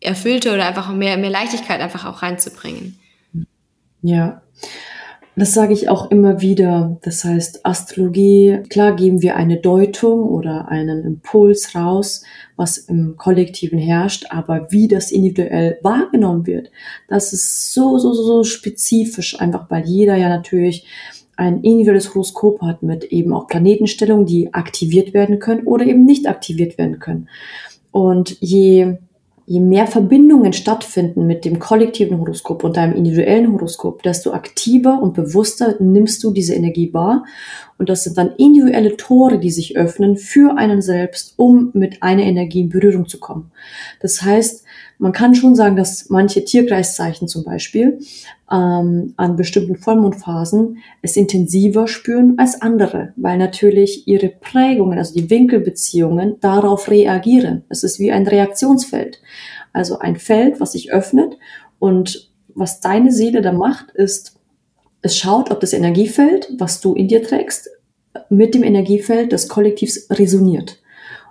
erfüllte 0.00 0.52
oder 0.52 0.66
einfach 0.66 0.92
mehr, 0.92 1.16
mehr 1.16 1.30
Leichtigkeit 1.30 1.80
einfach 1.80 2.04
auch 2.04 2.22
reinzubringen. 2.22 2.98
Ja, 4.02 4.42
das 5.38 5.54
sage 5.54 5.72
ich 5.72 5.88
auch 5.88 6.10
immer 6.10 6.40
wieder. 6.40 6.98
Das 7.02 7.24
heißt, 7.24 7.64
Astrologie, 7.64 8.60
klar 8.68 8.96
geben 8.96 9.22
wir 9.22 9.36
eine 9.36 9.58
Deutung 9.58 10.22
oder 10.22 10.68
einen 10.68 11.04
Impuls 11.04 11.74
raus, 11.74 12.24
was 12.56 12.78
im 12.78 13.16
Kollektiven 13.16 13.78
herrscht, 13.78 14.26
aber 14.30 14.66
wie 14.70 14.88
das 14.88 15.12
individuell 15.12 15.78
wahrgenommen 15.82 16.46
wird, 16.46 16.70
das 17.08 17.32
ist 17.32 17.72
so, 17.72 17.98
so, 17.98 18.12
so, 18.12 18.42
spezifisch, 18.42 19.40
einfach 19.40 19.70
weil 19.70 19.86
jeder 19.86 20.16
ja 20.16 20.28
natürlich 20.28 20.86
ein 21.36 21.62
individuelles 21.62 22.14
Horoskop 22.14 22.60
hat 22.62 22.82
mit 22.82 23.04
eben 23.04 23.32
auch 23.32 23.46
Planetenstellungen, 23.46 24.26
die 24.26 24.52
aktiviert 24.54 25.14
werden 25.14 25.38
können 25.38 25.66
oder 25.66 25.86
eben 25.86 26.04
nicht 26.04 26.26
aktiviert 26.26 26.78
werden 26.78 26.98
können. 26.98 27.28
Und 27.92 28.36
je 28.40 28.96
je 29.48 29.60
mehr 29.60 29.86
Verbindungen 29.86 30.52
stattfinden 30.52 31.26
mit 31.26 31.46
dem 31.46 31.58
kollektiven 31.58 32.18
Horoskop 32.20 32.64
und 32.64 32.76
deinem 32.76 32.94
individuellen 32.94 33.50
Horoskop, 33.50 34.02
desto 34.02 34.32
aktiver 34.32 35.00
und 35.02 35.14
bewusster 35.14 35.76
nimmst 35.80 36.22
du 36.22 36.32
diese 36.32 36.54
Energie 36.54 36.92
wahr. 36.92 37.24
Und 37.78 37.88
das 37.88 38.04
sind 38.04 38.18
dann 38.18 38.34
individuelle 38.36 38.98
Tore, 38.98 39.38
die 39.38 39.50
sich 39.50 39.74
öffnen 39.78 40.18
für 40.18 40.58
einen 40.58 40.82
selbst, 40.82 41.32
um 41.36 41.70
mit 41.72 42.02
einer 42.02 42.24
Energie 42.24 42.60
in 42.60 42.68
Berührung 42.68 43.08
zu 43.08 43.18
kommen. 43.18 43.50
Das 44.00 44.20
heißt, 44.20 44.64
man 44.98 45.12
kann 45.12 45.34
schon 45.34 45.54
sagen, 45.54 45.76
dass 45.76 46.10
manche 46.10 46.44
Tierkreiszeichen 46.44 47.28
zum 47.28 47.44
Beispiel 47.44 48.00
ähm, 48.50 49.14
an 49.16 49.36
bestimmten 49.36 49.76
Vollmondphasen 49.76 50.78
es 51.02 51.16
intensiver 51.16 51.86
spüren 51.86 52.34
als 52.36 52.60
andere, 52.60 53.12
weil 53.16 53.38
natürlich 53.38 54.08
ihre 54.08 54.28
Prägungen, 54.28 54.98
also 54.98 55.14
die 55.14 55.30
Winkelbeziehungen, 55.30 56.40
darauf 56.40 56.90
reagieren. 56.90 57.64
Es 57.68 57.84
ist 57.84 58.00
wie 58.00 58.10
ein 58.10 58.26
Reaktionsfeld. 58.26 59.20
Also 59.72 60.00
ein 60.00 60.16
Feld, 60.16 60.60
was 60.60 60.72
sich 60.72 60.92
öffnet 60.92 61.38
und 61.78 62.32
was 62.54 62.80
deine 62.80 63.12
Seele 63.12 63.40
da 63.40 63.52
macht, 63.52 63.92
ist, 63.92 64.34
es 65.00 65.16
schaut, 65.16 65.52
ob 65.52 65.60
das 65.60 65.72
Energiefeld, 65.72 66.48
was 66.58 66.80
du 66.80 66.94
in 66.94 67.06
dir 67.06 67.22
trägst, 67.22 67.70
mit 68.30 68.54
dem 68.54 68.64
Energiefeld 68.64 69.30
des 69.30 69.48
Kollektivs 69.48 70.08
resoniert. 70.10 70.80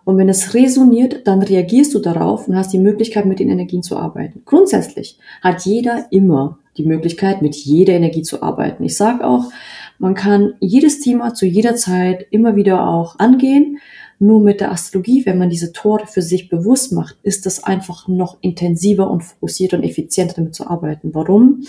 Und 0.08 0.18
wenn 0.18 0.30
es 0.30 0.54
resoniert, 0.54 1.28
dann 1.28 1.42
reagierst 1.42 1.94
du 1.94 2.00
darauf 2.00 2.48
und 2.48 2.56
hast 2.56 2.72
die 2.72 2.80
Möglichkeit, 2.80 3.26
mit 3.26 3.40
den 3.40 3.50
Energien 3.50 3.84
zu 3.84 3.98
arbeiten. 3.98 4.42
Grundsätzlich 4.46 5.20
hat 5.42 5.66
jeder 5.66 6.06
immer 6.12 6.60
die 6.78 6.86
Möglichkeit, 6.86 7.42
mit 7.42 7.58
jeder 7.58 7.92
Energie 7.92 8.22
zu 8.22 8.42
arbeiten. 8.42 8.86
Ich 8.86 8.96
sage 8.96 9.28
auch, 9.28 9.52
man 10.00 10.16
kann 10.16 10.54
jedes 10.62 11.02
Thema 11.02 11.34
zu 11.34 11.46
jeder 11.46 11.76
Zeit 11.76 12.26
immer 12.32 12.56
wieder 12.56 12.88
auch 12.88 13.20
angehen. 13.20 13.80
Nur 14.20 14.42
mit 14.42 14.62
der 14.62 14.72
Astrologie, 14.72 15.28
wenn 15.28 15.38
man 15.38 15.52
diese 15.52 15.74
Tore 15.74 16.08
für 16.08 16.24
sich 16.24 16.50
bewusst 16.50 16.92
macht, 16.92 17.18
ist 17.22 17.46
das 17.46 17.64
einfach 17.64 18.08
noch 18.08 18.38
intensiver 18.42 19.12
und 19.12 19.24
fokussierter 19.24 19.78
und 19.78 19.84
effizienter 19.84 20.36
damit 20.36 20.56
zu 20.56 20.68
arbeiten. 20.68 21.14
Warum? 21.14 21.64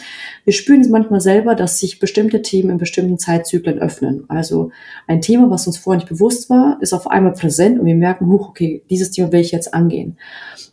Wir 0.45 0.55
spüren 0.55 0.81
es 0.81 0.89
manchmal 0.89 1.21
selber, 1.21 1.55
dass 1.55 1.79
sich 1.79 1.99
bestimmte 1.99 2.41
Themen 2.41 2.71
in 2.71 2.79
bestimmten 2.79 3.19
Zeitzyklen 3.19 3.79
öffnen. 3.79 4.25
Also 4.29 4.71
ein 5.07 5.21
Thema, 5.21 5.51
was 5.51 5.67
uns 5.67 5.77
vorher 5.77 5.99
nicht 5.99 6.09
bewusst 6.09 6.49
war, 6.49 6.79
ist 6.81 6.95
auf 6.95 7.11
einmal 7.11 7.35
präsent 7.35 7.79
und 7.79 7.85
wir 7.85 7.95
merken, 7.95 8.29
huch, 8.29 8.49
okay, 8.49 8.83
dieses 8.89 9.11
Thema 9.11 9.31
will 9.31 9.41
ich 9.41 9.53
jetzt 9.53 9.75
angehen. 9.75 10.17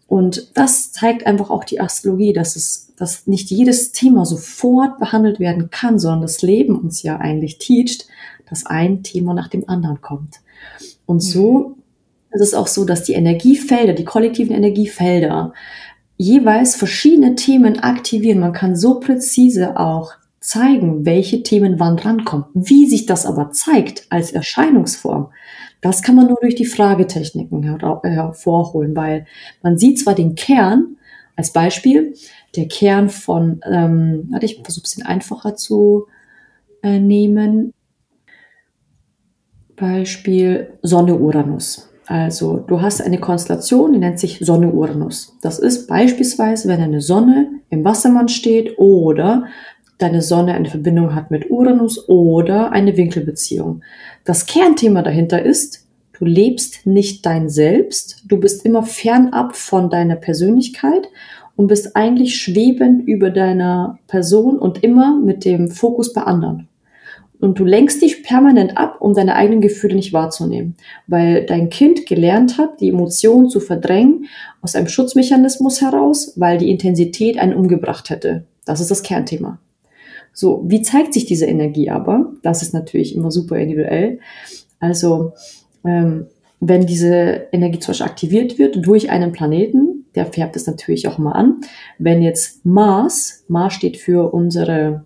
Und 0.08 0.52
das 0.54 0.94
zeigt 0.94 1.26
einfach 1.26 1.50
auch 1.50 1.66
die 1.66 1.82
Astrologie, 1.82 2.32
dass 2.32 2.56
es, 2.56 2.94
dass 2.96 3.28
nicht 3.28 3.50
jedes 3.50 3.92
Thema 3.92 4.26
sofort 4.26 4.98
behandelt 4.98 5.42
werden 5.42 5.72
kann, 5.72 6.00
sondern 6.00 6.22
das 6.22 6.42
Leben 6.42 6.80
uns 6.80 7.04
ja 7.04 7.18
eigentlich 7.18 7.58
teacht, 7.58 8.08
dass 8.48 8.66
ein 8.66 9.04
Thema 9.04 9.34
nach 9.34 9.50
dem 9.50 9.68
anderen 9.68 10.00
kommt. 10.00 10.40
Und 11.06 11.22
so 11.22 11.60
mhm. 11.60 11.76
ist 12.32 12.42
es 12.42 12.54
auch 12.54 12.68
so, 12.68 12.86
dass 12.86 13.04
die 13.04 13.14
Energiefelder, 13.14 13.94
die 13.94 14.06
kollektiven 14.06 14.56
Energiefelder, 14.56 15.54
jeweils 16.18 16.76
verschiedene 16.76 17.36
Themen 17.36 17.80
aktivieren. 17.80 18.40
Man 18.40 18.54
kann 18.54 18.76
so 18.76 19.00
präzise 19.00 19.78
auch 19.78 20.14
zeigen, 20.40 21.06
welche 21.06 21.44
Themen 21.44 21.80
wann 21.80 21.98
rankommen. 21.98 22.46
Wie 22.54 22.86
sich 22.86 23.06
das 23.06 23.26
aber 23.26 23.52
zeigt 23.52 24.06
als 24.10 24.32
Erscheinungsform, 24.32 25.30
das 25.82 26.02
kann 26.02 26.16
man 26.16 26.28
nur 26.28 26.38
durch 26.40 26.56
die 26.56 26.66
Fragetechniken 26.66 27.64
hervorholen, 27.64 28.96
weil 28.96 29.26
man 29.62 29.78
sieht 29.78 30.00
zwar 30.00 30.16
den 30.16 30.36
Kern, 30.36 30.98
als 31.36 31.52
Beispiel, 31.52 32.16
der 32.56 32.68
Kern 32.68 33.10
von, 33.10 33.60
ähm, 33.70 34.30
warte, 34.32 34.46
ich 34.46 34.62
versuche 34.64 34.70
es 34.70 34.78
ein 34.78 34.82
bisschen 34.82 35.06
einfacher 35.06 35.56
zu 35.56 36.08
äh, 36.82 37.00
nehmen. 37.00 37.74
Beispiel 39.76 40.74
Sonne-Uranus. 40.82 41.90
Also 42.08 42.58
du 42.58 42.82
hast 42.82 43.02
eine 43.02 43.20
Konstellation, 43.20 43.94
die 43.94 44.00
nennt 44.00 44.20
sich 44.20 44.40
Sonne-Uranus. 44.40 45.38
Das 45.42 45.60
ist 45.60 45.88
beispielsweise, 45.88 46.68
wenn 46.70 46.82
eine 46.82 47.02
Sonne 47.02 47.50
im 47.70 47.84
Wassermann 47.84 48.30
steht 48.30 48.78
oder 48.78 49.46
deine 49.98 50.22
Sonne 50.22 50.54
eine 50.54 50.70
Verbindung 50.70 51.16
hat 51.16 51.32
mit 51.32 51.50
Uranus 51.50 52.08
oder 52.10 52.72
eine 52.72 52.96
Winkelbeziehung. 52.96 53.82
Das 54.24 54.46
Kernthema 54.46 55.02
dahinter 55.02 55.42
ist, 55.42 55.88
du 56.14 56.26
lebst 56.26 56.86
nicht 56.86 57.26
dein 57.26 57.50
Selbst, 57.50 58.24
du 58.28 58.38
bist 58.40 58.66
immer 58.66 58.84
fernab 58.84 59.56
von 59.56 59.90
deiner 59.90 60.16
Persönlichkeit 60.16 61.10
und 61.56 61.68
bist 61.68 61.96
eigentlich 61.96 62.38
schwebend 62.38 63.08
über 63.08 63.30
deiner 63.30 63.98
Person 64.08 64.60
und 64.60 64.84
immer 64.84 65.20
mit 65.20 65.46
dem 65.46 65.70
Fokus 65.70 66.14
bei 66.14 66.22
anderen. 66.22 66.68
Und 67.40 67.60
du 67.60 67.66
lenkst 67.66 68.02
dich 68.02 68.24
permanent 68.24 68.78
ab, 68.78 68.98
um 69.00 69.14
deine 69.14 69.36
eigenen 69.36 69.62
Gefühle 69.62 69.96
nicht 69.96 70.14
wahrzunehmen, 70.14 70.76
weil 71.08 71.46
dein 71.46 71.70
Kind 71.70 72.06
gelernt 72.06 72.58
hat, 72.58 72.80
die 72.80 72.90
Emotionen 72.90 73.50
zu 73.50 73.60
verdrängen 73.60 74.26
aus 74.62 74.76
einem 74.76 74.88
Schutzmechanismus 74.88 75.82
heraus, 75.82 76.34
weil 76.36 76.58
die 76.58 76.70
Intensität 76.70 77.38
einen 77.38 77.54
umgebracht 77.54 78.10
hätte. 78.10 78.46
Das 78.66 78.80
ist 78.80 78.92
das 78.92 79.04
Kernthema. 79.04 79.60
So, 80.34 80.64
wie 80.68 80.82
zeigt 80.82 81.14
sich 81.14 81.26
diese 81.26 81.46
Energie 81.46 81.90
aber? 81.90 82.34
Das 82.42 82.62
ist 82.62 82.74
natürlich 82.74 83.16
immer 83.16 83.32
super 83.32 83.58
individuell. 83.58 84.20
Also, 84.80 85.34
ähm, 85.86 86.28
wenn 86.60 86.86
diese 86.86 87.48
Energie 87.52 87.80
zum 87.80 87.92
Beispiel 87.92 88.06
aktiviert 88.06 88.60
wird 88.60 88.86
durch 88.86 89.10
einen 89.10 89.32
Planeten, 89.32 90.06
der 90.16 90.26
färbt 90.26 90.56
es 90.56 90.68
natürlich 90.68 91.08
auch 91.08 91.18
mal 91.18 91.34
an. 91.34 91.62
Wenn 92.00 92.22
jetzt 92.22 92.66
Mars, 92.66 93.44
Mars 93.48 93.74
steht 93.74 93.98
für 93.98 94.34
unsere 94.34 95.06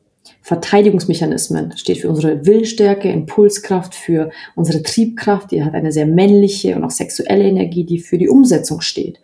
Verteidigungsmechanismen, 0.49 1.77
steht 1.77 1.99
für 1.99 2.09
unsere 2.09 2.43
Willensstärke, 2.43 3.07
Impulskraft, 3.07 3.93
für 3.93 4.31
unsere 4.55 4.81
Triebkraft, 4.81 5.51
die 5.51 5.63
hat 5.63 5.75
eine 5.75 5.91
sehr 5.91 6.07
männliche 6.07 6.75
und 6.75 6.83
auch 6.83 6.89
sexuelle 6.89 7.43
Energie, 7.43 7.83
die 7.83 7.99
für 7.99 8.17
die 8.17 8.29
Umsetzung 8.29 8.81
steht. 8.81 9.19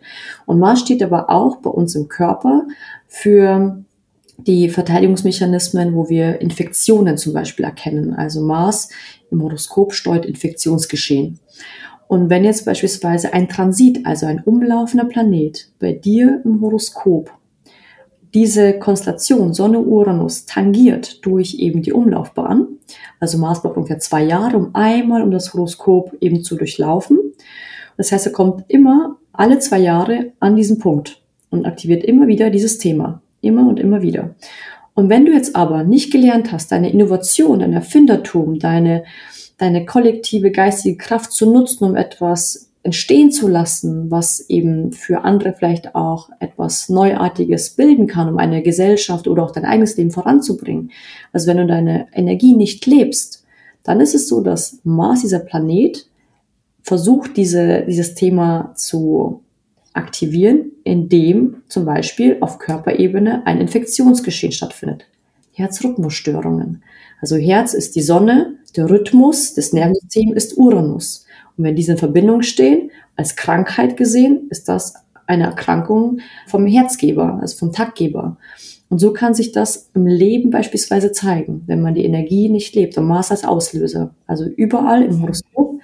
Und 0.46 0.60
Mars 0.60 0.82
steht 0.82 1.02
aber 1.02 1.28
auch 1.28 1.56
bei 1.56 1.70
uns 1.70 1.96
im 1.96 2.06
Körper 2.06 2.68
für 3.08 3.82
die 4.38 4.68
Verteidigungsmechanismen, 4.68 5.96
wo 5.96 6.08
wir 6.08 6.40
Infektionen 6.40 7.18
zum 7.18 7.32
Beispiel 7.32 7.64
erkennen. 7.64 8.14
Also 8.14 8.40
Mars 8.40 8.90
im 9.32 9.42
Horoskop 9.42 9.94
steuert 9.94 10.26
Infektionsgeschehen. 10.26 11.40
Und 12.06 12.30
wenn 12.30 12.44
jetzt 12.44 12.64
beispielsweise 12.64 13.32
ein 13.32 13.48
Transit, 13.48 14.06
also 14.06 14.26
ein 14.26 14.44
umlaufender 14.44 15.06
Planet 15.06 15.72
bei 15.80 15.90
dir 15.90 16.40
im 16.44 16.60
Horoskop 16.60 17.32
diese 18.36 18.78
Konstellation 18.78 19.54
Sonne-Uranus 19.54 20.44
tangiert 20.44 21.24
durch 21.24 21.54
eben 21.54 21.80
die 21.80 21.94
Umlaufbahn. 21.94 22.68
Also 23.18 23.38
Mars 23.38 23.62
braucht 23.62 23.78
ungefähr 23.78 23.98
zwei 23.98 24.24
Jahre, 24.24 24.58
um 24.58 24.74
einmal 24.74 25.22
um 25.22 25.30
das 25.30 25.54
Horoskop 25.54 26.14
eben 26.20 26.44
zu 26.44 26.54
durchlaufen. 26.54 27.18
Das 27.96 28.12
heißt, 28.12 28.26
er 28.26 28.32
kommt 28.32 28.66
immer 28.68 29.16
alle 29.32 29.58
zwei 29.58 29.78
Jahre 29.78 30.32
an 30.38 30.54
diesen 30.54 30.78
Punkt 30.78 31.22
und 31.48 31.64
aktiviert 31.64 32.04
immer 32.04 32.26
wieder 32.26 32.50
dieses 32.50 32.76
Thema. 32.76 33.22
Immer 33.40 33.66
und 33.66 33.80
immer 33.80 34.02
wieder. 34.02 34.34
Und 34.92 35.08
wenn 35.08 35.24
du 35.24 35.32
jetzt 35.32 35.56
aber 35.56 35.82
nicht 35.82 36.12
gelernt 36.12 36.52
hast, 36.52 36.70
deine 36.70 36.90
Innovation, 36.90 37.60
dein 37.60 37.72
Erfindertum, 37.72 38.58
deine, 38.58 39.04
deine 39.56 39.86
kollektive 39.86 40.50
geistige 40.50 40.98
Kraft 40.98 41.32
zu 41.32 41.50
nutzen, 41.50 41.84
um 41.84 41.96
etwas 41.96 42.70
entstehen 42.86 43.32
zu 43.32 43.48
lassen, 43.48 44.12
was 44.12 44.48
eben 44.48 44.92
für 44.92 45.24
andere 45.24 45.52
vielleicht 45.52 45.96
auch 45.96 46.30
etwas 46.38 46.88
Neuartiges 46.88 47.70
bilden 47.70 48.06
kann, 48.06 48.28
um 48.28 48.38
eine 48.38 48.62
Gesellschaft 48.62 49.26
oder 49.26 49.42
auch 49.42 49.50
dein 49.50 49.64
eigenes 49.64 49.96
Leben 49.96 50.12
voranzubringen. 50.12 50.92
Also 51.32 51.48
wenn 51.48 51.56
du 51.56 51.66
deine 51.66 52.06
Energie 52.12 52.54
nicht 52.54 52.86
lebst, 52.86 53.44
dann 53.82 54.00
ist 54.00 54.14
es 54.14 54.28
so, 54.28 54.40
dass 54.40 54.78
Mars, 54.84 55.22
dieser 55.22 55.40
Planet, 55.40 56.06
versucht, 56.82 57.36
diese, 57.36 57.82
dieses 57.88 58.14
Thema 58.14 58.72
zu 58.76 59.42
aktivieren, 59.92 60.70
indem 60.84 61.62
zum 61.68 61.84
Beispiel 61.86 62.36
auf 62.40 62.60
Körperebene 62.60 63.44
ein 63.46 63.60
Infektionsgeschehen 63.60 64.52
stattfindet. 64.52 65.06
Herzrhythmusstörungen. 65.54 66.84
Also 67.20 67.34
Herz 67.34 67.74
ist 67.74 67.96
die 67.96 68.02
Sonne, 68.02 68.58
der 68.76 68.88
Rhythmus 68.88 69.54
des 69.54 69.72
Nervensystems 69.72 70.36
ist 70.36 70.56
Uranus. 70.56 71.25
Und 71.56 71.64
wenn 71.64 71.76
diese 71.76 71.92
in 71.92 71.98
Verbindung 71.98 72.42
stehen, 72.42 72.90
als 73.16 73.36
Krankheit 73.36 73.96
gesehen, 73.96 74.46
ist 74.50 74.68
das 74.68 74.94
eine 75.26 75.44
Erkrankung 75.44 76.20
vom 76.46 76.66
Herzgeber, 76.66 77.38
also 77.40 77.56
vom 77.56 77.72
Taktgeber. 77.72 78.36
Und 78.88 78.98
so 78.98 79.12
kann 79.12 79.34
sich 79.34 79.52
das 79.52 79.90
im 79.94 80.06
Leben 80.06 80.50
beispielsweise 80.50 81.10
zeigen, 81.10 81.64
wenn 81.66 81.82
man 81.82 81.94
die 81.94 82.04
Energie 82.04 82.48
nicht 82.48 82.74
lebt. 82.74 82.96
Und 82.96 83.06
Mars 83.06 83.30
als 83.30 83.44
Auslöser. 83.44 84.14
Also 84.26 84.44
überall 84.44 85.02
im 85.02 85.22
Horoskop 85.22 85.80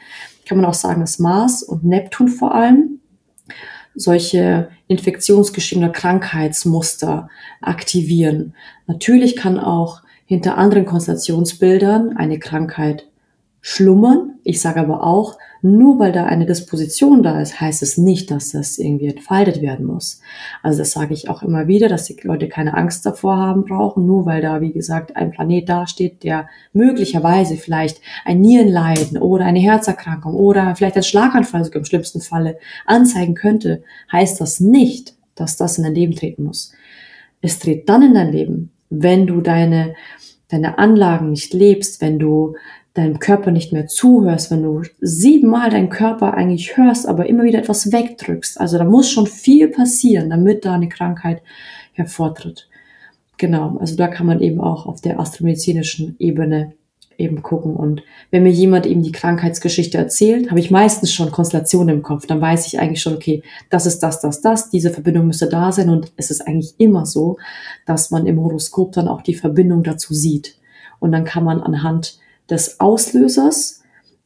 kann 0.47 0.59
man 0.59 0.67
auch 0.67 0.75
sagen, 0.75 1.01
dass 1.01 1.19
Mars 1.19 1.63
und 1.63 1.85
Neptun 1.85 2.29
vor 2.29 2.55
allem 2.55 3.01
solche 3.95 4.69
Infektionsgeschehen 4.87 5.83
oder 5.83 5.93
Krankheitsmuster 5.93 7.29
aktivieren. 7.61 8.55
Natürlich 8.87 9.37
kann 9.37 9.59
auch 9.59 10.03
hinter 10.25 10.57
anderen 10.57 10.87
Konstellationsbildern 10.87 12.17
eine 12.17 12.39
Krankheit 12.39 13.09
schlummern. 13.63 14.35
Ich 14.43 14.61
sage 14.61 14.81
aber 14.81 15.05
auch, 15.05 15.39
nur 15.63 16.01
weil 16.01 16.11
da 16.11 16.27
eine 16.27 16.47
Disposition 16.47 17.23
da 17.23 17.41
ist, 17.41 17.61
heißt 17.61 17.81
es 17.83 17.97
nicht, 17.97 18.33
dass 18.33 18.51
das 18.51 18.77
irgendwie 18.77 19.07
entfaltet 19.07 19.63
werden 19.63 19.87
muss. 19.87 20.21
Also 20.65 20.81
das 20.81 20.91
sage 20.91 21.15
ich 21.15 21.29
auch 21.29 21.45
immer 21.45 21.69
wieder, 21.69 21.89
dass 21.89 22.05
die 22.05 22.17
Leute 22.25 22.49
keine 22.49 22.77
Angst 22.77 23.07
davor 23.07 23.37
haben 23.37 23.65
brauchen, 23.65 24.05
nur 24.05 24.27
weil 24.27 24.43
da, 24.43 24.61
wie 24.61 24.73
gesagt, 24.73 25.15
ein 25.15 25.31
Planet 25.31 25.69
dasteht, 25.69 26.25
der 26.25 26.49
möglicherweise 26.73 27.57
vielleicht 27.57 28.01
ein 28.25 28.41
Nierenleiden 28.41 29.17
oder 29.17 29.45
eine 29.45 29.61
Herzerkrankung 29.61 30.35
oder 30.35 30.75
vielleicht 30.75 30.97
ein 30.97 31.05
Schlaganfall 31.05 31.65
sogar 31.65 31.79
im 31.79 31.85
schlimmsten 31.85 32.21
Falle 32.21 32.59
anzeigen 32.85 33.37
könnte, 33.37 33.85
heißt 34.11 34.41
das 34.41 34.59
nicht, 34.59 35.15
dass 35.37 35.57
das 35.57 35.79
in 35.79 35.85
dein 35.85 35.95
Leben 35.95 36.17
treten 36.17 36.43
muss. 36.43 36.73
Es 37.41 37.61
tritt 37.61 37.89
dann 37.89 38.03
in 38.03 38.15
dein 38.15 38.33
Leben, 38.33 38.73
wenn 38.91 39.29
du 39.29 39.41
deine 39.41 39.95
deine 40.53 40.77
Anlagen 40.79 41.31
nicht 41.31 41.55
lebst, 41.55 42.03
wenn 42.03 42.19
du 42.19 42.57
deinem 42.95 43.19
Körper 43.19 43.51
nicht 43.51 43.73
mehr 43.73 43.87
zuhörst, 43.87 44.51
wenn 44.51 44.63
du 44.63 44.83
siebenmal 45.01 45.71
deinen 45.71 45.89
Körper 45.89 46.35
eigentlich 46.35 46.77
hörst, 46.77 47.09
aber 47.09 47.27
immer 47.27 47.45
wieder 47.45 47.59
etwas 47.59 47.91
wegdrückst. 47.91 48.61
Also 48.61 48.77
da 48.77 48.85
muss 48.85 49.11
schon 49.11 49.27
viel 49.27 49.69
passieren, 49.69 50.29
damit 50.29 50.65
da 50.65 50.75
eine 50.75 50.89
Krankheit 50.89 51.43
hervortritt. 51.95 52.69
Genau, 53.39 53.79
also 53.79 53.97
da 53.97 54.09
kann 54.09 54.27
man 54.27 54.41
eben 54.41 54.61
auch 54.61 54.87
auf 54.87 55.01
der 55.01 55.19
astromedizinischen 55.19 56.17
Ebene 56.19 56.75
eben 57.19 57.43
gucken. 57.43 57.75
Und 57.77 58.03
wenn 58.31 58.43
mir 58.43 58.51
jemand 58.51 58.87
eben 58.87 59.03
die 59.03 59.13
Krankheitsgeschichte 59.13 59.97
erzählt, 59.97 60.51
habe 60.51 60.61
ich 60.61 60.71
meistens 60.71 61.13
schon 61.13 61.31
Konstellationen 61.31 61.97
im 61.97 62.03
Kopf. 62.03 62.27
Dann 62.27 62.41
weiß 62.41 62.67
ich 62.67 62.79
eigentlich 62.79 63.01
schon, 63.01 63.15
okay, 63.15 63.43
das 63.71 63.87
ist 63.87 64.01
das, 64.01 64.21
das, 64.21 64.41
das, 64.41 64.71
diese 64.71 64.91
Verbindung 64.91 65.27
müsste 65.27 65.49
da 65.49 65.73
sein. 65.73 65.89
Und 65.89 66.13
es 66.17 66.31
ist 66.31 66.41
eigentlich 66.47 66.75
immer 66.79 67.07
so, 67.07 67.39
dass 67.87 68.11
man 68.11 68.27
im 68.27 68.41
Horoskop 68.41 68.93
dann 68.93 69.09
auch 69.09 69.23
die 69.23 69.35
Verbindung 69.35 69.83
dazu 69.83 70.15
sieht. 70.15 70.57
Und 71.01 71.13
dann 71.13 71.25
kann 71.25 71.45
man 71.45 71.61
anhand 71.61 72.19
des 72.51 72.81
Auslösers 72.81 73.83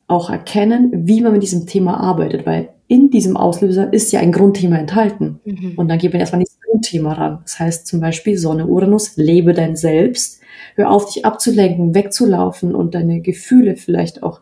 auch 0.08 0.30
erkennen, 0.30 0.90
wie 1.06 1.20
man 1.20 1.32
mit 1.32 1.42
diesem 1.42 1.66
Thema 1.66 1.98
arbeitet, 1.98 2.46
weil 2.46 2.70
in 2.88 3.10
diesem 3.10 3.36
Auslöser 3.36 3.92
ist 3.92 4.12
ja 4.12 4.20
ein 4.20 4.30
Grundthema 4.30 4.76
enthalten. 4.76 5.40
Mhm. 5.44 5.72
Und 5.76 5.88
dann 5.88 5.98
geht 5.98 6.12
man 6.12 6.20
erstmal 6.20 6.40
nicht 6.40 6.52
Grundthema 6.70 7.14
ran. 7.14 7.40
Das 7.42 7.58
heißt 7.58 7.86
zum 7.86 8.00
Beispiel 8.00 8.38
Sonne, 8.38 8.66
Uranus, 8.66 9.16
lebe 9.16 9.52
dein 9.54 9.76
Selbst 9.76 10.40
Hör 10.76 10.90
auf, 10.90 11.06
dich 11.06 11.24
abzulenken, 11.24 11.94
wegzulaufen 11.94 12.74
und 12.74 12.94
deine 12.94 13.20
Gefühle 13.20 13.76
vielleicht 13.76 14.22
auch 14.22 14.40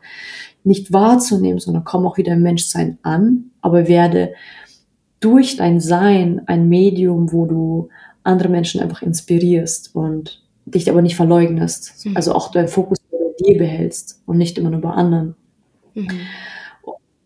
nicht 0.64 0.92
wahrzunehmen, 0.92 1.60
sondern 1.60 1.84
komm 1.84 2.06
auch 2.06 2.16
wieder 2.16 2.32
im 2.32 2.42
Menschsein 2.42 2.98
an, 3.02 3.50
aber 3.60 3.86
werde 3.86 4.32
durch 5.20 5.56
dein 5.56 5.80
Sein 5.80 6.42
ein 6.46 6.68
Medium, 6.68 7.32
wo 7.32 7.46
du 7.46 7.88
andere 8.24 8.48
Menschen 8.48 8.80
einfach 8.80 9.02
inspirierst 9.02 9.94
und 9.94 10.42
dich 10.64 10.90
aber 10.90 11.02
nicht 11.02 11.16
verleugnest. 11.16 12.06
Mhm. 12.06 12.16
Also 12.16 12.34
auch 12.34 12.50
deinen 12.50 12.68
Fokus 12.68 12.98
dir 13.40 13.58
behältst 13.58 14.22
und 14.26 14.38
nicht 14.38 14.58
immer 14.58 14.70
nur 14.70 14.80
bei 14.80 14.90
anderen. 14.90 15.36
Mhm. 15.94 16.08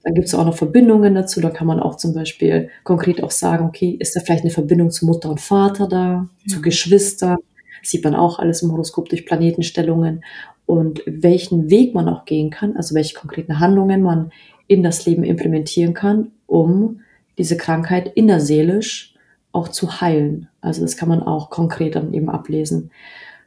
Dann 0.05 0.15
gibt 0.15 0.29
es 0.29 0.35
auch 0.35 0.45
noch 0.45 0.57
Verbindungen 0.57 1.15
dazu. 1.15 1.41
Da 1.41 1.51
kann 1.51 1.67
man 1.67 1.81
auch 1.81 1.97
zum 1.97 2.15
Beispiel 2.15 2.71
konkret 2.85 3.23
auch 3.23 3.31
sagen, 3.31 3.67
okay, 3.67 3.97
ist 3.99 4.17
da 4.17 4.21
vielleicht 4.21 4.45
eine 4.45 4.53
Verbindung 4.53 4.91
zu 4.91 5.07
Mutter 5.07 5.29
und 5.31 5.41
Vater 5.41 5.89
da, 5.89 6.29
mhm. 6.45 6.49
zu 6.49 6.63
Geschwistern, 6.63 7.39
sieht 7.83 8.05
man 8.05 8.15
auch 8.15 8.39
alles 8.39 8.63
im 8.63 8.73
Horoskop 8.73 9.09
durch 9.09 9.27
Planetenstellungen 9.27 10.25
und 10.67 11.03
welchen 11.07 11.71
Weg 11.71 11.95
man 11.95 12.09
auch 12.09 12.25
gehen 12.25 12.51
kann, 12.51 12.77
also 12.77 12.95
welche 12.95 13.15
konkreten 13.15 13.59
Handlungen 13.59 14.03
man 14.03 14.33
in 14.67 14.83
das 14.83 15.07
Leben 15.07 15.25
implementieren 15.25 15.95
kann, 15.95 16.33
um 16.47 17.01
diese 17.39 17.57
Krankheit 17.57 18.13
innerseelisch 18.15 19.15
auch 19.53 19.69
zu 19.69 20.01
heilen. 20.01 20.49
Also 20.61 20.83
das 20.83 20.97
kann 20.97 21.09
man 21.09 21.23
auch 21.23 21.51
konkret 21.51 21.95
dann 21.95 22.13
eben 22.13 22.29
ablesen. 22.29 22.91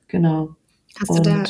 Genau. 0.08 0.56
Hast 1.00 1.10
und 1.10 1.26
du 1.26 1.30
da 1.30 1.44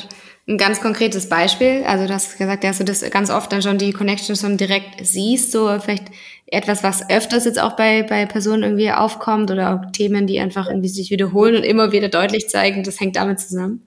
ein 0.48 0.58
ganz 0.58 0.82
konkretes 0.82 1.30
Beispiel? 1.30 1.84
Also 1.86 2.08
du 2.08 2.14
hast 2.14 2.38
gesagt, 2.38 2.64
dass 2.64 2.78
du 2.78 2.84
das 2.84 3.08
ganz 3.10 3.30
oft 3.30 3.52
dann 3.52 3.62
schon 3.62 3.78
die 3.78 3.92
Connection 3.92 4.36
schon 4.36 4.58
direkt 4.58 5.06
siehst, 5.06 5.52
so 5.52 5.68
vielleicht 5.80 6.06
etwas, 6.48 6.84
was 6.84 7.10
öfters 7.10 7.46
jetzt 7.46 7.62
auch 7.62 7.76
bei, 7.76 8.04
bei 8.04 8.26
Personen 8.26 8.64
irgendwie 8.64 8.92
aufkommt 8.92 9.52
oder 9.52 9.74
auch 9.74 9.92
Themen, 9.92 10.28
die 10.28 10.40
einfach 10.40 10.68
irgendwie 10.68 10.90
sich 10.90 11.12
wiederholen 11.12 11.56
und 11.56 11.64
immer 11.64 11.92
wieder 11.92 12.10
deutlich 12.10 12.50
zeigen, 12.50 12.84
das 12.84 13.00
hängt 13.00 13.16
damit 13.16 13.40
zusammen? 13.40 13.82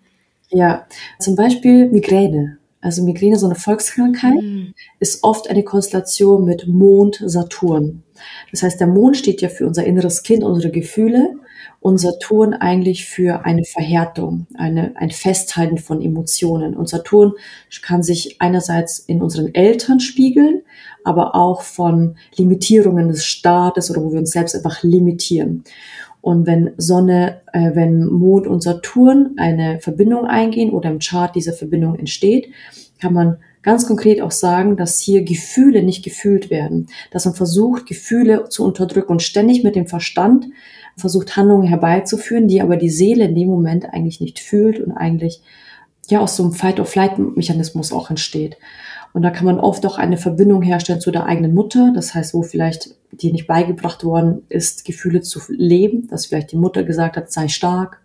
Ja, 0.50 0.86
zum 1.18 1.36
Beispiel 1.36 1.88
Migräne. 1.90 2.58
Also 2.80 3.02
Migräne, 3.02 3.38
so 3.38 3.46
eine 3.46 3.54
Volkskrankheit, 3.54 4.42
mhm. 4.42 4.74
ist 5.00 5.24
oft 5.24 5.48
eine 5.48 5.62
Konstellation 5.62 6.44
mit 6.44 6.66
Mond, 6.66 7.22
Saturn. 7.24 8.02
Das 8.50 8.62
heißt, 8.62 8.78
der 8.78 8.86
Mond 8.86 9.16
steht 9.16 9.40
ja 9.40 9.48
für 9.48 9.66
unser 9.66 9.84
inneres 9.84 10.22
Kind, 10.22 10.44
unsere 10.44 10.70
Gefühle 10.70 11.34
und 11.84 11.98
Saturn 11.98 12.54
eigentlich 12.54 13.04
für 13.04 13.44
eine 13.44 13.62
Verhärtung, 13.64 14.46
eine, 14.54 14.96
ein 14.96 15.10
Festhalten 15.10 15.76
von 15.76 16.00
Emotionen. 16.00 16.74
Und 16.74 16.88
Saturn 16.88 17.32
kann 17.82 18.02
sich 18.02 18.36
einerseits 18.38 19.00
in 19.00 19.20
unseren 19.20 19.54
Eltern 19.54 20.00
spiegeln, 20.00 20.62
aber 21.04 21.34
auch 21.34 21.60
von 21.60 22.16
Limitierungen 22.36 23.08
des 23.08 23.26
Staates 23.26 23.90
oder 23.90 24.02
wo 24.02 24.12
wir 24.12 24.20
uns 24.20 24.30
selbst 24.30 24.56
einfach 24.56 24.82
limitieren. 24.82 25.62
Und 26.22 26.46
wenn 26.46 26.70
Sonne, 26.78 27.42
äh, 27.52 27.72
wenn 27.74 28.06
Mond 28.06 28.46
und 28.46 28.62
Saturn 28.62 29.34
eine 29.36 29.78
Verbindung 29.80 30.24
eingehen 30.24 30.70
oder 30.70 30.88
im 30.88 31.00
Chart 31.00 31.36
diese 31.36 31.52
Verbindung 31.52 31.98
entsteht, 31.98 32.48
kann 32.98 33.12
man 33.12 33.36
ganz 33.60 33.86
konkret 33.86 34.22
auch 34.22 34.30
sagen, 34.30 34.78
dass 34.78 35.00
hier 35.00 35.22
Gefühle 35.22 35.82
nicht 35.82 36.02
gefühlt 36.02 36.48
werden, 36.48 36.86
dass 37.10 37.26
man 37.26 37.34
versucht, 37.34 37.84
Gefühle 37.84 38.48
zu 38.48 38.64
unterdrücken 38.64 39.12
und 39.12 39.22
ständig 39.22 39.62
mit 39.62 39.76
dem 39.76 39.86
Verstand 39.86 40.46
versucht, 40.96 41.36
Handlungen 41.36 41.66
herbeizuführen, 41.66 42.48
die 42.48 42.60
aber 42.60 42.76
die 42.76 42.90
Seele 42.90 43.24
in 43.24 43.34
dem 43.34 43.48
Moment 43.48 43.86
eigentlich 43.92 44.20
nicht 44.20 44.38
fühlt 44.38 44.80
und 44.80 44.92
eigentlich 44.92 45.40
ja 46.08 46.20
aus 46.20 46.36
so 46.36 46.42
einem 46.42 46.52
Fight-or-Flight-Mechanismus 46.52 47.92
auch 47.92 48.10
entsteht. 48.10 48.56
Und 49.12 49.22
da 49.22 49.30
kann 49.30 49.46
man 49.46 49.60
oft 49.60 49.86
auch 49.86 49.96
eine 49.96 50.16
Verbindung 50.16 50.62
herstellen 50.62 51.00
zu 51.00 51.12
der 51.12 51.24
eigenen 51.26 51.54
Mutter. 51.54 51.92
Das 51.94 52.14
heißt, 52.14 52.34
wo 52.34 52.42
vielleicht 52.42 52.96
dir 53.12 53.32
nicht 53.32 53.46
beigebracht 53.46 54.04
worden 54.04 54.42
ist, 54.48 54.84
Gefühle 54.84 55.20
zu 55.20 55.40
leben, 55.48 56.08
dass 56.08 56.26
vielleicht 56.26 56.50
die 56.50 56.56
Mutter 56.56 56.82
gesagt 56.82 57.16
hat, 57.16 57.30
sei 57.30 57.48
stark. 57.48 58.00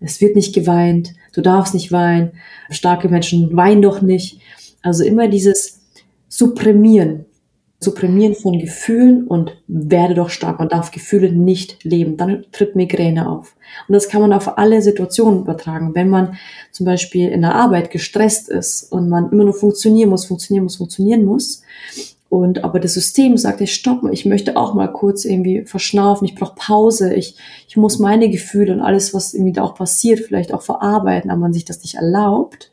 Es 0.00 0.20
wird 0.20 0.36
nicht 0.36 0.54
geweint. 0.54 1.12
Du 1.34 1.42
darfst 1.42 1.74
nicht 1.74 1.92
weinen. 1.92 2.32
Starke 2.70 3.08
Menschen 3.08 3.54
weinen 3.56 3.82
doch 3.82 4.00
nicht. 4.00 4.40
Also 4.82 5.04
immer 5.04 5.28
dieses 5.28 5.80
Supprimieren 6.28 7.26
Supprimieren 7.80 8.34
von 8.34 8.58
Gefühlen 8.58 9.26
und 9.26 9.56
werde 9.68 10.14
doch 10.14 10.30
stark. 10.30 10.58
Man 10.58 10.68
darf 10.68 10.90
Gefühle 10.90 11.30
nicht 11.30 11.84
leben. 11.84 12.16
Dann 12.16 12.44
tritt 12.50 12.74
Migräne 12.74 13.28
auf. 13.28 13.54
Und 13.86 13.92
das 13.92 14.08
kann 14.08 14.20
man 14.20 14.32
auf 14.32 14.58
alle 14.58 14.82
Situationen 14.82 15.42
übertragen. 15.42 15.94
Wenn 15.94 16.08
man 16.08 16.36
zum 16.72 16.86
Beispiel 16.86 17.28
in 17.28 17.42
der 17.42 17.54
Arbeit 17.54 17.90
gestresst 17.90 18.48
ist 18.48 18.90
und 18.90 19.08
man 19.08 19.30
immer 19.30 19.44
nur 19.44 19.54
funktionieren 19.54 20.10
muss, 20.10 20.26
funktionieren 20.26 20.64
muss, 20.64 20.76
funktionieren 20.76 21.24
muss, 21.24 21.62
und 22.30 22.62
aber 22.62 22.78
das 22.78 22.94
System 22.94 23.38
sagt, 23.38 23.62
ich 23.62 23.72
stoppe, 23.72 24.10
ich 24.12 24.26
möchte 24.26 24.56
auch 24.56 24.74
mal 24.74 24.88
kurz 24.88 25.24
irgendwie 25.24 25.64
verschnaufen, 25.64 26.26
ich 26.26 26.34
brauche 26.34 26.56
Pause, 26.56 27.14
ich, 27.14 27.36
ich 27.66 27.76
muss 27.76 27.98
meine 27.98 28.28
Gefühle 28.28 28.74
und 28.74 28.80
alles, 28.80 29.14
was 29.14 29.32
irgendwie 29.32 29.52
da 29.52 29.62
auch 29.62 29.74
passiert, 29.74 30.20
vielleicht 30.20 30.52
auch 30.52 30.60
verarbeiten, 30.60 31.30
aber 31.30 31.40
man 31.40 31.54
sich 31.54 31.64
das 31.64 31.82
nicht 31.82 31.94
erlaubt, 31.94 32.70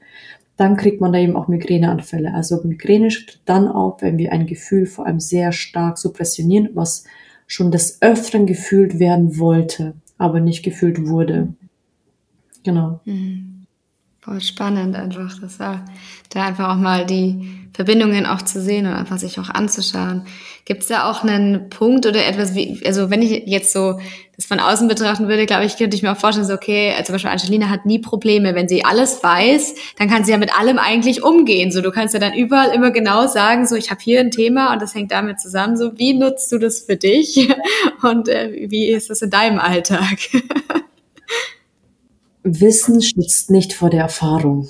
dann 0.58 0.78
kriegt 0.78 1.01
man 1.01 1.12
da 1.12 1.20
eben 1.20 1.36
auch 1.36 1.47
Migräneanfälle. 1.47 2.34
Also 2.34 2.62
Migräne 2.64 3.10
tritt 3.10 3.41
dann 3.45 3.68
auf, 3.68 4.01
wenn 4.01 4.18
wir 4.18 4.32
ein 4.32 4.47
Gefühl 4.47 4.86
vor 4.86 5.06
allem 5.06 5.20
sehr 5.20 5.51
stark 5.51 5.97
suppressionieren, 5.97 6.70
was 6.74 7.06
schon 7.47 7.72
des 7.72 8.01
Öfteren 8.01 8.45
gefühlt 8.45 8.99
werden 8.99 9.38
wollte, 9.38 9.93
aber 10.18 10.39
nicht 10.39 10.64
gefühlt 10.64 11.08
wurde. 11.08 11.49
Genau. 12.64 13.01
Mhm. 13.06 13.55
Voll 14.26 14.41
spannend 14.41 14.95
einfach, 14.95 15.39
das 15.39 15.59
war 15.59 15.86
da 16.32 16.45
einfach 16.45 16.69
auch 16.69 16.82
mal 16.82 17.05
die 17.05 17.47
Verbindungen 17.73 18.26
auch 18.26 18.41
zu 18.41 18.59
sehen 18.59 18.88
und 18.88 18.93
einfach 18.93 19.19
sich 19.19 19.39
auch 19.39 19.49
anzuschauen. 19.49 20.26
Gibt 20.65 20.82
es 20.82 20.88
da 20.88 21.11
auch 21.11 21.23
einen 21.23 21.69
Punkt 21.69 22.07
oder 22.07 22.26
etwas 22.26 22.55
wie, 22.55 22.82
also 22.88 23.11
wenn 23.11 23.21
ich 23.21 23.43
jetzt 23.45 23.71
so 23.71 23.99
das 24.36 24.47
von 24.47 24.59
außen 24.59 24.88
betrachten 24.88 25.28
würde, 25.28 25.45
glaube 25.45 25.65
ich, 25.65 25.78
könnte 25.78 25.95
ich 25.95 26.01
mir 26.01 26.11
auch 26.11 26.17
vorstellen, 26.17 26.47
so 26.47 26.55
okay, 26.55 26.89
also 26.93 27.03
zum 27.03 27.13
Beispiel 27.13 27.30
Angelina 27.30 27.69
hat 27.69 27.86
nie 27.86 27.99
Probleme, 27.99 28.55
wenn 28.55 28.67
sie 28.67 28.84
alles 28.84 29.21
weiß, 29.21 29.76
dann 29.99 30.09
kann 30.09 30.23
sie 30.23 30.32
ja 30.32 30.39
mit 30.39 30.57
allem 30.57 30.80
eigentlich 30.80 31.21
umgehen. 31.21 31.71
So, 31.71 31.82
du 31.82 31.91
kannst 31.91 32.15
ja 32.15 32.19
dann 32.19 32.34
überall 32.34 32.73
immer 32.73 32.89
genau 32.89 33.28
sagen, 33.28 33.67
so 33.67 33.76
ich 33.76 33.91
habe 33.91 34.01
hier 34.01 34.21
ein 34.21 34.32
Thema 34.32 34.73
und 34.73 34.82
das 34.82 34.95
hängt 34.95 35.11
damit 35.11 35.39
zusammen. 35.39 35.78
So, 35.78 35.99
wie 35.99 36.15
nutzt 36.15 36.51
du 36.51 36.57
das 36.57 36.80
für 36.80 36.95
dich 36.95 37.47
und 38.01 38.28
äh, 38.28 38.65
wie 38.71 38.88
ist 38.88 39.11
das 39.11 39.21
in 39.21 39.30
deinem 39.30 39.59
Alltag? 39.59 40.17
Wissen 42.45 43.01
schützt 43.01 43.49
nicht 43.49 43.73
vor 43.73 43.89
der 43.89 44.01
Erfahrung. 44.01 44.69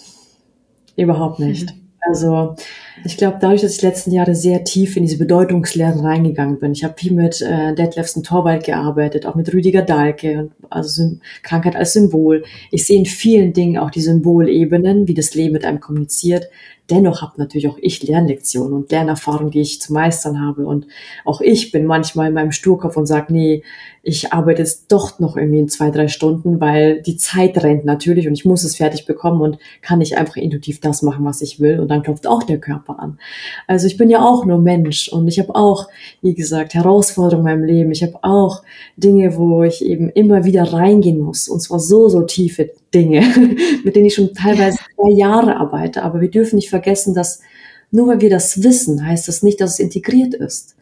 Überhaupt 0.96 1.40
nicht. 1.40 1.76
Mhm. 1.76 1.82
Also 2.08 2.56
ich 3.04 3.18
glaube, 3.18 3.38
dadurch, 3.42 3.62
dass 3.62 3.74
ich 3.74 3.80
die 3.80 3.86
letzten 3.88 4.12
Jahre 4.12 4.36
sehr 4.36 4.64
tief 4.64 4.96
in 4.96 5.04
diese 5.04 5.18
Bedeutungslehren 5.18 6.00
reingegangen 6.00 6.60
bin, 6.60 6.72
ich 6.72 6.84
habe 6.84 6.94
viel 6.98 7.14
mit 7.14 7.42
äh, 7.42 7.74
Detlefsen 7.74 8.24
Torwald 8.24 8.64
gearbeitet, 8.64 9.26
auch 9.26 9.36
mit 9.36 9.52
Rüdiger 9.52 9.82
Dahlke, 9.82 10.52
also 10.70 11.18
Krankheit 11.42 11.76
als 11.76 11.94
Symbol. 11.94 12.44
Ich 12.72 12.86
sehe 12.86 13.00
in 13.00 13.06
vielen 13.06 13.54
Dingen 13.54 13.78
auch 13.78 13.90
die 13.90 14.02
Symbolebenen, 14.02 15.08
wie 15.08 15.16
das 15.16 15.34
Leben 15.34 15.54
mit 15.54 15.66
einem 15.66 15.80
kommuniziert. 15.80 16.48
Dennoch 16.92 17.24
habe 17.24 17.34
natürlich 17.38 17.68
auch 17.68 17.80
ich 17.82 18.04
Lernlektionen 18.04 18.74
und 18.74 18.92
Lernerfahrungen, 18.92 19.50
die 19.50 19.62
ich 19.62 19.82
zu 19.82 19.92
meistern 19.92 20.40
habe. 20.40 20.68
Und 20.68 20.86
auch 21.26 21.42
ich 21.42 21.72
bin 21.72 21.86
manchmal 21.86 22.28
in 22.28 22.36
meinem 22.36 22.52
Sturkopf 22.52 22.96
und 22.96 23.08
sage, 23.08 23.34
nee, 23.34 23.64
ich 24.08 24.32
arbeite 24.32 24.62
jetzt 24.62 24.92
doch 24.92 25.18
noch 25.20 25.36
irgendwie 25.36 25.58
in 25.58 25.68
zwei, 25.68 25.90
drei 25.90 26.08
Stunden, 26.10 26.62
weil 26.62 27.02
die 27.02 27.18
Zeit 27.18 27.62
rennt 27.64 27.86
natürlich 27.86 28.28
und 28.28 28.36
ich 28.36 28.46
muss 28.46 28.64
es 28.64 28.76
fertig 28.76 29.08
bekommen 29.08 29.42
und 29.42 29.58
kann 29.82 29.98
nicht 29.98 30.16
einfach 30.16 30.36
intuitiv 30.36 30.80
das 30.80 31.02
machen, 31.02 31.26
was 31.26 31.42
ich 31.42 31.60
will. 31.60 31.80
Und 31.80 31.88
dann 31.88 32.04
klopft 32.04 32.28
auch 32.28 32.44
der 32.44 32.60
Körper 32.60 33.00
an. 33.00 33.18
Also 33.66 33.88
ich 33.88 33.98
bin 33.98 34.12
ja 34.12 34.24
auch 34.24 34.46
nur 34.46 34.60
Mensch 34.60 35.10
und 35.10 35.28
ich 35.28 35.40
habe 35.40 35.56
auch, 35.56 35.88
wie 36.22 36.36
gesagt, 36.36 36.76
Herausforderungen 36.76 37.48
in 37.48 37.60
meinem 37.60 37.64
Leben. 37.66 37.92
Ich 37.92 38.04
habe 38.04 38.20
auch 38.22 38.62
Dinge, 38.96 39.38
wo 39.38 39.64
ich 39.64 39.84
eben 39.84 40.12
immer 40.12 40.46
wieder 40.46 40.72
reingehen 40.72 41.20
muss. 41.20 41.48
Und 41.48 41.62
zwar 41.62 41.80
so, 41.80 42.08
so 42.08 42.22
tiefe 42.22 42.70
Dinge, 42.94 43.24
mit 43.84 43.96
denen 43.96 44.06
ich 44.06 44.14
schon 44.14 44.36
teilweise 44.36 44.78
zwei 44.96 45.14
Jahre 45.14 45.58
arbeite. 45.58 46.04
Aber 46.04 46.22
wir 46.22 46.30
dürfen 46.30 46.58
nicht 46.58 46.70
vergessen, 46.70 47.16
dass 47.16 47.42
nur 47.90 48.08
weil 48.08 48.22
wir 48.22 48.30
das 48.30 48.62
wissen, 48.62 49.04
heißt 49.04 49.28
das 49.28 49.42
nicht, 49.42 49.60
dass 49.62 49.74
es 49.74 49.80
integriert 49.80 50.36
ist. 50.36 50.76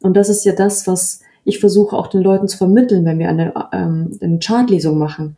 Und 0.00 0.16
das 0.16 0.28
ist 0.28 0.44
ja 0.44 0.52
das, 0.52 0.86
was 0.86 1.22
ich 1.48 1.60
versuche 1.60 1.96
auch 1.96 2.08
den 2.08 2.22
Leuten 2.22 2.46
zu 2.46 2.58
vermitteln, 2.58 3.04
wenn 3.04 3.18
wir 3.18 3.28
eine, 3.28 3.54
ähm, 3.72 4.18
eine 4.20 4.38
Chartlesung 4.38 4.98
machen. 4.98 5.36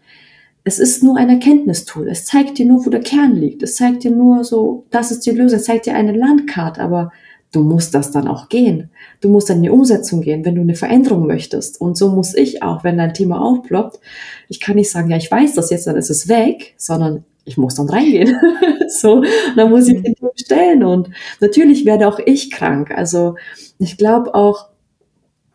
es 0.63 0.79
ist 0.79 1.03
nur 1.03 1.17
ein 1.17 1.31
Erkenntnistool. 1.31 2.09
Es 2.09 2.27
zeigt 2.27 2.59
dir 2.59 2.67
nur, 2.67 2.85
wo 2.85 2.91
der 2.91 3.01
Kern 3.01 3.35
liegt. 3.35 3.63
Es 3.63 3.77
zeigt 3.77 4.05
dir 4.05 4.11
nur 4.11 4.45
so, 4.45 4.85
das 4.91 5.11
ist 5.11 5.25
die 5.25 5.31
Lösung. 5.31 5.59
Es 5.59 5.65
zeigt 5.65 5.87
dir 5.87 5.95
eine 5.95 6.13
Landkarte, 6.13 6.83
aber 6.83 7.13
du 7.53 7.63
musst 7.63 7.95
das 7.95 8.11
dann 8.11 8.29
auch 8.29 8.49
gehen. 8.49 8.91
Du 9.21 9.31
musst 9.31 9.49
dann 9.49 9.59
in 9.59 9.63
die 9.65 9.71
Umsetzung 9.71 10.21
gehen, 10.21 10.45
wenn 10.45 10.57
du 10.57 10.61
eine 10.61 10.75
Veränderung 10.75 11.27
möchtest. 11.27 11.81
Und 11.81 11.97
so 11.97 12.11
muss 12.11 12.35
ich 12.35 12.63
auch, 12.63 12.85
wenn 12.85 12.99
dein 12.99 13.15
Thema 13.15 13.41
aufploppt. 13.41 14.01
Ich 14.49 14.61
kann 14.61 14.77
nicht 14.77 14.91
sagen, 14.91 15.11
ja, 15.11 15.17
ich 15.17 15.31
weiß 15.31 15.55
das 15.55 15.71
jetzt, 15.71 15.87
dann 15.87 15.97
ist 15.97 16.11
es 16.11 16.29
weg, 16.29 16.75
sondern 16.77 17.25
ich 17.45 17.57
muss 17.57 17.77
dann 17.77 17.89
reingehen. 17.89 18.37
so, 18.89 19.23
dann 19.57 19.71
muss 19.71 19.89
ich 19.89 20.03
den 20.03 20.15
stellen. 20.37 20.85
Und 20.85 21.11
natürlich 21.41 21.85
werde 21.85 22.07
auch 22.07 22.19
ich 22.19 22.51
krank. 22.51 22.91
Also 22.91 23.37
ich 23.79 23.97
glaube 23.97 24.35
auch, 24.35 24.70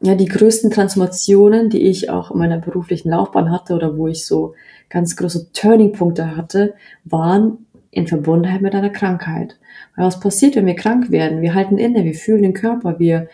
ja, 0.05 0.13
die 0.13 0.27
größten 0.27 0.69
Transformationen, 0.69 1.71
die 1.71 1.81
ich 1.81 2.11
auch 2.11 2.29
in 2.29 2.37
meiner 2.37 2.59
beruflichen 2.59 3.09
Laufbahn 3.09 3.51
hatte 3.51 3.73
oder 3.73 3.97
wo 3.97 4.07
ich 4.07 4.23
so 4.23 4.53
ganz 4.87 5.15
große 5.15 5.51
Turningpunkte 5.51 6.37
hatte, 6.37 6.75
waren 7.05 7.65
in 7.89 8.05
Verbundenheit 8.05 8.61
mit 8.61 8.75
einer 8.75 8.91
Krankheit. 8.91 9.57
Weil 9.95 10.05
was 10.05 10.19
passiert, 10.19 10.55
wenn 10.55 10.67
wir 10.67 10.75
krank 10.75 11.09
werden? 11.09 11.41
Wir 11.41 11.55
halten 11.55 11.79
inne, 11.79 12.03
wir 12.03 12.13
fühlen 12.13 12.43
den 12.43 12.53
Körper, 12.53 12.99
wir 12.99 13.29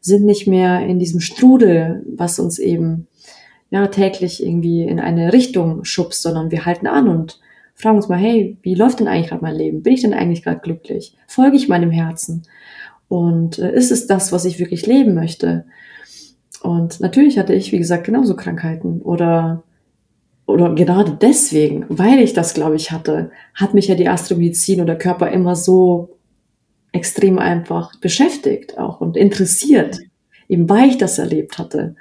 sind 0.00 0.24
nicht 0.24 0.46
mehr 0.46 0.86
in 0.86 0.98
diesem 0.98 1.20
Strudel, 1.20 2.06
was 2.16 2.38
uns 2.38 2.58
eben 2.58 3.06
ja 3.68 3.86
täglich 3.88 4.42
irgendwie 4.42 4.84
in 4.84 5.00
eine 5.00 5.34
Richtung 5.34 5.84
schubst, 5.84 6.22
sondern 6.22 6.50
wir 6.50 6.64
halten 6.64 6.86
an 6.86 7.06
und 7.06 7.38
fragen 7.74 7.96
uns 7.96 8.08
mal, 8.08 8.18
hey, 8.18 8.56
wie 8.62 8.74
läuft 8.74 9.00
denn 9.00 9.08
eigentlich 9.08 9.28
gerade 9.28 9.42
mein 9.42 9.56
Leben? 9.56 9.82
Bin 9.82 9.92
ich 9.92 10.00
denn 10.00 10.14
eigentlich 10.14 10.42
gerade 10.42 10.60
glücklich? 10.60 11.14
Folge 11.26 11.56
ich 11.56 11.68
meinem 11.68 11.90
Herzen? 11.90 12.44
Und 13.08 13.58
äh, 13.58 13.74
ist 13.74 13.92
es 13.92 14.06
das, 14.06 14.32
was 14.32 14.46
ich 14.46 14.58
wirklich 14.58 14.86
leben 14.86 15.14
möchte? 15.14 15.66
Und 16.64 17.00
natürlich 17.00 17.38
hatte 17.38 17.52
ich, 17.52 17.72
wie 17.72 17.78
gesagt, 17.78 18.04
genauso 18.04 18.36
Krankheiten 18.36 19.02
oder 19.02 19.62
oder 20.46 20.74
gerade 20.74 21.12
deswegen, 21.20 21.84
weil 21.90 22.20
ich 22.20 22.32
das, 22.32 22.54
glaube 22.54 22.76
ich, 22.76 22.90
hatte, 22.90 23.30
hat 23.54 23.74
mich 23.74 23.88
ja 23.88 23.94
die 23.94 24.08
Astromedizin 24.08 24.80
oder 24.80 24.96
Körper 24.96 25.30
immer 25.30 25.56
so 25.56 26.16
extrem 26.92 27.38
einfach 27.38 27.94
beschäftigt 28.00 28.78
auch 28.78 29.02
und 29.02 29.18
interessiert, 29.18 29.98
eben 30.48 30.66
weil 30.66 30.88
ich 30.88 30.96
das 30.96 31.18
erlebt 31.18 31.58
hatte. 31.58 31.96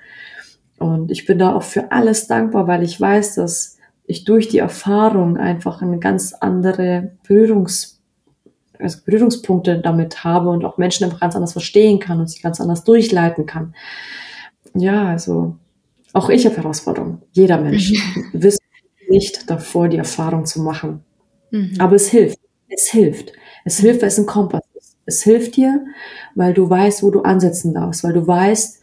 Und 0.80 1.12
ich 1.12 1.26
bin 1.26 1.40
da 1.40 1.54
auch 1.54 1.64
für 1.64 1.92
alles 1.92 2.28
dankbar, 2.28 2.66
weil 2.66 2.84
ich 2.84 3.00
weiß, 3.00 3.36
dass 3.36 3.78
ich 4.06 4.24
durch 4.24 4.48
die 4.48 4.60
Erfahrung 4.60 5.36
einfach 5.36 5.82
eine 5.82 6.00
ganz 6.00 6.34
andere 6.34 7.12
Berührungs, 7.28 8.02
also 8.80 9.00
Berührungspunkte 9.06 9.80
damit 9.80 10.24
habe 10.24 10.50
und 10.50 10.64
auch 10.64 10.78
Menschen 10.78 11.04
einfach 11.04 11.20
ganz 11.20 11.36
anders 11.36 11.52
verstehen 11.52 12.00
kann 12.00 12.22
und 12.22 12.30
sich 12.30 12.42
ganz 12.42 12.62
anders 12.62 12.86
durchleiten 12.86 13.46
kann. 13.46 13.74
Ja, 14.76 15.08
also 15.08 15.56
auch 16.14 16.30
ich 16.30 16.46
habe 16.46 16.58
Herausforderungen. 16.58 17.22
Jeder 17.32 17.60
Mensch 17.60 17.92
mhm. 17.92 18.26
wisst 18.34 18.62
nicht 19.10 19.50
davor, 19.50 19.90
die 19.90 19.98
Erfahrung 19.98 20.46
zu 20.46 20.62
machen. 20.62 21.04
Mhm. 21.52 21.76
Aber 21.80 21.96
es 21.96 22.10
hilft. 22.10 22.40
Es 22.70 22.90
hilft. 22.90 23.34
Es 23.66 23.80
hilft, 23.80 24.02
weil 24.02 24.08
es 24.08 24.20
ein 24.20 24.26
Kompass 24.26 24.64
ist. 24.76 24.98
Es 25.06 25.24
hilft 25.24 25.56
dir, 25.58 25.86
weil 26.36 26.54
du 26.54 26.70
weißt, 26.70 27.04
wo 27.04 27.12
du 27.12 27.22
ansetzen 27.22 27.74
darfst, 27.74 28.04
weil 28.04 28.14
du 28.14 28.26
weißt, 28.26 28.80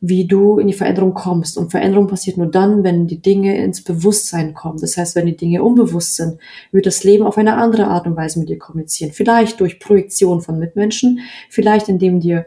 wie 0.00 0.26
du 0.26 0.58
in 0.58 0.66
die 0.66 0.74
Veränderung 0.74 1.14
kommst. 1.14 1.56
Und 1.56 1.70
Veränderung 1.70 2.06
passiert 2.06 2.36
nur 2.36 2.50
dann, 2.50 2.84
wenn 2.84 3.06
die 3.06 3.22
Dinge 3.22 3.56
ins 3.62 3.82
Bewusstsein 3.82 4.52
kommen. 4.52 4.78
Das 4.78 4.96
heißt, 4.96 5.16
wenn 5.16 5.26
die 5.26 5.36
Dinge 5.36 5.62
unbewusst 5.62 6.16
sind, 6.16 6.38
wird 6.72 6.86
das 6.86 7.04
Leben 7.04 7.24
auf 7.24 7.38
eine 7.38 7.56
andere 7.56 7.86
Art 7.86 8.06
und 8.06 8.16
Weise 8.16 8.38
mit 8.38 8.48
dir 8.48 8.58
kommunizieren. 8.58 9.12
Vielleicht 9.12 9.60
durch 9.60 9.80
Projektion 9.80 10.42
von 10.42 10.58
Mitmenschen, 10.58 11.20
vielleicht 11.48 11.88
indem 11.88 12.20
dir 12.20 12.46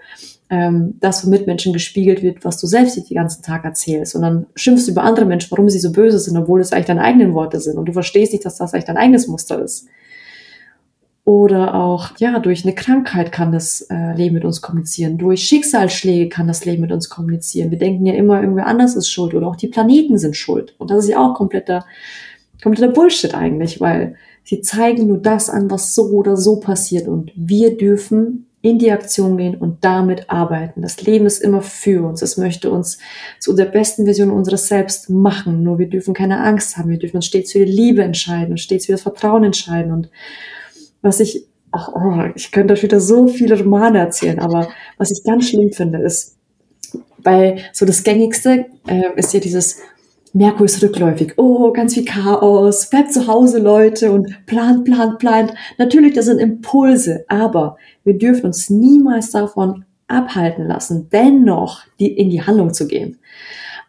ähm, 0.50 0.96
das 1.00 1.22
von 1.22 1.30
Mitmenschen 1.30 1.74
gespiegelt 1.74 2.24
wird, 2.24 2.46
was 2.46 2.60
du 2.60 2.68
selbst 2.68 2.98
die 3.10 3.14
ganzen 3.14 3.44
Tag 3.44 3.66
erzählst. 3.66 4.16
Und 4.16 4.22
dann 4.22 4.46
schimpfst 4.56 4.88
du 4.88 4.92
über 4.92 5.04
andere 5.04 5.26
Menschen, 5.26 5.52
warum 5.52 5.70
sie 5.70 5.80
so 5.80 5.92
böse 5.92 6.20
sind, 6.20 6.38
obwohl 6.38 6.62
es 6.62 6.72
eigentlich 6.72 6.86
deine 6.86 7.02
eigenen 7.02 7.34
Worte 7.34 7.60
sind. 7.60 7.78
Und 7.78 7.86
du 7.86 7.94
verstehst 7.94 8.32
nicht, 8.32 8.46
dass 8.46 8.58
das 8.58 8.74
eigentlich 8.74 8.86
dein 8.86 8.98
eigenes 8.98 9.28
Muster 9.28 9.62
ist. 9.62 9.88
Oder 11.26 11.76
auch, 11.76 12.12
ja, 12.20 12.40
durch 12.40 12.64
eine 12.64 12.74
Krankheit 12.74 13.34
kann 13.34 13.52
das 13.52 13.82
äh, 13.90 14.14
Leben 14.16 14.36
mit 14.36 14.46
uns 14.46 14.62
kommunizieren. 14.62 15.18
Durch 15.18 15.44
Schicksalsschläge 15.44 16.30
kann 16.30 16.48
das 16.48 16.64
Leben 16.64 16.82
mit 16.82 16.94
uns 16.94 17.10
kommunizieren. 17.10 17.70
Wir 17.70 17.78
denken 17.78 18.06
ja 18.06 18.14
immer, 18.14 18.40
irgendwer 18.40 18.66
anders 18.66 18.96
ist 18.96 19.10
schuld 19.10 19.34
oder 19.34 19.48
auch 19.48 19.58
die 19.58 19.68
Planeten 19.68 20.18
sind 20.18 20.38
schuld. 20.38 20.74
Und 20.78 20.90
das 20.90 21.04
ist 21.04 21.10
ja 21.10 21.20
auch 21.20 21.34
kompletter, 21.36 21.86
kompletter 22.64 22.94
Bullshit 22.94 23.36
eigentlich, 23.36 23.82
weil 23.82 24.16
sie 24.46 24.62
zeigen 24.62 25.08
nur 25.08 25.18
das 25.18 25.50
an, 25.50 25.70
was 25.70 25.94
so 25.94 26.04
oder 26.12 26.38
so 26.38 26.62
passiert. 26.62 27.10
Und 27.10 27.34
wir 27.36 27.76
dürfen 27.76 28.47
in 28.68 28.80
die 28.80 28.92
Aktion 28.92 29.38
gehen 29.38 29.56
und 29.56 29.86
damit 29.86 30.30
arbeiten. 30.30 30.82
Das 30.82 31.02
Leben 31.02 31.26
ist 31.26 31.42
immer 31.42 31.62
für 31.62 32.06
uns. 32.06 32.22
Es 32.22 32.36
möchte 32.36 32.70
uns 32.70 32.98
zu 33.40 33.54
der 33.54 33.66
besten 33.66 34.04
Version 34.04 34.30
unseres 34.30 34.68
Selbst 34.68 35.10
machen. 35.10 35.64
Nur 35.64 35.80
wir 35.80 35.88
dürfen 35.88 36.14
keine 36.14 36.42
Angst 36.42 36.76
haben. 36.76 36.90
Wir 36.90 37.00
dürfen 37.00 37.18
uns 37.18 37.28
stets 37.28 37.54
für 37.54 37.66
die 37.66 37.72
Liebe 37.72 38.04
entscheiden 38.04 38.52
und 38.52 38.58
stets 38.58 38.88
für 38.88 38.92
das 38.92 39.04
Vertrauen 39.04 39.46
entscheiden. 39.46 39.94
Und 39.94 40.10
was 41.02 41.22
ich, 41.22 41.46
ach, 41.72 41.90
oh, 41.94 42.30
ich 42.36 42.52
könnte 42.52 42.74
euch 42.74 42.84
wieder 42.84 43.00
so 43.00 43.28
viele 43.28 43.58
Romane 43.58 44.00
erzählen, 44.00 44.40
aber 44.40 44.68
was 44.98 45.12
ich 45.12 45.24
ganz 45.24 45.48
schlimm 45.48 45.72
finde, 45.72 46.00
ist, 46.00 46.36
bei 47.24 47.64
so 47.74 47.86
das 47.86 48.04
Gängigste 48.04 48.66
äh, 48.88 49.18
ist 49.18 49.34
ja 49.34 49.40
dieses 49.40 49.80
Merkur 50.38 50.66
ist 50.66 50.84
rückläufig. 50.84 51.34
Oh, 51.38 51.72
ganz 51.74 51.96
viel 51.96 52.06
Chaos. 52.06 52.90
Bleibt 52.90 53.12
zu 53.12 53.28
Hause, 53.28 53.58
Leute, 53.60 54.12
und 54.12 54.46
plant, 54.46 54.86
plant, 54.86 55.18
plant. 55.18 55.54
Natürlich, 55.80 56.14
das 56.14 56.26
sind 56.26 56.38
Impulse, 56.38 57.26
aber 57.28 57.78
wir 58.04 58.18
dürfen 58.18 58.46
uns 58.46 58.70
niemals 58.70 59.32
davon 59.32 59.86
abhalten 60.08 60.68
lassen, 60.68 61.10
dennoch 61.12 61.82
die, 62.00 62.12
in 62.12 62.30
die 62.30 62.44
Handlung 62.44 62.74
zu 62.74 62.88
gehen. 62.88 63.18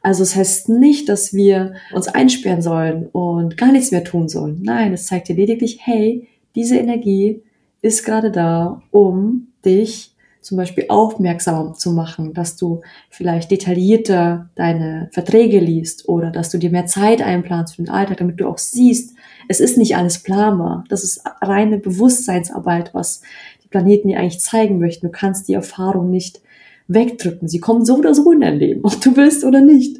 Also 0.00 0.22
es 0.22 0.34
heißt 0.34 0.70
nicht, 0.70 1.08
dass 1.08 1.34
wir 1.34 1.74
uns 1.92 2.08
einsperren 2.08 2.62
sollen 2.62 3.06
und 3.06 3.58
gar 3.58 3.70
nichts 3.70 3.90
mehr 3.90 4.04
tun 4.04 4.28
sollen. 4.28 4.60
Nein, 4.62 4.94
es 4.94 5.06
zeigt 5.06 5.28
dir 5.28 5.36
lediglich, 5.36 5.80
hey, 5.82 6.28
diese 6.54 6.78
Energie 6.78 7.42
ist 7.82 8.04
gerade 8.04 8.30
da, 8.30 8.82
um 8.90 9.48
dich 9.64 10.14
zum 10.48 10.56
Beispiel 10.56 10.86
aufmerksam 10.88 11.74
zu 11.74 11.92
machen, 11.92 12.32
dass 12.32 12.56
du 12.56 12.80
vielleicht 13.10 13.50
detaillierter 13.50 14.48
deine 14.54 15.10
Verträge 15.12 15.60
liest 15.60 16.08
oder 16.08 16.30
dass 16.30 16.48
du 16.48 16.56
dir 16.56 16.70
mehr 16.70 16.86
Zeit 16.86 17.20
einplanst 17.20 17.76
für 17.76 17.82
den 17.82 17.90
Alltag, 17.90 18.16
damit 18.16 18.40
du 18.40 18.48
auch 18.48 18.56
siehst, 18.56 19.14
es 19.48 19.60
ist 19.60 19.76
nicht 19.76 19.94
alles 19.96 20.22
planbar. 20.22 20.84
Das 20.88 21.04
ist 21.04 21.20
reine 21.42 21.76
Bewusstseinsarbeit, 21.76 22.94
was 22.94 23.20
die 23.62 23.68
Planeten 23.68 24.08
dir 24.08 24.18
eigentlich 24.18 24.40
zeigen 24.40 24.78
möchten. 24.78 25.08
Du 25.08 25.12
kannst 25.12 25.48
die 25.48 25.54
Erfahrung 25.54 26.10
nicht 26.10 26.40
wegdrücken. 26.86 27.46
Sie 27.46 27.60
kommen 27.60 27.84
so 27.84 27.96
oder 27.96 28.14
so 28.14 28.32
in 28.32 28.40
dein 28.40 28.58
Leben, 28.58 28.80
ob 28.84 28.98
du 29.02 29.16
willst 29.16 29.44
oder 29.44 29.60
nicht. 29.60 29.98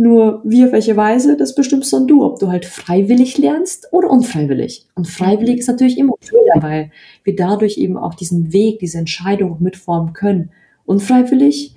Nur 0.00 0.42
wie 0.44 0.64
auf 0.64 0.70
welche 0.70 0.96
Weise, 0.96 1.36
das 1.36 1.56
bestimmst 1.56 1.92
dann 1.92 2.06
du, 2.06 2.24
ob 2.24 2.38
du 2.38 2.46
halt 2.48 2.64
freiwillig 2.64 3.36
lernst 3.36 3.88
oder 3.90 4.08
unfreiwillig. 4.08 4.86
Und 4.94 5.08
freiwillig 5.08 5.58
ist 5.58 5.66
natürlich 5.66 5.98
immer 5.98 6.14
schöner, 6.20 6.62
weil 6.62 6.92
wir 7.24 7.34
dadurch 7.34 7.78
eben 7.78 7.96
auch 7.96 8.14
diesen 8.14 8.52
Weg, 8.52 8.78
diese 8.78 8.98
Entscheidung 8.98 9.56
mitformen 9.58 10.12
können. 10.12 10.50
Unfreiwillig, 10.84 11.74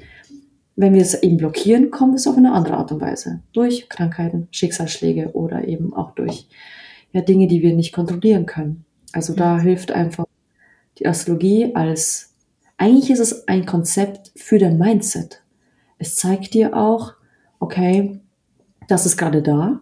wenn 0.75 0.93
wir 0.93 1.01
es 1.01 1.15
eben 1.23 1.37
blockieren, 1.37 1.89
kommen 1.89 2.11
wir 2.11 2.17
es 2.17 2.27
auf 2.27 2.37
eine 2.37 2.51
andere 2.51 2.77
Art 2.77 2.91
und 2.91 3.01
Weise. 3.01 3.41
Durch 3.53 3.89
Krankheiten, 3.89 4.47
Schicksalsschläge 4.51 5.31
oder 5.33 5.67
eben 5.67 5.91
auch 5.95 6.11
durch 6.11 6.47
ja, 7.13 7.21
Dinge, 7.21 7.47
die 7.47 7.63
wir 7.63 7.73
nicht 7.73 7.91
kontrollieren 7.91 8.45
können. 8.45 8.85
Also 9.13 9.33
da 9.33 9.59
hilft 9.59 9.91
einfach 9.91 10.25
die 10.99 11.07
Astrologie 11.07 11.73
als, 11.73 12.35
eigentlich 12.77 13.09
ist 13.09 13.19
es 13.19 13.47
ein 13.47 13.65
Konzept 13.65 14.31
für 14.35 14.59
dein 14.59 14.77
Mindset. 14.77 15.41
Es 15.97 16.17
zeigt 16.17 16.53
dir 16.53 16.77
auch, 16.77 17.15
okay, 17.61 18.19
das 18.89 19.05
ist 19.05 19.15
gerade 19.15 19.41
da, 19.41 19.79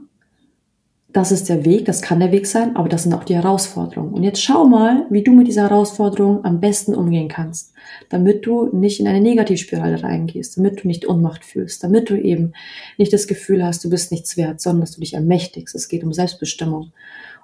das 1.12 1.32
ist 1.32 1.50
der 1.50 1.66
Weg, 1.66 1.86
das 1.86 2.04
kann 2.04 2.20
der 2.20 2.32
Weg 2.32 2.46
sein, 2.46 2.76
aber 2.76 2.88
das 2.88 3.04
sind 3.04 3.14
auch 3.14 3.24
die 3.24 3.34
Herausforderungen. 3.34 4.14
Und 4.14 4.24
jetzt 4.24 4.44
schau 4.44 4.68
mal, 4.68 5.08
wie 5.10 5.24
du 5.24 5.34
mit 5.34 5.48
dieser 5.48 5.64
Herausforderung 5.64 6.46
am 6.46 6.60
besten 6.60 6.94
umgehen 6.94 7.28
kannst, 7.28 7.74
damit 8.10 8.46
du 8.46 8.68
nicht 8.68 9.00
in 9.00 9.08
eine 9.08 9.22
Negativspirale 9.22 10.04
reingehst, 10.04 10.58
damit 10.58 10.84
du 10.84 10.88
nicht 10.88 11.06
Unmacht 11.06 11.44
fühlst, 11.44 11.84
damit 11.84 12.12
du 12.12 12.22
eben 12.22 12.54
nicht 13.00 13.12
das 13.12 13.26
Gefühl 13.26 13.66
hast, 13.66 13.84
du 13.84 13.90
bist 13.90 14.12
nichts 14.12 14.38
wert, 14.38 14.62
sondern 14.62 14.82
dass 14.82 14.92
du 14.92 15.00
dich 15.00 15.16
ermächtigst. 15.16 15.74
Es 15.74 15.88
geht 15.88 16.04
um 16.04 16.14
Selbstbestimmung 16.14 16.92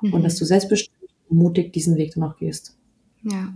mhm. 0.01 0.13
und 0.13 0.23
dass 0.23 0.35
du 0.35 0.45
selbstbestimmt 0.45 0.95
mutig 1.29 1.73
diesen 1.73 1.97
Weg 1.97 2.13
dann 2.13 2.23
auch 2.23 2.37
gehst. 2.37 2.77
Ja. 3.23 3.51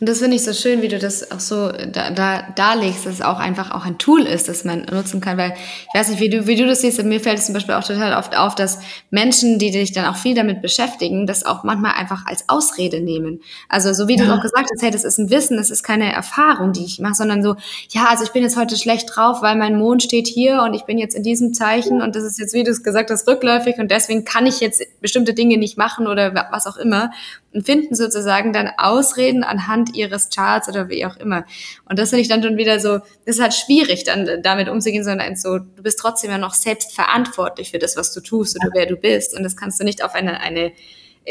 Und 0.00 0.08
das 0.08 0.18
finde 0.18 0.36
ich 0.36 0.44
so 0.44 0.52
schön, 0.52 0.82
wie 0.82 0.88
du 0.88 0.98
das 0.98 1.30
auch 1.30 1.40
so 1.40 1.70
da, 1.70 2.10
da 2.10 2.42
darlegst, 2.56 3.06
dass 3.06 3.14
es 3.14 3.20
auch 3.20 3.38
einfach 3.38 3.70
auch 3.70 3.84
ein 3.84 3.98
Tool 3.98 4.22
ist, 4.22 4.48
das 4.48 4.64
man 4.64 4.86
nutzen 4.86 5.20
kann. 5.20 5.38
Weil 5.38 5.54
ich 5.54 5.98
weiß 5.98 6.08
nicht, 6.08 6.20
wie 6.20 6.28
du, 6.28 6.46
wie 6.46 6.56
du 6.56 6.66
das 6.66 6.80
siehst, 6.80 7.02
mir 7.04 7.20
fällt 7.20 7.38
es 7.38 7.46
zum 7.46 7.54
Beispiel 7.54 7.74
auch 7.74 7.84
total 7.84 8.14
oft 8.14 8.36
auf, 8.36 8.54
dass 8.54 8.80
Menschen, 9.10 9.58
die 9.58 9.72
sich 9.72 9.92
dann 9.92 10.06
auch 10.06 10.16
viel 10.16 10.34
damit 10.34 10.62
beschäftigen, 10.62 11.26
das 11.26 11.46
auch 11.46 11.62
manchmal 11.62 11.92
einfach 11.92 12.26
als 12.26 12.48
Ausrede 12.48 13.00
nehmen. 13.00 13.40
Also 13.68 13.92
so 13.92 14.08
wie 14.08 14.16
ja. 14.16 14.24
du 14.24 14.34
auch 14.34 14.42
gesagt 14.42 14.68
hast, 14.72 14.82
hey, 14.82 14.90
das 14.90 15.04
ist 15.04 15.18
ein 15.18 15.30
Wissen, 15.30 15.56
das 15.56 15.70
ist 15.70 15.82
keine 15.82 16.12
Erfahrung, 16.12 16.72
die 16.72 16.84
ich 16.84 16.98
mache, 16.98 17.14
sondern 17.14 17.42
so, 17.42 17.56
ja, 17.90 18.06
also 18.10 18.24
ich 18.24 18.30
bin 18.30 18.42
jetzt 18.42 18.56
heute 18.56 18.76
schlecht 18.76 19.14
drauf, 19.14 19.42
weil 19.42 19.56
mein 19.56 19.78
Mond 19.78 20.02
steht 20.02 20.26
hier 20.26 20.62
und 20.62 20.74
ich 20.74 20.82
bin 20.82 20.98
jetzt 20.98 21.14
in 21.14 21.22
diesem 21.22 21.54
Zeichen 21.54 22.02
und 22.02 22.16
das 22.16 22.24
ist 22.24 22.38
jetzt, 22.38 22.54
wie 22.54 22.64
du 22.64 22.70
es 22.70 22.82
gesagt 22.82 23.10
hast, 23.10 23.28
rückläufig 23.28 23.78
und 23.78 23.90
deswegen 23.90 24.24
kann 24.24 24.46
ich 24.46 24.60
jetzt 24.60 24.82
bestimmte 25.00 25.34
Dinge 25.34 25.56
nicht 25.56 25.78
machen 25.78 26.06
oder 26.06 26.34
was 26.50 26.66
auch 26.66 26.76
immer. 26.76 27.10
Und 27.54 27.64
finden 27.64 27.94
sozusagen 27.94 28.52
dann 28.52 28.70
Ausreden 28.76 29.44
anhand 29.44 29.94
ihres 29.94 30.28
Charts 30.28 30.68
oder 30.68 30.88
wie 30.88 31.06
auch 31.06 31.16
immer. 31.16 31.44
Und 31.88 31.98
das 31.98 32.10
finde 32.10 32.22
ich 32.22 32.28
dann 32.28 32.42
schon 32.42 32.56
wieder 32.56 32.80
so, 32.80 32.98
das 33.24 33.36
ist 33.36 33.40
halt 33.40 33.54
schwierig, 33.54 34.04
dann 34.04 34.42
damit 34.42 34.68
umzugehen, 34.68 35.04
sondern 35.04 35.36
so, 35.36 35.58
du 35.58 35.82
bist 35.82 35.98
trotzdem 35.98 36.30
ja 36.30 36.38
noch 36.38 36.54
selbst 36.54 36.94
verantwortlich 36.94 37.70
für 37.70 37.78
das, 37.78 37.96
was 37.96 38.12
du 38.12 38.20
tust 38.20 38.56
oder 38.56 38.70
wer 38.74 38.86
du 38.86 38.96
bist. 38.96 39.36
Und 39.36 39.44
das 39.44 39.56
kannst 39.56 39.80
du 39.80 39.84
nicht 39.84 40.04
auf 40.04 40.14
eine, 40.14 40.40
eine 40.40 40.72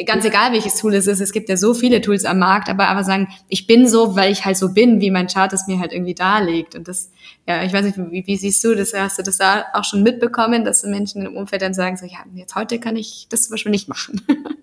ganz 0.05 0.26
egal 0.26 0.51
welches 0.53 0.76
Tool 0.76 0.95
es 0.95 1.05
ist, 1.05 1.19
es 1.19 1.32
gibt 1.32 1.49
ja 1.49 1.57
so 1.57 1.74
viele 1.76 2.01
Tools 2.01 2.26
am 2.26 2.39
Markt, 2.39 2.67
aber 2.67 2.88
aber 2.88 3.03
sagen, 3.03 3.28
ich 3.47 3.67
bin 3.67 3.88
so, 3.88 4.15
weil 4.15 4.32
ich 4.32 4.43
halt 4.43 4.57
so 4.57 4.74
bin, 4.74 5.01
wie 5.01 5.11
mein 5.11 5.28
Chart 5.28 5.53
es 5.53 5.67
mir 5.67 5.80
halt 5.80 5.93
irgendwie 5.93 6.15
darlegt. 6.15 6.74
Und 6.74 6.88
das, 6.88 7.11
ja, 7.47 7.63
ich 7.63 7.74
weiß 7.74 7.86
nicht, 7.86 7.97
wie, 7.97 8.26
wie 8.26 8.38
siehst 8.38 8.63
du 8.63 8.74
das? 8.74 8.93
Hast 8.93 9.19
du 9.19 9.24
das 9.24 9.38
da 9.38 9.65
auch 9.74 9.84
schon 9.84 10.01
mitbekommen, 10.01 10.65
dass 10.65 10.84
Menschen 10.84 11.26
im 11.26 11.38
Umfeld 11.38 11.61
dann 11.61 11.76
sagen, 11.76 11.97
so, 11.97 12.05
ja, 12.05 12.19
jetzt 12.34 12.55
heute 12.55 12.80
kann 12.80 12.95
ich 12.95 13.28
das 13.30 13.43
zum 13.43 13.51
Beispiel 13.51 13.71
nicht 13.71 13.88
machen? 13.88 14.21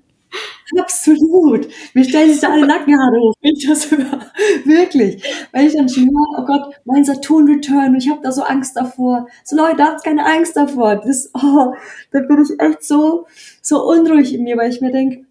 Absolut. 0.79 1.69
Mir 1.95 2.05
stellen 2.05 2.31
sich 2.31 2.41
da 2.41 2.53
alle 2.53 2.67
Nackenhaare 2.67 3.21
hoch. 3.21 3.35
Ich 3.41 3.67
das 3.67 3.83
sogar, 3.91 4.31
wirklich. 4.65 5.23
Weil 5.53 5.67
ich 5.67 5.75
dann 5.75 5.89
schon 5.89 6.05
höre, 6.05 6.39
oh 6.39 6.45
Gott, 6.45 6.75
mein 6.85 7.05
Saturn-Return 7.05 7.91
und 7.91 7.97
ich 7.97 8.09
habe 8.09 8.21
da 8.23 8.31
so 8.31 8.43
Angst 8.43 8.77
davor. 8.77 9.27
So 9.45 9.57
Leute, 9.57 9.83
habt 9.83 10.05
keine 10.05 10.25
Angst 10.25 10.57
davor. 10.57 10.97
Das, 10.97 11.31
oh, 11.35 11.75
da 12.13 12.21
bin 12.21 12.43
ich 12.43 12.61
echt 12.61 12.85
so, 12.85 13.27
so 13.63 13.85
unruhig 13.85 14.35
in 14.35 14.45
mir, 14.45 14.57
weil 14.57 14.71
ich 14.71 14.81
mir 14.81 14.93
denke, 14.93 15.25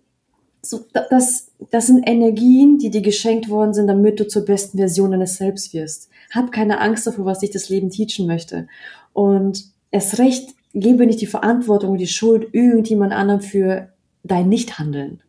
so, 0.61 0.85
das, 1.09 1.51
das 1.71 1.87
sind 1.87 2.03
Energien, 2.07 2.77
die 2.77 2.89
dir 2.89 3.01
geschenkt 3.01 3.49
worden 3.49 3.73
sind, 3.73 3.87
damit 3.87 4.19
du 4.19 4.27
zur 4.27 4.43
besten 4.43 4.77
Version 4.77 5.11
deines 5.11 5.37
Selbst 5.37 5.73
wirst. 5.73 6.09
Hab 6.31 6.51
keine 6.51 6.81
Angst 6.81 7.07
davor, 7.07 7.25
was 7.25 7.39
dich 7.39 7.51
das 7.51 7.69
Leben 7.69 7.89
teachen 7.89 8.27
möchte. 8.27 8.67
Und 9.13 9.63
erst 9.89 10.19
recht 10.19 10.53
gebe 10.73 11.05
nicht 11.05 11.21
die 11.21 11.27
Verantwortung 11.27 11.91
und 11.91 11.97
die 11.97 12.07
Schuld 12.07 12.49
irgendjemand 12.53 13.13
anderem 13.13 13.41
für 13.41 13.89
dein 14.23 14.49
Nichthandeln. 14.49 15.23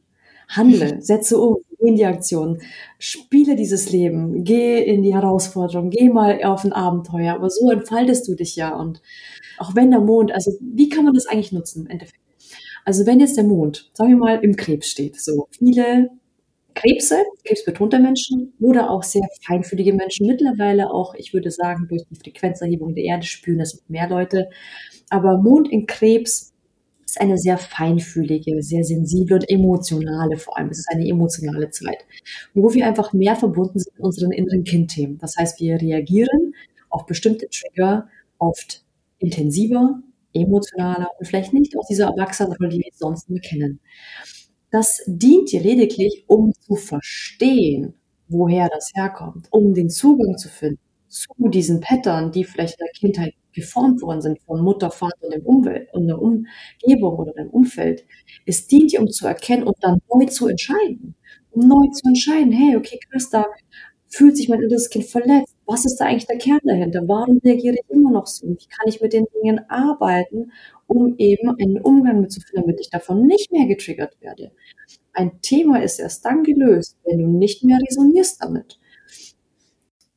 Handle, 0.49 0.99
setze 1.01 1.39
um, 1.39 1.59
geh 1.79 1.89
in 1.89 1.97
die 1.97 2.05
Aktion, 2.05 2.61
spiele 2.99 3.57
dieses 3.57 3.91
Leben, 3.91 4.45
geh 4.45 4.83
in 4.83 5.03
die 5.03 5.15
Herausforderung, 5.15 5.91
geh 5.91 6.09
mal 6.09 6.43
auf 6.45 6.65
ein 6.65 6.73
Abenteuer, 6.73 7.35
aber 7.35 7.51
so 7.51 7.71
entfaltest 7.71 8.29
du 8.29 8.35
dich 8.35 8.57
ja. 8.57 8.75
Und 8.75 9.01
auch 9.59 9.75
wenn 9.75 9.91
der 9.91 10.01
Mond, 10.01 10.33
also 10.33 10.53
wie 10.61 10.89
kann 10.89 11.05
man 11.05 11.15
das 11.15 11.27
eigentlich 11.27 11.53
nutzen 11.53 11.85
im 11.85 11.91
Endeffekt? 11.91 12.21
Also 12.85 13.07
wenn 13.07 13.21
jetzt 13.21 13.37
der 13.37 13.45
Mond, 13.45 13.91
sagen 13.95 14.11
wir 14.11 14.17
mal, 14.17 14.39
im 14.43 14.57
Krebs 14.57 14.89
steht, 14.89 15.21
so 15.21 15.49
viele 15.51 16.11
Krebse, 16.75 17.17
krebsbetonte 17.45 17.99
Menschen 17.99 18.55
oder 18.61 18.91
auch 18.91 19.03
sehr 19.03 19.27
feinfühlige 19.47 19.93
Menschen, 19.93 20.27
mittlerweile 20.27 20.91
auch, 20.91 21.15
ich 21.15 21.35
würde 21.35 21.51
sagen, 21.51 21.89
durch 21.89 22.03
die 22.09 22.17
Frequenzerhebung 22.17 22.95
der 22.95 23.05
Erde 23.05 23.27
spüren 23.27 23.59
das 23.59 23.83
mehr 23.89 24.09
Leute, 24.09 24.49
aber 25.11 25.39
Mond 25.39 25.71
in 25.71 25.87
Krebs 25.87 26.50
ist 27.11 27.21
eine 27.21 27.39
sehr 27.39 27.59
feinfühlige, 27.59 28.63
sehr 28.63 28.85
sensible 28.85 29.37
und 29.37 29.51
emotionale, 29.51 30.37
vor 30.37 30.57
allem 30.57 30.69
es 30.69 30.79
ist 30.79 30.91
eine 30.91 31.07
emotionale 31.07 31.71
Zeit, 31.71 32.07
wo 32.55 32.73
wir 32.73 32.87
einfach 32.87 33.13
mehr 33.13 33.37
verbunden 33.37 33.79
sind 33.79 33.95
mit 33.95 34.05
unseren 34.05 34.33
inneren 34.33 34.65
Kindthemen. 34.65 35.19
Das 35.19 35.37
heißt, 35.37 35.61
wir 35.61 35.81
reagieren 35.81 36.55
auf 36.89 37.07
bestimmte 37.07 37.49
Trigger 37.49 38.09
oft 38.39 38.85
intensiver, 39.19 40.01
emotionaler 40.33 41.09
und 41.19 41.27
vielleicht 41.27 41.53
nicht 41.53 41.77
aus 41.77 41.89
dieser 41.89 42.07
Erwachsenenrolle, 42.07 42.71
die 42.71 42.79
wir 42.79 42.93
sonst 42.95 43.29
nur 43.29 43.41
kennen. 43.41 43.81
Das 44.71 45.03
dient 45.07 45.51
dir 45.51 45.61
lediglich, 45.61 46.25
um 46.29 46.53
zu 46.53 46.77
verstehen, 46.77 47.95
woher 48.29 48.69
das 48.69 48.93
herkommt, 48.95 49.49
um 49.51 49.75
den 49.75 49.91
Zugang 49.91 50.39
zu 50.39 50.49
finden 50.49 50.90
zu 51.11 51.49
diesen 51.49 51.81
Pattern, 51.81 52.33
die 52.33 52.45
vielleicht 52.45 52.81
in 52.81 52.87
der 52.87 52.93
Kindheit 52.93 53.35
geformt 53.53 54.01
worden 54.01 54.23
sind 54.23 54.41
von 54.43 54.63
Mutter, 54.63 54.91
Vater 54.91 55.17
und, 55.23 55.35
dem 55.35 55.45
Umwelt, 55.45 55.89
und 55.93 56.07
der 56.07 56.21
Umgebung 56.23 57.19
oder 57.19 57.33
dem 57.33 57.51
Umfeld. 57.51 58.05
Es 58.47 58.67
dient 58.69 58.93
dir, 58.93 59.01
um 59.01 59.09
zu 59.09 59.27
erkennen 59.27 59.65
und 59.65 59.77
dann 59.81 59.99
neu 60.13 60.27
zu 60.27 60.47
entscheiden. 60.47 61.17
Um 61.51 61.67
neu 61.67 61.89
zu 61.93 62.07
entscheiden, 62.07 62.53
hey, 62.53 62.77
okay, 62.77 62.99
krass, 63.11 63.29
da 63.29 63.47
fühlt 64.09 64.37
sich 64.37 64.49
mein 64.49 64.63
inneres 64.63 64.89
Kind 64.89 65.05
verletzt. 65.05 65.57
Was 65.67 65.85
ist 65.85 65.97
da 65.97 66.07
eigentlich 66.07 66.27
der 66.27 66.39
Kern 66.39 66.61
dahinter? 66.65 67.03
Warum 67.07 67.41
reagiere 67.45 67.75
ich 67.75 67.91
immer 67.91 68.13
noch 68.13 68.27
so? 68.27 68.47
Wie 68.47 68.57
kann 68.57 68.89
ich 68.89 69.01
mit 69.01 69.13
den 69.13 69.27
Dingen 69.35 69.61
arbeiten, 69.69 70.53
um 70.87 71.17
eben 71.19 71.51
einen 71.61 71.81
Umgang 71.81 72.21
mit 72.21 72.33
zu 72.33 72.41
finden, 72.41 72.67
damit 72.67 72.81
ich 72.81 72.91
davon 72.91 73.27
nicht 73.27 73.53
mehr 73.53 73.67
getriggert 73.67 74.17
werde? 74.21 74.53
Ein 75.13 75.41
Thema 75.43 75.83
ist 75.83 75.99
erst 75.99 76.25
dann 76.25 76.45
gelöst, 76.45 76.97
wenn 77.05 77.19
du 77.19 77.27
nicht 77.27 77.65
mehr 77.65 77.79
resonierst 77.89 78.43
damit. 78.43 78.79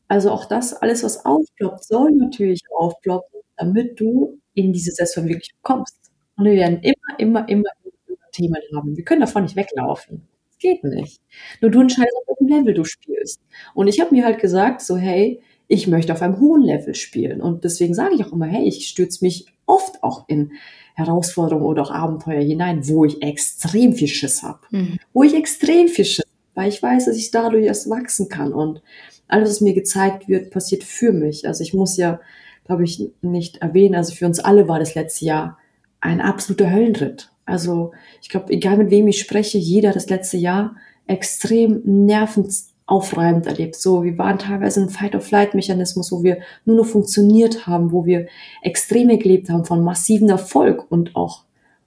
Also 0.08 0.32
auch 0.32 0.46
das, 0.46 0.74
alles, 0.74 1.04
was 1.04 1.26
aufploppt, 1.26 1.84
soll 1.86 2.12
natürlich 2.12 2.62
aufploppen, 2.78 3.42
damit 3.58 4.00
du 4.00 4.40
in 4.54 4.74
diese 4.74 4.92
Selbstverwirklichung 4.92 5.60
kommst. 5.62 5.98
Und 6.36 6.46
wir 6.46 6.54
werden 6.54 6.82
immer, 6.82 7.20
immer, 7.20 7.50
immer, 7.50 7.70
immer 7.84 8.16
Themen 8.32 8.56
haben. 8.76 8.98
Wir 8.98 9.04
können 9.04 9.22
davon 9.22 9.44
nicht 9.44 9.56
weglaufen. 9.56 10.28
Das 10.50 10.58
geht 10.60 10.84
nicht. 10.84 11.22
Nur 11.62 11.72
du 11.72 11.82
entscheidest, 11.82 12.16
auf 12.28 12.38
welchem 12.40 12.54
Level 12.54 12.74
du 12.74 12.84
spielst. 12.84 13.42
Und 13.74 13.88
ich 13.88 14.00
habe 14.00 14.14
mir 14.14 14.26
halt 14.26 14.40
gesagt, 14.40 14.82
so, 14.82 14.98
hey, 14.98 15.42
ich 15.68 15.88
möchte 15.88 16.14
auf 16.14 16.22
einem 16.22 16.40
hohen 16.40 16.62
Level 16.62 16.94
spielen. 16.96 17.42
Und 17.42 17.64
deswegen 17.64 17.94
sage 17.94 18.16
ich 18.16 18.26
auch 18.26 18.34
immer, 18.34 18.46
hey, 18.46 18.68
ich 18.68 18.88
stürze 18.88 19.24
mich 19.24 19.48
oft 19.66 20.04
auch 20.04 20.28
in 20.28 20.52
Herausforderungen 20.96 21.66
oder 21.66 21.84
auch 21.84 21.92
Abenteuer 21.92 22.42
hinein, 22.42 22.88
wo 22.88 23.06
ich 23.06 23.22
extrem 23.22 23.94
viel 23.94 24.08
Schiss 24.08 24.44
habe. 24.44 24.60
Mhm. 24.72 25.00
Wo 25.14 25.24
ich 25.24 25.34
extrem 25.34 25.88
viel 25.88 26.06
Schiss 26.06 26.26
weil 26.56 26.70
ich 26.70 26.82
weiß, 26.82 27.06
dass 27.06 27.18
ich 27.18 27.32
dadurch 27.32 27.66
erst 27.66 27.90
wachsen 27.90 28.30
kann. 28.30 28.54
Und 28.54 28.82
alles, 29.28 29.50
was 29.50 29.62
mir 29.62 29.74
gezeigt 29.74 30.28
wird, 30.28 30.52
passiert 30.52 30.84
für 30.84 31.12
mich. 31.12 31.48
Also 31.48 31.64
ich 31.64 31.74
muss 31.74 31.98
ja, 31.98 32.20
glaube 32.66 32.84
ich, 32.84 33.10
nicht 33.22 33.58
erwähnen, 33.58 33.96
also 33.96 34.14
für 34.14 34.26
uns 34.26 34.40
alle 34.40 34.68
war 34.68 34.80
das 34.80 34.96
letzte 34.96 35.26
Jahr 35.26 35.58
ein 36.02 36.22
absoluter 36.22 36.72
Höllenritt. 36.72 37.32
Also 37.46 37.92
ich 38.22 38.30
glaube, 38.30 38.52
egal 38.54 38.78
mit 38.78 38.92
wem 38.92 39.08
ich 39.08 39.20
spreche, 39.20 39.58
jeder 39.58 39.92
das 39.92 40.10
letzte 40.10 40.38
Jahr 40.38 40.76
extrem 41.08 41.82
nervenaufreibend 41.84 43.48
erlebt. 43.48 43.76
So, 43.76 44.04
wir 44.04 44.18
waren 44.18 44.40
teilweise 44.40 44.82
ein 44.82 44.90
Fight-of-Flight-Mechanismus, 44.90 46.12
wo 46.12 46.24
wir 46.24 46.40
nur 46.66 46.78
noch 46.78 46.86
funktioniert 46.86 47.68
haben, 47.68 47.92
wo 47.92 48.06
wir 48.06 48.28
Extreme 48.62 49.18
gelebt 49.18 49.50
haben 49.50 49.66
von 49.66 49.84
massiven 49.84 50.30
Erfolg 50.30 50.90
und 50.90 51.16
auch 51.16 51.44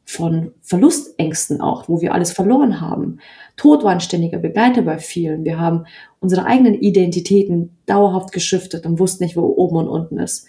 von 0.08 0.52
Verlustängsten 0.62 1.60
auch, 1.60 1.88
wo 1.88 2.00
wir 2.00 2.14
alles 2.14 2.32
verloren 2.32 2.80
haben. 2.80 3.18
Tod 3.56 3.82
war 3.82 3.90
ein 3.90 4.00
ständiger 4.00 4.38
Begleiter 4.38 4.82
bei 4.82 4.98
vielen. 4.98 5.44
Wir 5.44 5.58
haben 5.58 5.84
unsere 6.20 6.46
eigenen 6.46 6.74
Identitäten 6.74 7.76
dauerhaft 7.86 8.32
geschiftet 8.32 8.86
und 8.86 9.00
wussten 9.00 9.24
nicht, 9.24 9.36
wo 9.36 9.42
oben 9.42 9.76
und 9.76 9.88
unten 9.88 10.18
ist. 10.18 10.46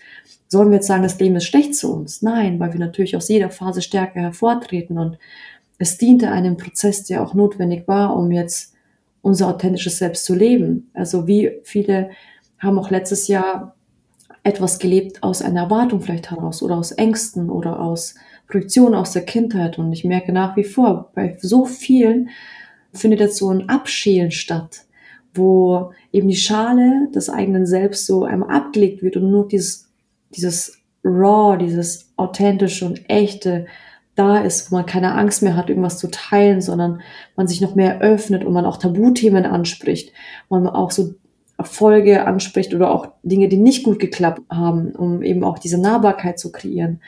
Sollen 0.48 0.70
wir 0.70 0.76
jetzt 0.76 0.88
sagen, 0.88 1.04
das 1.04 1.20
Leben 1.20 1.36
ist 1.36 1.46
schlecht 1.46 1.76
zu 1.76 1.92
uns? 1.92 2.22
Nein, 2.22 2.60
weil 2.60 2.72
wir 2.72 2.80
natürlich 2.80 3.16
aus 3.18 3.30
jeder 3.30 3.50
Phase 3.50 3.82
stärker 3.82 4.22
hervortreten 4.22 5.00
und 5.00 5.18
es 5.80 5.98
diente 5.98 6.30
einem 6.30 6.58
Prozess, 6.58 7.04
der 7.04 7.24
auch 7.24 7.34
notwendig 7.34 7.88
war, 7.88 8.16
um 8.16 8.32
jetzt 8.32 8.76
unser 9.22 9.48
authentisches 9.48 9.98
Selbst 9.98 10.24
zu 10.26 10.36
leben. 10.36 10.92
Also 10.94 11.28
wie 11.28 11.60
viele 11.64 12.12
haben 12.60 12.78
auch 12.78 12.92
letztes 12.92 13.28
Jahr 13.28 13.76
etwas 14.44 14.80
gelebt 14.80 15.24
aus 15.24 15.42
einer 15.42 15.64
Erwartung 15.64 16.00
vielleicht 16.00 16.32
heraus 16.32 16.62
oder 16.62 16.78
aus 16.78 16.92
Ängsten 16.92 17.50
oder 17.50 17.80
aus 17.80 18.16
Projektion 18.48 18.96
aus 18.96 19.14
der 19.14 19.26
Kindheit. 19.26 19.78
Und 19.78 19.92
ich 19.94 20.04
merke 20.04 20.32
nach 20.32 20.56
wie 20.56 20.64
vor, 20.64 21.12
bei 21.16 21.38
so 21.40 21.66
vielen 21.66 22.30
findet 22.94 23.20
jetzt 23.20 23.38
so 23.38 23.50
ein 23.50 23.70
Abschälen 23.70 24.32
statt, 24.32 24.86
wo 25.34 25.92
eben 26.12 26.28
die 26.28 26.36
Schale 26.36 27.10
des 27.14 27.30
eigenen 27.30 27.66
Selbst 27.66 28.06
so 28.06 28.24
einmal 28.24 28.56
abgelegt 28.56 29.04
wird 29.04 29.18
und 29.18 29.30
nur 29.30 29.48
dieses, 29.48 29.90
dieses 30.36 30.80
Raw, 31.04 31.58
dieses 31.58 32.12
authentische 32.18 32.86
und 32.86 33.10
echte 33.10 33.66
da 34.16 34.40
ist, 34.40 34.72
wo 34.72 34.78
man 34.78 34.86
keine 34.86 35.14
Angst 35.14 35.44
mehr 35.44 35.56
hat, 35.56 35.70
irgendwas 35.70 36.00
zu 36.00 36.10
teilen, 36.10 36.60
sondern 36.60 37.02
man 37.36 37.48
sich 37.48 37.62
noch 37.62 37.76
mehr 37.76 38.02
öffnet 38.02 38.44
und 38.44 38.52
man 38.52 38.66
auch 38.66 38.78
Tabuthemen 38.78 39.46
anspricht, 39.46 40.12
man 40.50 40.68
auch 40.68 40.90
so 40.90 41.14
Erfolge 41.58 42.26
anspricht 42.26 42.74
oder 42.74 42.92
auch 42.92 43.10
Dinge, 43.24 43.48
die 43.48 43.58
nicht 43.58 43.84
gut 43.84 44.00
geklappt 44.00 44.42
haben, 44.50 44.92
um 44.92 45.22
eben 45.22 45.44
auch 45.44 45.60
diese 45.60 45.80
Nahbarkeit 45.80 46.40
zu 46.40 46.52
kreieren. 46.52 47.02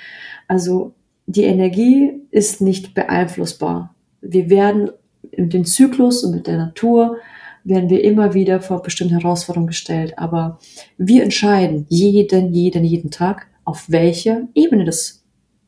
Also 0.47 0.93
die 1.29 1.43
Energie 1.43 2.23
ist 2.31 2.59
nicht 2.59 2.95
beeinflussbar. 2.95 3.93
Wir 4.21 4.49
werden 4.49 4.89
mit 5.37 5.53
dem 5.53 5.63
Zyklus 5.63 6.23
und 6.23 6.33
mit 6.33 6.47
der 6.47 6.57
Natur 6.57 7.17
werden 7.63 7.89
wir 7.91 8.03
immer 8.03 8.33
wieder 8.33 8.61
vor 8.61 8.81
bestimmte 8.81 9.13
Herausforderungen 9.13 9.67
gestellt. 9.67 10.17
Aber 10.17 10.57
wir 10.97 11.21
entscheiden 11.21 11.85
jeden, 11.87 12.51
jeden, 12.51 12.83
jeden 12.83 13.11
Tag, 13.11 13.45
auf 13.63 13.85
welcher 13.91 14.47
Ebene 14.55 14.85
das 14.85 15.23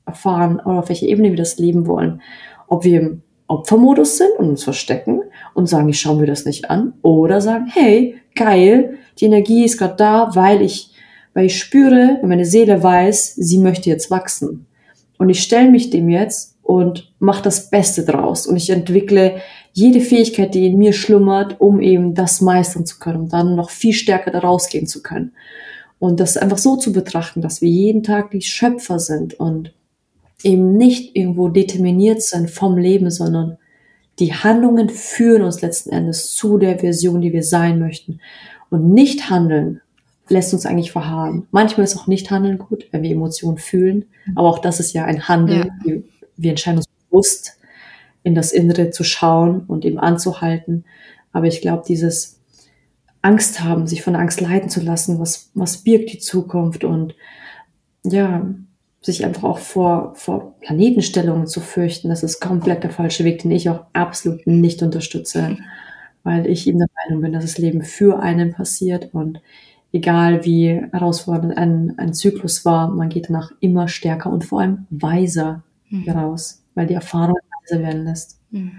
erfahren 0.07 0.59
oder 0.59 0.79
auf 0.79 0.89
welcher 0.89 1.05
Ebene 1.05 1.29
wir 1.29 1.37
das 1.37 1.59
leben 1.59 1.85
wollen. 1.85 2.23
Ob 2.67 2.83
wir 2.83 2.99
im 2.99 3.21
Opfermodus 3.45 4.17
sind 4.17 4.31
und 4.39 4.49
uns 4.49 4.63
verstecken 4.63 5.21
und 5.53 5.69
sagen, 5.69 5.89
ich 5.89 5.99
schaue 5.99 6.19
mir 6.19 6.25
das 6.25 6.45
nicht 6.45 6.71
an. 6.71 6.93
Oder 7.03 7.39
sagen, 7.39 7.67
hey, 7.71 8.15
geil, 8.33 8.97
die 9.19 9.25
Energie 9.25 9.63
ist 9.63 9.77
gerade 9.77 9.95
da, 9.95 10.31
weil 10.33 10.63
ich, 10.63 10.95
weil 11.35 11.45
ich 11.45 11.59
spüre, 11.59 12.17
weil 12.19 12.29
meine 12.29 12.45
Seele 12.45 12.81
weiß, 12.81 13.35
sie 13.35 13.59
möchte 13.59 13.91
jetzt 13.91 14.09
wachsen. 14.09 14.65
Und 15.21 15.29
ich 15.29 15.43
stelle 15.43 15.69
mich 15.69 15.91
dem 15.91 16.09
jetzt 16.09 16.57
und 16.63 17.13
mache 17.19 17.43
das 17.43 17.69
Beste 17.69 18.03
draus. 18.03 18.47
Und 18.47 18.55
ich 18.55 18.71
entwickle 18.71 19.35
jede 19.71 20.01
Fähigkeit, 20.01 20.55
die 20.55 20.65
in 20.65 20.79
mir 20.79 20.93
schlummert, 20.93 21.61
um 21.61 21.79
eben 21.79 22.15
das 22.15 22.41
meistern 22.41 22.87
zu 22.87 22.97
können, 22.97 23.19
um 23.19 23.29
dann 23.29 23.55
noch 23.55 23.69
viel 23.69 23.93
stärker 23.93 24.31
da 24.31 24.39
rausgehen 24.39 24.87
zu 24.87 25.03
können. 25.03 25.33
Und 25.99 26.19
das 26.19 26.37
einfach 26.37 26.57
so 26.57 26.75
zu 26.75 26.91
betrachten, 26.91 27.39
dass 27.39 27.61
wir 27.61 27.69
jeden 27.69 28.01
Tag 28.01 28.31
die 28.31 28.41
Schöpfer 28.41 28.97
sind 28.97 29.35
und 29.35 29.75
eben 30.41 30.75
nicht 30.75 31.15
irgendwo 31.15 31.49
determiniert 31.49 32.23
sind 32.23 32.49
vom 32.49 32.79
Leben, 32.79 33.11
sondern 33.11 33.59
die 34.17 34.33
Handlungen 34.33 34.89
führen 34.89 35.43
uns 35.43 35.61
letzten 35.61 35.91
Endes 35.91 36.33
zu 36.33 36.57
der 36.57 36.79
Version, 36.79 37.21
die 37.21 37.31
wir 37.31 37.43
sein 37.43 37.77
möchten. 37.77 38.21
Und 38.71 38.91
nicht 38.91 39.29
handeln 39.29 39.81
lässt 40.31 40.53
uns 40.53 40.65
eigentlich 40.65 40.91
verharren. 40.91 41.47
Manchmal 41.51 41.83
ist 41.83 41.97
auch 41.97 42.07
nicht 42.07 42.31
handeln 42.31 42.57
gut, 42.57 42.87
wenn 42.91 43.03
wir 43.03 43.11
Emotionen 43.11 43.57
fühlen. 43.57 44.05
Aber 44.35 44.49
auch 44.49 44.59
das 44.59 44.79
ist 44.79 44.93
ja 44.93 45.05
ein 45.05 45.27
Handeln. 45.27 45.67
Ja. 45.67 45.85
Wir, 45.85 46.03
wir 46.37 46.49
entscheiden 46.51 46.77
uns 46.77 46.87
bewusst, 47.09 47.59
in 48.23 48.35
das 48.35 48.51
Innere 48.51 48.91
zu 48.91 49.03
schauen 49.03 49.61
und 49.67 49.85
eben 49.85 49.99
anzuhalten. 49.99 50.85
Aber 51.31 51.47
ich 51.47 51.61
glaube, 51.61 51.83
dieses 51.87 52.39
Angst 53.21 53.63
haben, 53.63 53.87
sich 53.87 54.01
von 54.01 54.15
Angst 54.15 54.41
leiten 54.41 54.69
zu 54.69 54.81
lassen, 54.81 55.19
was, 55.19 55.51
was 55.53 55.83
birgt 55.83 56.11
die 56.11 56.19
Zukunft 56.19 56.83
und 56.83 57.15
ja, 58.03 58.45
sich 59.01 59.25
einfach 59.25 59.43
auch 59.43 59.57
vor, 59.57 60.13
vor 60.15 60.59
Planetenstellungen 60.61 61.47
zu 61.47 61.59
fürchten, 61.59 62.09
das 62.09 62.23
ist 62.23 62.39
komplett 62.39 62.83
der 62.83 62.91
falsche 62.91 63.23
Weg, 63.23 63.41
den 63.41 63.51
ich 63.51 63.69
auch 63.69 63.85
absolut 63.93 64.45
nicht 64.45 64.83
unterstütze, 64.83 65.57
weil 66.23 66.45
ich 66.47 66.67
eben 66.67 66.79
der 66.79 66.87
Meinung 67.03 67.21
bin, 67.21 67.33
dass 67.33 67.43
das 67.43 67.57
Leben 67.57 67.83
für 67.83 68.19
einen 68.19 68.53
passiert 68.53 69.09
und 69.13 69.41
egal 69.93 70.45
wie 70.45 70.81
herausfordernd 70.91 71.57
ein, 71.57 71.93
ein 71.97 72.13
Zyklus 72.13 72.65
war, 72.65 72.89
man 72.89 73.09
geht 73.09 73.29
danach 73.29 73.51
immer 73.59 73.87
stärker 73.87 74.31
und 74.31 74.45
vor 74.45 74.61
allem 74.61 74.85
weiser 74.89 75.63
mhm. 75.89 76.03
heraus, 76.03 76.63
weil 76.75 76.87
die 76.87 76.93
Erfahrung 76.93 77.37
weiser 77.63 77.81
werden 77.81 78.05
lässt. 78.05 78.39
Mhm. 78.51 78.71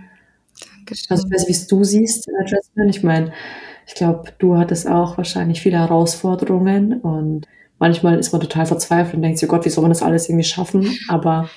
Dankeschön. 0.76 1.06
Also 1.10 1.26
ich 1.26 1.34
weiß, 1.34 1.48
wie 1.48 1.52
es 1.52 1.66
du 1.66 1.84
siehst, 1.84 2.26
Jasmine. 2.46 2.90
Ich 2.90 3.02
meine, 3.02 3.32
ich 3.86 3.94
glaube, 3.94 4.32
du 4.38 4.56
hattest 4.56 4.88
auch 4.88 5.16
wahrscheinlich 5.16 5.60
viele 5.60 5.78
Herausforderungen 5.78 7.00
und 7.00 7.46
manchmal 7.78 8.18
ist 8.18 8.32
man 8.32 8.40
total 8.40 8.66
verzweifelt 8.66 9.14
und 9.14 9.22
denkt 9.22 9.38
sich, 9.38 9.48
oh 9.48 9.52
Gott, 9.52 9.64
wie 9.64 9.70
soll 9.70 9.82
man 9.82 9.90
das 9.90 10.02
alles 10.02 10.28
irgendwie 10.28 10.44
schaffen? 10.44 10.96
Aber 11.08 11.50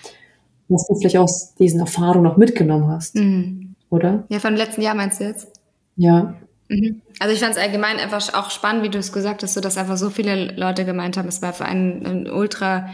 was 0.68 0.88
du 0.88 0.95
vielleicht 0.95 1.18
aus 1.18 1.53
diesen 1.56 1.80
Erfahrungen 1.80 2.24
noch 2.24 2.38
mitgenommen 2.38 2.88
hast, 2.88 3.16
mhm. 3.16 3.76
oder? 3.89 4.26
Ja, 4.30 4.39
von 4.39 4.56
letzten 4.56 4.82
Jahr 4.82 4.95
meinst 4.95 5.20
du 5.20 5.26
jetzt? 5.26 5.47
Ja. 5.95 6.36
Mhm. 6.68 7.01
Also 7.20 7.34
ich 7.34 7.39
fand 7.39 7.55
es 7.55 7.61
allgemein 7.61 7.97
einfach 7.97 8.34
auch 8.34 8.49
spannend, 8.49 8.84
wie 8.84 8.89
du 8.89 8.97
es 8.97 9.13
gesagt 9.13 9.43
hast, 9.43 9.53
so 9.53 9.61
dass 9.61 9.78
einfach 9.78 9.97
so 9.97 10.09
viele 10.09 10.55
Leute 10.55 10.86
gemeint 10.86 11.18
haben, 11.18 11.28
es 11.28 11.41
war 11.41 11.53
für 11.53 11.66
ein, 11.66 12.05
ein 12.05 12.30
ultra 12.30 12.89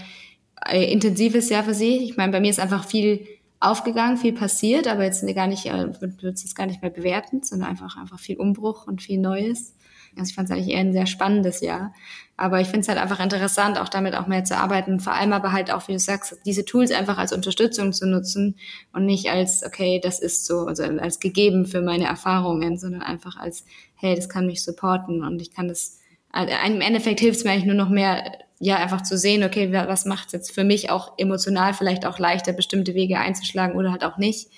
äh, 0.68 0.92
intensives 0.92 1.50
Jahr 1.50 1.64
für 1.64 1.74
sie. 1.74 1.98
Ich 1.98 2.18
meine, 2.18 2.32
bei 2.32 2.40
mir 2.40 2.50
ist 2.50 2.60
einfach 2.60 2.86
viel 2.86 3.26
aufgegangen, 3.60 4.18
viel 4.18 4.34
passiert, 4.34 4.88
aber 4.88 5.04
jetzt 5.04 5.26
gar 5.36 5.48
nicht, 5.48 5.66
äh, 5.68 6.02
würde 6.02 6.30
es 6.30 6.56
gar 6.56 6.66
nicht 6.66 6.82
mehr 6.82 6.92
bewerten, 6.92 7.44
sondern 7.44 7.70
einfach, 7.70 7.98
einfach 7.98 8.20
viel 8.20 8.38
Umbruch 8.38 8.88
und 8.88 9.02
viel 9.02 9.20
Neues. 9.20 9.76
Also 10.18 10.30
ich 10.30 10.36
fand 10.36 10.50
es 10.50 10.56
eigentlich 10.56 10.74
eher 10.74 10.80
ein 10.80 10.94
sehr 10.94 11.06
spannendes 11.06 11.62
Jahr. 11.62 11.94
Aber 12.38 12.60
ich 12.60 12.68
finde 12.68 12.82
es 12.82 12.88
halt 12.88 12.98
einfach 12.98 13.20
interessant, 13.20 13.80
auch 13.80 13.90
damit 13.90 14.16
auch 14.16 14.26
mehr 14.26 14.44
zu 14.44 14.58
arbeiten. 14.58 15.00
Vor 15.00 15.14
allem 15.14 15.34
aber 15.34 15.52
halt 15.52 15.72
auch, 15.72 15.88
wie 15.88 15.94
du 15.94 16.00
sagst, 16.00 16.38
diese 16.46 16.66
Tools 16.66 16.92
einfach 16.92 17.18
als 17.18 17.34
Unterstützung 17.34 17.94
zu 17.94 18.08
nutzen 18.08 18.56
und 18.94 19.06
nicht 19.06 19.30
als, 19.30 19.64
okay, 19.64 20.00
das 20.02 20.20
ist 20.20 20.46
so, 20.46 20.66
also 20.66 20.84
als 20.84 21.20
gegeben 21.20 21.66
für 21.66 21.82
meine 21.82 22.06
Erfahrungen, 22.06 22.78
sondern 22.78 23.04
einfach 23.04 23.38
als, 23.38 23.64
hey, 23.96 24.16
das 24.16 24.28
kann 24.28 24.48
mich 24.48 24.64
supporten 24.64 25.24
und 25.24 25.42
ich 25.42 25.54
kann 25.54 25.68
das, 25.68 26.00
also 26.32 26.52
im 26.66 26.82
Endeffekt 26.82 27.20
hilft 27.20 27.40
es 27.40 27.44
mir 27.44 27.52
eigentlich 27.52 27.66
nur 27.66 27.76
noch 27.76 27.90
mehr, 27.90 28.24
ja, 28.60 28.78
einfach 28.78 29.02
zu 29.02 29.18
sehen, 29.18 29.44
okay, 29.44 29.72
was 29.72 30.06
macht 30.06 30.28
es 30.28 30.34
jetzt 30.34 30.52
für 30.54 30.64
mich 30.64 30.90
auch 30.90 31.14
emotional 31.18 31.74
vielleicht 31.74 32.06
auch 32.06 32.20
leichter, 32.20 32.54
bestimmte 32.54 32.96
Wege 32.96 33.20
einzuschlagen 33.20 33.76
oder 33.76 33.92
halt 33.92 34.04
auch 34.04 34.18
nicht. 34.18 34.50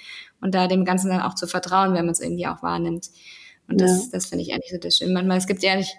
Und 0.41 0.55
da 0.55 0.67
dem 0.67 0.83
Ganzen 0.83 1.09
dann 1.09 1.21
auch 1.21 1.35
zu 1.35 1.47
vertrauen, 1.47 1.93
wenn 1.93 2.05
man 2.05 2.11
es 2.11 2.19
irgendwie 2.19 2.47
auch 2.47 2.61
wahrnimmt. 2.61 3.09
Und 3.69 3.79
das, 3.79 4.05
ja. 4.05 4.09
das 4.11 4.25
finde 4.25 4.43
ich 4.43 4.53
eigentlich 4.53 4.71
so 4.71 4.77
das 4.77 4.97
Schöne. 4.97 5.13
Manchmal, 5.13 5.37
es 5.37 5.47
gibt 5.47 5.63
ja 5.63 5.75
nicht, 5.77 5.95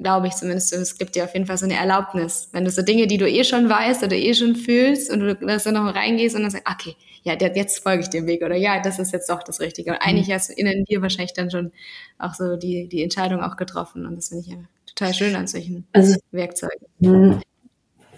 glaube 0.00 0.28
ich 0.28 0.34
zumindest, 0.34 0.72
es 0.72 0.96
gibt 0.96 1.14
dir 1.14 1.24
auf 1.24 1.34
jeden 1.34 1.46
Fall 1.46 1.58
so 1.58 1.64
eine 1.64 1.74
Erlaubnis. 1.74 2.48
Wenn 2.52 2.64
du 2.64 2.70
so 2.70 2.82
Dinge, 2.82 3.06
die 3.06 3.18
du 3.18 3.28
eh 3.28 3.44
schon 3.44 3.68
weißt 3.68 4.02
oder 4.02 4.16
eh 4.16 4.32
schon 4.34 4.56
fühlst 4.56 5.10
und 5.10 5.20
du 5.20 5.34
da 5.34 5.58
so 5.58 5.70
noch 5.70 5.94
reingehst 5.94 6.36
und 6.36 6.42
dann 6.42 6.50
sagst, 6.50 6.66
okay, 6.70 6.96
ja, 7.24 7.34
jetzt 7.34 7.80
folge 7.80 8.02
ich 8.02 8.08
dem 8.08 8.26
Weg 8.26 8.42
oder 8.42 8.56
ja, 8.56 8.80
das 8.80 8.98
ist 8.98 9.12
jetzt 9.12 9.28
doch 9.28 9.42
das 9.42 9.60
Richtige. 9.60 9.90
Und 9.90 9.98
mhm. 10.00 10.08
eigentlich 10.08 10.32
hast 10.32 10.50
du 10.50 10.54
innen 10.54 10.84
dir 10.84 11.02
wahrscheinlich 11.02 11.32
dann 11.32 11.50
schon 11.50 11.72
auch 12.18 12.34
so 12.34 12.56
die, 12.56 12.88
die 12.88 13.02
Entscheidung 13.02 13.40
auch 13.42 13.56
getroffen 13.56 14.06
und 14.06 14.16
das 14.16 14.28
finde 14.28 14.44
ich 14.46 14.52
ja 14.52 14.58
total 14.86 15.14
schön 15.14 15.34
an 15.34 15.46
solchen 15.46 15.86
also, 15.92 16.16
Werkzeugen. 16.30 16.86
Mhm. 17.00 17.40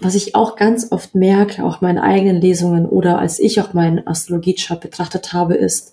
Was 0.00 0.14
ich 0.14 0.34
auch 0.34 0.56
ganz 0.56 0.92
oft 0.92 1.14
merke, 1.14 1.62
auch 1.62 1.82
meine 1.82 2.02
eigenen 2.02 2.40
Lesungen 2.40 2.86
oder 2.86 3.18
als 3.18 3.38
ich 3.38 3.60
auch 3.60 3.74
meinen 3.74 4.06
Astrologie-Chart 4.06 4.80
betrachtet 4.80 5.34
habe, 5.34 5.54
ist, 5.54 5.92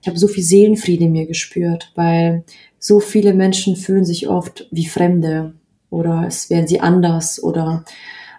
ich 0.00 0.08
habe 0.08 0.18
so 0.18 0.26
viel 0.26 0.42
Seelenfrieden 0.42 1.08
in 1.08 1.12
mir 1.12 1.26
gespürt, 1.26 1.92
weil 1.94 2.44
so 2.84 2.98
viele 2.98 3.32
Menschen 3.32 3.76
fühlen 3.76 4.04
sich 4.04 4.28
oft 4.28 4.66
wie 4.72 4.86
Fremde 4.86 5.54
oder 5.88 6.24
es 6.26 6.50
wären 6.50 6.66
sie 6.66 6.80
anders 6.80 7.40
oder 7.40 7.84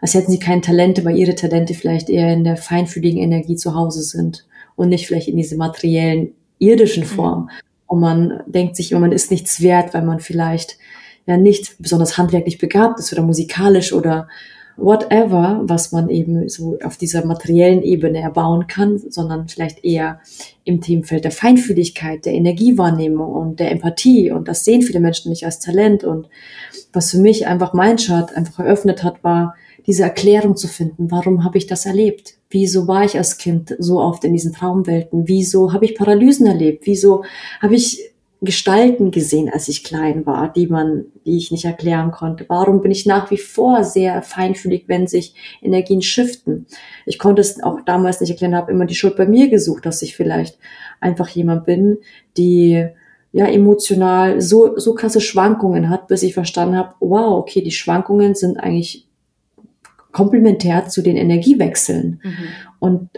als 0.02 0.16
hätten 0.16 0.32
sie 0.32 0.40
keine 0.40 0.60
Talente, 0.60 1.06
weil 1.06 1.16
ihre 1.16 1.34
Talente 1.34 1.74
vielleicht 1.74 2.10
eher 2.10 2.34
in 2.34 2.44
der 2.44 2.58
feinfühligen 2.58 3.22
Energie 3.22 3.56
zu 3.56 3.74
Hause 3.74 4.04
sind 4.04 4.46
und 4.76 4.90
nicht 4.90 5.08
vielleicht 5.08 5.30
in 5.30 5.38
diese 5.38 5.56
materiellen, 5.56 6.34
irdischen 6.60 7.04
mhm. 7.04 7.08
Form. 7.08 7.50
Und 7.88 8.02
man 8.02 8.44
denkt 8.46 8.76
sich, 8.76 8.92
man 8.92 9.14
ist 9.14 9.32
nichts 9.32 9.62
wert, 9.62 9.94
weil 9.94 10.04
man 10.04 10.20
vielleicht 10.20 10.78
ja 11.26 11.38
nicht 11.38 11.78
besonders 11.80 12.18
handwerklich 12.18 12.58
begabt 12.58 13.00
ist 13.00 13.14
oder 13.14 13.24
musikalisch 13.24 13.94
oder 13.94 14.28
whatever, 14.78 15.62
was 15.64 15.92
man 15.92 16.10
eben 16.10 16.50
so 16.50 16.78
auf 16.84 16.98
dieser 16.98 17.26
materiellen 17.26 17.84
Ebene 17.84 18.20
erbauen 18.20 18.68
kann, 18.68 19.02
sondern 19.10 19.48
vielleicht 19.48 19.84
eher 19.84 20.20
im 20.64 20.82
Themenfeld 20.82 21.24
der 21.24 21.32
Feinfühligkeit, 21.32 22.26
der 22.26 22.34
Energiewahrnehmung 22.34 23.32
und 23.34 23.60
der 23.60 23.72
Empathie. 23.72 24.32
Und 24.32 24.48
das 24.48 24.66
sehen 24.66 24.82
viele 24.82 25.00
Menschen 25.00 25.30
nicht 25.30 25.46
als 25.46 25.60
Talent. 25.60 26.04
Und 26.04 26.28
was 26.92 27.12
für 27.12 27.20
mich 27.20 27.48
einfach 27.48 27.74
mein 27.74 27.98
Chart 27.98 28.36
einfach 28.36 28.60
eröffnet 28.60 29.04
hat, 29.04 29.24
war 29.24 29.56
diese 29.86 30.04
Erklärung 30.04 30.56
zu 30.56 30.68
finden. 30.68 31.12
Warum 31.12 31.44
habe 31.44 31.58
ich 31.58 31.68
das 31.68 31.86
erlebt? 31.86 32.36
Wieso 32.50 32.88
war 32.88 33.04
ich 33.04 33.18
als 33.18 33.38
Kind 33.38 33.76
so 33.80 34.00
oft 34.00 34.24
in 34.24 34.34
diesen 34.34 34.54
Traumwelten? 34.54 35.28
Wieso 35.28 35.74
habe 35.74 35.86
ich 35.86 35.96
Paralysen 35.96 36.46
erlebt? 36.46 36.86
Wieso 36.86 37.24
habe 37.62 37.76
ich 37.76 38.13
Gestalten 38.46 39.12
gesehen, 39.12 39.50
als 39.52 39.68
ich 39.68 39.84
klein 39.84 40.26
war, 40.26 40.52
die 40.52 40.68
man, 40.68 41.06
die 41.26 41.38
ich 41.38 41.52
nicht 41.52 41.66
erklären 41.66 42.12
konnte. 42.12 42.46
Warum 42.48 42.82
bin 42.82 42.92
ich 42.92 43.06
nach 43.06 43.32
wie 43.32 43.38
vor 43.38 43.84
sehr 43.84 44.22
feinfühlig, 44.22 44.86
wenn 44.88 45.08
sich 45.08 45.36
Energien 45.62 46.02
shiften? 46.02 46.66
Ich 47.06 47.20
konnte 47.20 47.42
es 47.42 47.62
auch 47.64 47.82
damals 47.86 48.22
nicht 48.22 48.32
erklären, 48.32 48.56
habe 48.56 48.72
immer 48.72 48.86
die 48.86 48.96
Schuld 48.96 49.16
bei 49.16 49.26
mir 49.26 49.50
gesucht, 49.50 49.86
dass 49.86 50.02
ich 50.02 50.16
vielleicht 50.16 50.58
einfach 51.00 51.30
jemand 51.30 51.66
bin, 51.66 51.98
die 52.38 52.86
ja 53.32 53.48
emotional 53.48 54.42
so 54.42 54.78
so 54.78 54.94
krasse 54.94 55.22
Schwankungen 55.22 55.90
hat, 55.90 56.08
bis 56.08 56.24
ich 56.24 56.34
verstanden 56.34 56.78
habe, 56.78 56.94
wow, 57.00 57.40
okay, 57.40 57.62
die 57.62 57.72
Schwankungen 57.72 58.36
sind 58.36 58.58
eigentlich 58.58 59.08
komplementär 60.12 60.88
zu 60.88 61.02
den 61.02 61.18
Energiewechseln 61.18 62.22
mhm. 62.24 62.34
und 62.80 63.10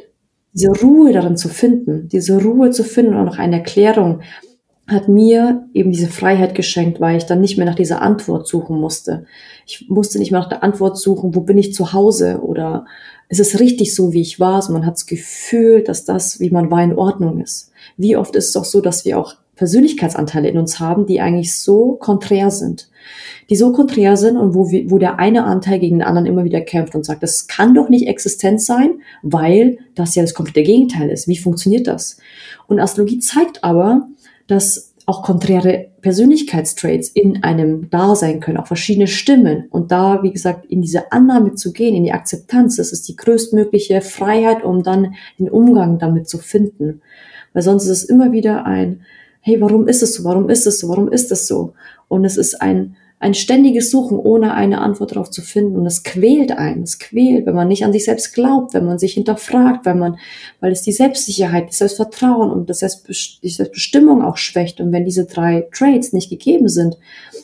diese 0.54 0.72
Ruhe 0.72 1.12
darin 1.12 1.36
zu 1.36 1.50
finden, 1.50 2.08
diese 2.08 2.42
Ruhe 2.42 2.72
zu 2.72 2.86
finden 2.86 3.16
und 3.16 3.28
auch 3.28 3.38
eine 3.38 3.58
Erklärung 3.58 4.22
hat 4.88 5.08
mir 5.08 5.68
eben 5.74 5.92
diese 5.92 6.08
Freiheit 6.08 6.54
geschenkt, 6.54 7.00
weil 7.00 7.18
ich 7.18 7.26
dann 7.26 7.42
nicht 7.42 7.58
mehr 7.58 7.66
nach 7.66 7.76
dieser 7.76 8.02
Antwort 8.02 8.48
suchen 8.48 8.80
musste. 8.80 9.26
Ich 9.66 9.88
musste 9.90 10.20
nicht 10.20 10.32
mehr 10.32 10.42
nach 10.42 10.50
der 10.50 10.64
Antwort 10.64 10.98
suchen, 10.98 11.34
wo 11.34 11.42
bin 11.42 11.58
ich 11.58 11.74
zu 11.74 11.92
Hause 11.94 12.42
oder 12.42 12.86
ist 13.28 13.40
es 13.40 13.60
richtig 13.60 13.96
so, 13.96 14.14
wie 14.14 14.22
ich 14.22 14.40
war. 14.40 14.58
Also 14.58 14.74
man 14.74 14.86
hat 14.86 14.94
das 14.94 15.08
Gefühl, 15.08 15.84
dass 15.84 16.06
das, 16.06 16.40
wie 16.40 16.52
man 16.52 16.70
war, 16.70 16.84
in 16.84 16.98
Ordnung 16.98 17.42
ist. 17.42 17.72
Wie 17.98 18.16
oft 18.16 18.36
ist 18.36 18.50
es 18.50 18.56
auch 18.56 18.66
so, 18.66 18.82
dass 18.82 19.06
wir 19.06 19.18
auch 19.18 19.36
Persönlichkeitsanteile 19.56 20.50
in 20.50 20.58
uns 20.58 20.80
haben, 20.80 21.06
die 21.06 21.22
eigentlich 21.22 21.58
so 21.58 21.94
konträr 21.94 22.52
sind. 22.52 22.90
Die 23.50 23.56
so 23.56 23.72
konträr 23.72 24.18
sind 24.18 24.38
und 24.38 24.54
wo, 24.54 24.70
wir, 24.70 24.92
wo 24.92 24.98
der 24.98 25.18
eine 25.20 25.46
Anteil 25.46 25.80
gegen 25.80 26.00
den 26.00 26.08
anderen 26.08 26.26
immer 26.26 26.44
wieder 26.44 26.62
kämpft 26.62 26.96
und 26.96 27.06
sagt, 27.06 27.24
das 27.24 27.48
kann 27.48 27.74
doch 27.74 27.90
nicht 27.90 28.08
existent 28.08 28.62
sein, 28.62 29.00
weil 29.22 29.78
das 29.96 30.16
ja 30.16 30.24
das 30.24 30.34
komplette 30.34 30.64
Gegenteil 30.64 31.10
ist. 31.10 31.28
Wie 31.28 31.38
funktioniert 31.38 31.88
das? 31.88 32.18
Und 32.68 32.80
Astrologie 32.80 33.20
zeigt 33.20 33.64
aber, 33.64 34.08
dass 34.48 34.94
auch 35.06 35.22
konträre 35.22 35.92
Persönlichkeitstraits 36.02 37.10
in 37.10 37.44
einem 37.44 37.90
da 37.90 38.16
sein 38.16 38.40
können, 38.40 38.58
auch 38.58 38.68
verschiedene 38.68 39.08
Stimmen. 39.08 39.66
Und 39.70 39.92
da, 39.92 40.24
wie 40.24 40.32
gesagt, 40.32 40.66
in 40.66 40.82
diese 40.82 41.12
Annahme 41.12 41.54
zu 41.54 41.74
gehen, 41.74 41.96
in 41.96 42.04
die 42.04 42.12
Akzeptanz, 42.12 42.78
das 42.78 42.92
ist 42.92 43.08
die 43.08 43.16
größtmögliche 43.16 44.02
Freiheit, 44.02 44.64
um 44.64 44.82
dann 44.82 45.14
den 45.38 45.50
Umgang 45.50 46.00
damit 46.00 46.28
zu 46.28 46.40
finden. 46.40 47.02
Weil 47.54 47.62
sonst 47.62 47.84
ist 47.84 47.90
es 47.90 48.04
immer 48.04 48.32
wieder 48.32 48.66
ein, 48.66 49.02
hey, 49.42 49.62
warum 49.62 49.88
ist 49.88 50.02
es 50.02 50.16
so? 50.16 50.24
Warum 50.24 50.50
ist 50.50 50.66
es 50.66 50.80
so? 50.80 50.90
Warum 50.90 51.12
ist 51.12 51.32
es 51.32 51.48
so? 51.48 51.74
Und 52.08 52.26
es 52.26 52.36
ist 52.36 52.62
ein, 52.62 52.96
ein 53.20 53.34
ständiges 53.34 53.92
Suchen, 53.92 54.18
ohne 54.18 54.54
eine 54.54 54.82
Antwort 54.82 55.12
darauf 55.12 55.32
zu 55.32 55.42
finden. 55.42 55.78
Und 55.78 55.86
es 55.86 56.04
quält 56.04 56.52
einen, 56.52 56.84
es 56.84 57.00
quält, 57.00 57.46
wenn 57.46 57.56
man 57.56 57.68
nicht 57.68 57.86
an 57.86 57.94
sich 57.94 58.06
selbst 58.06 58.34
glaubt, 58.34 58.74
wenn 58.74 58.86
man 58.86 59.00
sich 59.00 59.14
hinterfragt, 59.14 59.86
wenn 59.86 60.00
man, 60.00 60.18
weil 60.60 60.72
es 60.72 60.82
die 60.82 60.92
Selbstsicherheit, 60.92 61.70
das 61.70 61.78
Selbstvertrauen 61.78 62.52
und 62.52 62.70
das 62.70 62.80
Selbstbest 62.80 63.40
die 63.42 63.50
Selbstbestimmung 63.50 64.22
auch 64.22 64.38
schwächt. 64.38 64.82
Und 64.82 64.92
wenn 64.92 65.06
diese 65.06 65.26
drei 65.26 65.68
Traits 65.74 66.14
nicht 66.14 66.30
gegeben 66.30 66.68
sind, 66.68 66.98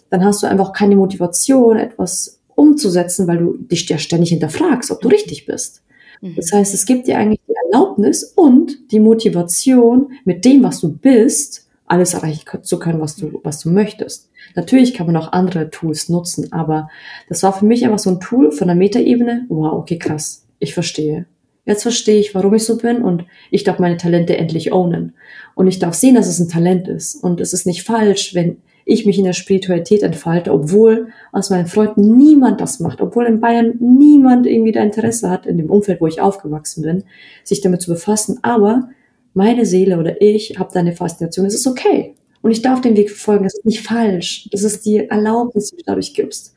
dann 0.10 0.26
hast 0.26 0.44
du 0.44 0.48
einfach 0.48 0.74
keine 0.74 0.98
Motivation, 0.98 1.78
etwas 1.78 2.40
umzusetzen, 2.56 3.28
weil 3.28 3.38
du 3.38 3.58
dich 3.58 3.88
ja 3.88 3.98
ständig 3.98 4.30
hinterfragst, 4.30 4.92
ob 4.92 5.02
du 5.02 5.08
richtig 5.08 5.46
bist. 5.46 5.82
Mhm. 6.22 6.36
Das 6.36 6.52
heißt, 6.52 6.74
es 6.74 6.86
gibt 6.86 7.08
dir 7.08 7.18
eigentlich 7.18 7.40
die 7.48 7.56
Erlaubnis 7.72 8.24
und 8.24 8.92
die 8.92 9.00
Motivation, 9.00 10.12
mit 10.26 10.46
dem, 10.46 10.64
was 10.64 10.82
du 10.82 10.90
bist, 10.90 11.61
alles 11.92 12.14
erreichen 12.14 12.46
zu 12.64 12.80
können, 12.80 13.02
was 13.02 13.18
du, 13.18 13.42
was 13.44 13.60
du 13.60 13.70
möchtest. 13.70 14.30
Natürlich 14.56 14.94
kann 14.94 15.08
man 15.08 15.18
auch 15.18 15.34
andere 15.34 15.70
Tools 15.70 16.08
nutzen, 16.08 16.52
aber 16.54 16.90
das 17.28 17.44
war 17.44 17.52
für 17.52 17.66
mich 17.66 17.84
einfach 17.84 18.00
so 18.00 18.10
ein 18.10 18.22
Tool 18.22 18.52
von 18.52 18.68
der 18.68 18.78
Metaebene. 18.78 19.46
Wow, 19.50 19.74
okay, 19.74 20.00
krass. 20.00 20.46
Ich 20.60 20.74
verstehe. 20.74 21.26
jetzt 21.66 21.82
verstehe 21.84 22.20
ich, 22.20 22.34
warum 22.34 22.54
ich 22.54 22.64
so 22.64 22.78
bin 22.78 23.04
und 23.04 23.26
ich 23.50 23.64
darf 23.64 23.78
meine 23.78 23.98
Talente 23.98 24.38
endlich 24.38 24.72
ownen. 24.72 25.16
Und 25.54 25.68
ich 25.68 25.80
darf 25.80 25.94
sehen, 25.94 26.16
dass 26.16 26.28
es 26.28 26.40
ein 26.40 26.50
Talent 26.50 26.88
ist. 26.88 27.16
Und 27.16 27.42
es 27.42 27.52
ist 27.52 27.66
nicht 27.66 27.84
falsch, 27.84 28.34
wenn 28.34 28.58
ich 28.86 29.06
mich 29.06 29.18
in 29.18 29.26
der 29.26 29.34
Spiritualität 29.34 30.02
entfalte, 30.02 30.54
obwohl 30.54 31.10
aus 31.32 31.50
meinen 31.50 31.68
Freunden 31.68 32.16
niemand 32.18 32.62
das 32.62 32.80
macht, 32.80 33.02
obwohl 33.02 33.26
in 33.26 33.42
Bayern 33.42 33.74
niemand 33.80 34.48
irgendwie 34.48 34.72
da 34.72 34.82
Interesse 34.82 35.30
hat, 35.30 35.46
in 35.46 35.58
dem 35.58 35.70
Umfeld, 35.70 36.00
wo 36.00 36.08
ich 36.08 36.22
aufgewachsen 36.22 36.84
bin, 36.84 37.04
sich 37.44 37.62
damit 37.62 37.82
zu 37.82 37.92
befassen. 37.92 38.40
Aber 38.44 38.90
meine 39.34 39.66
Seele 39.66 39.98
oder 39.98 40.22
ich 40.22 40.58
habe 40.60 40.72
da 40.74 40.80
eine 40.80 40.94
Faszination. 40.94 41.46
Es 41.46 41.56
ist 41.56 41.68
okay. 41.68 42.16
Und 42.42 42.52
ich 42.52 42.62
darf 42.62 42.82
den 42.82 42.98
Weg 42.98 43.10
verfolgen. 43.10 43.44
Das 43.44 43.54
ist 43.54 43.66
nicht 43.66 43.82
falsch. 43.82 44.50
Das 44.52 44.64
ist 44.64 44.86
die 44.86 44.98
Erlaubnis, 44.98 45.70
die 45.70 45.78
du 45.78 45.84
dadurch 45.86 46.14
gibst. 46.14 46.56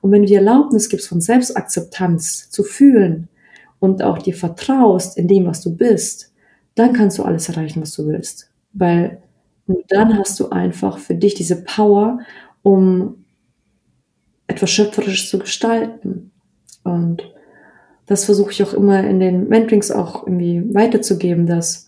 Und 0.00 0.12
wenn 0.12 0.22
du 0.22 0.28
die 0.28 0.34
Erlaubnis 0.34 0.88
gibst, 0.88 1.08
von 1.08 1.20
Selbstakzeptanz 1.20 2.50
zu 2.50 2.62
fühlen 2.62 3.28
und 3.78 4.02
auch 4.02 4.18
dir 4.18 4.34
vertraust 4.34 5.18
in 5.18 5.28
dem, 5.28 5.46
was 5.46 5.60
du 5.60 5.76
bist, 5.76 6.32
dann 6.74 6.92
kannst 6.92 7.18
du 7.18 7.24
alles 7.24 7.48
erreichen, 7.48 7.82
was 7.82 7.92
du 7.92 8.06
willst. 8.06 8.50
Weil 8.72 9.22
dann 9.88 10.18
hast 10.18 10.38
du 10.40 10.48
einfach 10.50 10.98
für 10.98 11.14
dich 11.14 11.34
diese 11.34 11.62
Power, 11.62 12.20
um 12.62 13.24
etwas 14.46 14.70
schöpferisch 14.70 15.28
zu 15.28 15.38
gestalten. 15.38 16.30
Und 16.84 17.22
das 18.06 18.24
versuche 18.24 18.52
ich 18.52 18.62
auch 18.62 18.72
immer 18.72 19.04
in 19.04 19.20
den 19.20 19.48
Mentorings 19.48 19.90
auch 19.90 20.26
irgendwie 20.26 20.62
weiterzugeben, 20.74 21.46
dass 21.46 21.87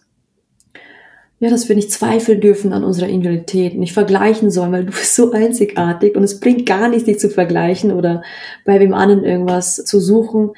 ja, 1.41 1.49
dass 1.49 1.69
wir 1.69 1.75
nicht 1.75 1.91
zweifeln 1.91 2.41
dürfen 2.41 2.75
an 2.75 2.85
unserer 2.85 3.09
Individualität, 3.09 3.77
nicht 3.77 3.95
vergleichen 3.95 4.51
sollen, 4.51 4.73
weil 4.73 4.85
du 4.85 4.93
bist 4.93 5.17
so 5.17 5.33
einzigartig 5.33 6.15
und 6.15 6.23
es 6.23 6.39
bringt 6.39 6.67
gar 6.67 6.89
nichts, 6.89 7.07
dich 7.07 7.19
zu 7.19 7.31
vergleichen 7.31 7.93
oder 7.93 8.23
bei 8.65 8.79
wem 8.79 8.95
anderen 8.95 9.25
irgendwas 9.25 9.77
zu 9.77 10.01
suchen. 10.01 10.51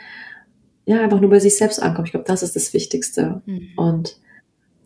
Ja, 0.84 1.00
einfach 1.00 1.20
nur 1.20 1.30
bei 1.30 1.38
sich 1.38 1.56
selbst 1.56 1.80
ankommen. 1.80 2.06
Ich 2.06 2.10
glaube, 2.10 2.26
das 2.26 2.42
ist 2.42 2.56
das 2.56 2.74
Wichtigste. 2.74 3.40
Mhm. 3.46 3.68
Und 3.76 4.16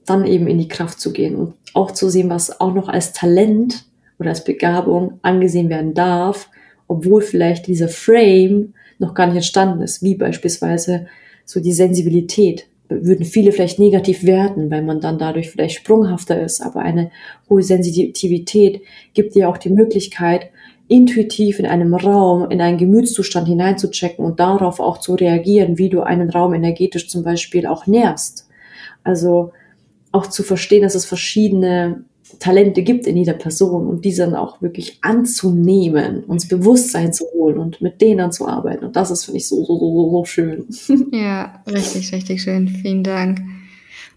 dann 0.05 0.27
eben 0.27 0.47
in 0.47 0.59
die 0.59 0.69
Kraft 0.69 1.01
zu 1.01 1.13
gehen 1.13 1.35
und 1.35 1.55
auch 1.75 1.91
zu 1.91 2.09
sehen, 2.11 2.31
was 2.31 2.61
auch 2.61 2.75
noch 2.75 2.89
als 2.89 3.13
Talent 3.13 3.85
oder 4.19 4.31
als 4.31 4.45
Begabung 4.45 5.19
angesehen 5.23 5.69
werden 5.69 5.95
darf, 5.95 6.49
obwohl 6.87 7.23
vielleicht 7.23 7.67
dieser 7.67 7.89
Frame 7.89 8.75
noch 8.99 9.15
gar 9.15 9.27
nicht 9.27 9.37
entstanden 9.37 9.83
ist, 9.83 10.03
wie 10.03 10.15
beispielsweise 10.15 11.07
so 11.45 11.61
die 11.61 11.73
Sensibilität. 11.73 12.69
Würden 12.89 13.25
viele 13.25 13.53
vielleicht 13.53 13.79
negativ 13.79 14.25
werten, 14.25 14.71
weil 14.71 14.83
man 14.83 15.01
dann 15.01 15.19
dadurch 15.19 15.51
vielleicht 15.51 15.77
sprunghafter 15.77 16.41
ist, 16.41 16.61
aber 16.61 16.81
eine 16.81 17.11
hohe 17.51 17.63
Sensitivität 17.63 18.83
gibt 19.13 19.35
dir 19.35 19.49
auch 19.49 19.59
die 19.59 19.71
Möglichkeit, 19.71 20.51
intuitiv 20.89 21.59
in 21.59 21.67
einem 21.67 21.95
Raum, 21.95 22.49
in 22.51 22.61
einen 22.61 22.79
Gemütszustand 22.79 23.49
hineinzuchecken 23.49 24.25
und 24.25 24.39
darauf 24.39 24.79
auch 24.79 24.99
zu 24.99 25.15
reagieren, 25.15 25.79
wie 25.79 25.89
du 25.89 26.03
einen 26.03 26.31
Raum 26.31 26.55
energetisch 26.55 27.09
zum 27.09 27.25
Beispiel 27.25 27.67
auch 27.67 27.87
nährst. 27.87 28.49
Also 29.03 29.53
auch 30.13 30.29
zu 30.29 30.43
verstehen, 30.43 30.83
dass 30.83 30.95
es 30.95 31.05
verschiedene 31.05 32.05
Talente 32.39 32.83
gibt 32.83 33.07
in 33.07 33.17
jeder 33.17 33.35
Person 33.35 33.87
und 33.87 34.05
diese 34.05 34.25
dann 34.25 34.35
auch 34.35 34.61
wirklich 34.61 34.99
anzunehmen, 35.03 36.25
uns 36.25 36.49
Bewusstsein 36.49 37.13
zu 37.13 37.25
holen 37.33 37.59
und 37.59 37.81
mit 37.81 38.01
denen 38.01 38.33
zu 38.33 38.49
arbeiten. 38.49 38.85
Und 38.85 38.97
das 38.97 39.11
ist, 39.11 39.25
finde 39.25 39.39
ich, 39.39 39.49
so, 39.49 39.65
so, 39.65 39.79
so, 39.79 40.11
so 40.11 40.25
schön. 40.25 40.67
Ja, 41.13 41.63
richtig, 41.67 42.13
richtig 42.13 42.43
schön. 42.43 42.69
Vielen 42.69 43.03
Dank. 43.03 43.41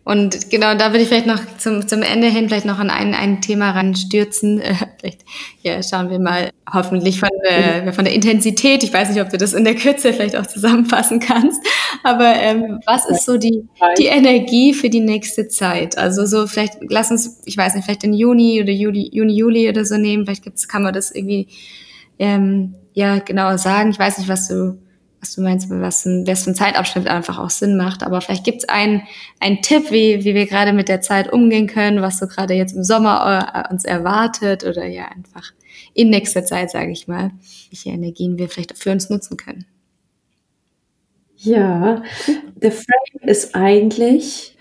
Und 0.10 0.50
genau, 0.50 0.74
da 0.74 0.88
würde 0.88 1.04
ich 1.04 1.08
vielleicht 1.08 1.28
noch 1.28 1.40
zum, 1.60 1.88
zum 1.88 2.02
Ende 2.02 2.26
hin 2.30 2.48
vielleicht 2.48 2.66
noch 2.66 2.80
an 2.80 2.90
ein, 2.90 3.14
ein 3.14 3.42
Thema 3.42 3.70
ranstürzen. 3.70 4.60
Äh, 4.60 4.74
vielleicht, 5.00 5.20
ja, 5.62 5.84
schauen 5.84 6.10
wir 6.10 6.18
mal, 6.18 6.50
hoffentlich 6.74 7.20
von, 7.20 7.30
äh, 7.44 7.94
von 7.94 8.06
der 8.06 8.16
Intensität. 8.16 8.82
Ich 8.82 8.92
weiß 8.92 9.12
nicht, 9.12 9.22
ob 9.22 9.30
du 9.30 9.38
das 9.38 9.54
in 9.54 9.66
der 9.66 9.76
Kürze 9.76 10.12
vielleicht 10.12 10.36
auch 10.36 10.48
zusammenfassen 10.48 11.20
kannst. 11.20 11.62
Aber 12.02 12.26
ähm, 12.26 12.80
was 12.88 13.08
ist 13.08 13.24
so 13.24 13.38
die, 13.38 13.68
die 14.00 14.08
Energie 14.08 14.74
für 14.74 14.90
die 14.90 15.00
nächste 15.00 15.48
Zeit? 15.48 15.96
Also 15.96 16.26
so 16.26 16.48
vielleicht, 16.48 16.78
lass 16.90 17.12
uns, 17.12 17.44
ich 17.46 17.56
weiß 17.56 17.76
nicht, 17.76 17.86
vielleicht 17.86 18.04
in 18.04 18.16
Juni 18.16 18.64
oder 18.64 18.72
Juli, 18.72 19.12
Juni, 19.14 19.34
Juli 19.38 19.70
oder 19.70 19.86
so 19.86 19.98
nehmen. 19.98 20.26
Vielleicht 20.26 20.44
gibt's, 20.44 20.68
kann 20.68 20.82
man 20.82 20.96
das 20.96 21.12
irgendwie 21.12 21.50
ähm, 22.18 22.74
ja 22.96 23.20
genauer 23.20 23.60
sagen. 23.60 23.92
Ich 23.92 24.00
weiß 24.00 24.18
nicht, 24.18 24.28
was 24.28 24.48
du 24.48 24.80
was 25.20 25.36
du 25.36 25.42
meinst, 25.42 25.70
was 25.70 26.06
ein, 26.06 26.26
was 26.26 26.48
ein 26.48 26.56
Zeitabschnitt 26.56 27.08
einfach 27.08 27.40
auch 27.40 27.50
Sinn 27.50 27.76
macht. 27.76 28.04
Aber 28.04 28.22
vielleicht 28.22 28.44
gibt 28.44 28.60
es 28.60 28.70
einen, 28.70 29.04
einen 29.40 29.62
Tipp, 29.62 29.92
wie, 29.92 30.24
wie 30.24 30.34
wir 30.34 30.46
gerade 30.46 30.74
mit 30.74 30.88
der 30.88 31.02
Zeit 31.02 31.32
umgehen 31.32 31.68
können, 31.68 32.02
was 32.02 32.20
so 32.20 32.28
gerade 32.28 32.54
jetzt 32.54 32.76
im 32.76 32.84
Sommer 32.84 33.66
äh, 33.68 33.74
uns 33.74 33.84
erwartet 33.86 34.64
oder 34.64 34.86
ja 34.86 35.06
einfach 35.06 35.52
in 35.94 36.10
nächster 36.10 36.46
Zeit, 36.46 36.72
sage 36.72 36.92
ich 36.92 37.08
mal, 37.08 37.32
welche 37.70 37.90
Energien 37.90 38.38
wir 38.38 38.50
vielleicht 38.50 38.78
für 38.78 38.92
uns 38.92 39.10
nutzen 39.10 39.38
können. 39.38 39.66
Ja, 41.36 42.04
der 42.56 42.72
Frame 42.72 43.30
ist 43.30 43.56
eigentlich, 43.56 44.58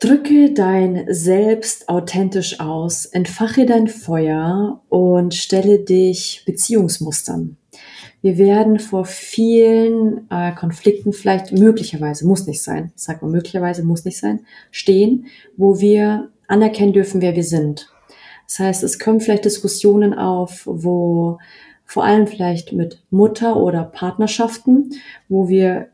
drücke 0.00 0.52
dein 0.52 1.06
Selbst 1.08 1.88
authentisch 1.88 2.60
aus, 2.60 3.06
entfache 3.06 3.66
dein 3.66 3.86
Feuer 3.86 4.82
und 4.88 5.34
stelle 5.34 5.78
dich 5.78 6.42
Beziehungsmustern. 6.44 7.56
Wir 8.26 8.38
werden 8.38 8.80
vor 8.80 9.04
vielen 9.04 10.28
äh, 10.32 10.50
Konflikten 10.50 11.12
vielleicht 11.12 11.52
möglicherweise, 11.52 12.26
muss 12.26 12.48
nicht 12.48 12.60
sein, 12.60 12.90
ich 12.96 13.00
sage 13.04 13.24
mal 13.24 13.30
möglicherweise, 13.30 13.84
muss 13.84 14.04
nicht 14.04 14.18
sein, 14.18 14.40
stehen, 14.72 15.26
wo 15.56 15.78
wir 15.78 16.28
anerkennen 16.48 16.92
dürfen, 16.92 17.20
wer 17.20 17.36
wir 17.36 17.44
sind. 17.44 17.88
Das 18.48 18.58
heißt, 18.58 18.82
es 18.82 18.98
kommen 18.98 19.20
vielleicht 19.20 19.44
Diskussionen 19.44 20.12
auf, 20.12 20.62
wo 20.66 21.38
vor 21.84 22.02
allem 22.02 22.26
vielleicht 22.26 22.72
mit 22.72 23.00
Mutter 23.10 23.58
oder 23.58 23.84
Partnerschaften, 23.84 24.90
wo 25.28 25.48
wir 25.48 25.86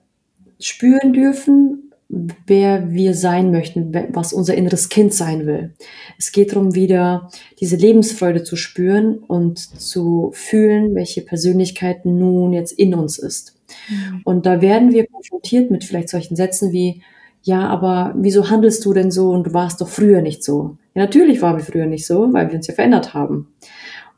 spüren 0.59 1.13
dürfen, 1.13 1.92
wer 2.13 2.93
wir 2.93 3.15
sein 3.15 3.51
möchten, 3.51 3.95
was 4.11 4.35
unser 4.35 4.55
inneres 4.55 4.91
Kind 4.91 5.15
sein 5.15 5.47
will. 5.47 5.73
Es 6.19 6.31
geht 6.31 6.53
darum, 6.53 6.75
wieder 6.75 7.31
diese 7.59 7.77
Lebensfreude 7.77 8.45
zu 8.45 8.55
spüren 8.55 9.17
und 9.17 9.59
zu 9.59 10.31
fühlen, 10.35 10.95
welche 10.95 11.23
Persönlichkeit 11.23 12.05
nun 12.05 12.53
jetzt 12.53 12.73
in 12.73 12.95
uns 12.95 13.19
ist. 13.19 13.59
Mhm. 13.89 14.21
Und 14.25 14.45
da 14.45 14.61
werden 14.61 14.93
wir 14.93 15.07
konfrontiert 15.07 15.71
mit 15.71 15.85
vielleicht 15.85 16.11
solchen 16.11 16.37
Sätzen 16.37 16.71
wie, 16.71 17.03
ja, 17.43 17.67
aber 17.67 18.15
wieso 18.17 18.51
handelst 18.51 18.85
du 18.85 18.93
denn 18.93 19.11
so 19.11 19.31
und 19.31 19.47
du 19.47 19.55
warst 19.55 19.81
doch 19.81 19.89
früher 19.89 20.21
nicht 20.21 20.45
so? 20.45 20.77
Ja, 20.95 21.03
natürlich 21.03 21.41
waren 21.41 21.57
wir 21.57 21.65
früher 21.65 21.87
nicht 21.87 22.07
so, 22.07 22.31
weil 22.35 22.49
wir 22.49 22.57
uns 22.57 22.67
ja 22.67 22.75
verändert 22.75 23.15
haben. 23.15 23.49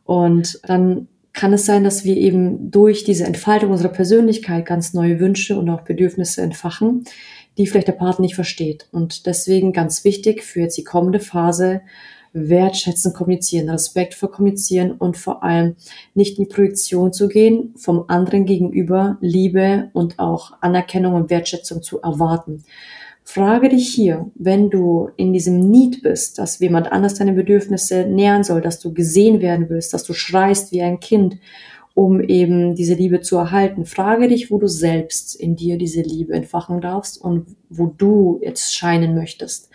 Und 0.05 0.59
dann 0.65 1.07
kann 1.33 1.53
es 1.53 1.67
sein, 1.67 1.85
dass 1.85 2.05
wir 2.05 2.17
eben 2.17 2.71
durch 2.71 3.05
diese 3.05 3.25
Entfaltung 3.25 3.71
unserer 3.71 3.89
Persönlichkeit 3.89 4.67
ganz 4.67 4.95
neue 4.95 5.19
Wünsche 5.21 5.59
und 5.59 5.69
auch 5.69 5.83
Bedürfnisse 5.83 6.43
entfachen, 6.43 7.05
die 7.59 7.67
vielleicht 7.67 7.89
der 7.89 7.93
Partner 7.93 8.23
nicht 8.23 8.35
versteht. 8.35 8.89
Und 8.93 9.27
deswegen 9.27 9.73
ganz 9.73 10.05
wichtig 10.05 10.43
für 10.43 10.61
jetzt 10.61 10.77
die 10.77 10.85
kommende 10.85 11.21
Phase, 11.21 11.83
wertschätzen, 12.35 13.13
kommunizieren, 13.13 13.71
Respekt 13.71 14.15
vor 14.15 14.31
kommunizieren 14.31 14.93
und 14.93 15.17
vor 15.17 15.45
allem 15.45 15.77
nicht 16.15 16.37
in 16.37 16.45
die 16.45 16.53
Projektion 16.53 17.13
zu 17.13 17.29
gehen, 17.29 17.75
vom 17.77 18.05
anderen 18.09 18.45
gegenüber 18.45 19.19
Liebe 19.21 19.91
und 19.93 20.19
auch 20.19 20.53
Anerkennung 20.61 21.15
und 21.15 21.31
Wertschätzung 21.31 21.83
zu 21.83 22.01
erwarten. 22.03 22.65
Frage 23.23 23.71
dich 23.71 23.89
hier, 23.89 24.31
wenn 24.35 24.69
du 24.69 25.09
in 25.17 25.33
diesem 25.33 25.71
Need 25.71 26.03
bist, 26.03 26.39
dass 26.39 26.59
jemand 26.59 26.93
anders 26.93 27.15
deine 27.15 27.33
Bedürfnisse 27.33 28.05
nähern 28.05 28.45
soll, 28.45 28.61
dass 28.61 28.81
du 28.81 28.93
gesehen 28.93 29.41
werden 29.41 29.71
willst, 29.71 29.95
dass 29.95 30.05
du 30.05 30.13
schreist 30.13 30.73
wie 30.73 30.83
ein 30.83 31.01
Kind 31.01 31.39
um 31.95 32.21
eben 32.21 32.75
diese 32.75 32.95
Liebe 32.95 33.21
zu 33.21 33.37
erhalten. 33.37 33.87
Frage 33.87 34.29
dich, 34.29 34.51
wo 34.51 34.59
du 34.59 34.67
selbst 34.67 35.37
in 35.37 35.57
dir 35.57 35.79
diese 35.79 36.03
Liebe 36.03 36.35
entfachen 36.35 36.81
darfst 36.81 37.21
und 37.21 37.57
wo 37.71 37.87
du 37.87 38.41
jetzt 38.43 38.75
scheinen 38.75 39.15
möchtest. 39.15 39.71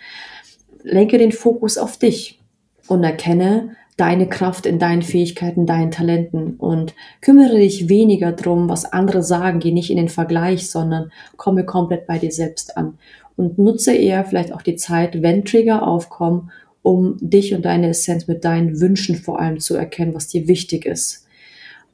Lenke 0.82 1.18
den 1.18 1.32
Fokus 1.32 1.78
auf 1.78 1.96
dich 1.96 2.40
und 2.88 3.02
erkenne 3.04 3.76
deine 3.96 4.28
Kraft 4.28 4.64
in 4.64 4.78
deinen 4.78 5.02
Fähigkeiten, 5.02 5.66
deinen 5.66 5.90
Talenten 5.90 6.56
und 6.56 6.94
kümmere 7.20 7.56
dich 7.56 7.88
weniger 7.88 8.32
drum, 8.32 8.68
was 8.68 8.90
andere 8.90 9.22
sagen. 9.22 9.60
Geh 9.60 9.72
nicht 9.72 9.90
in 9.90 9.98
den 9.98 10.08
Vergleich, 10.08 10.70
sondern 10.70 11.12
komme 11.36 11.64
komplett 11.64 12.06
bei 12.06 12.18
dir 12.18 12.32
selbst 12.32 12.76
an 12.76 12.98
und 13.36 13.58
nutze 13.58 13.94
eher 13.94 14.24
vielleicht 14.24 14.52
auch 14.52 14.62
die 14.62 14.76
Zeit, 14.76 15.22
wenn 15.22 15.44
Trigger 15.44 15.86
aufkommen, 15.86 16.50
um 16.82 17.16
dich 17.20 17.54
und 17.54 17.64
deine 17.64 17.88
Essenz 17.88 18.26
mit 18.26 18.44
deinen 18.44 18.80
Wünschen 18.80 19.16
vor 19.16 19.38
allem 19.38 19.60
zu 19.60 19.76
erkennen, 19.76 20.14
was 20.14 20.28
dir 20.28 20.48
wichtig 20.48 20.86
ist. 20.86 21.26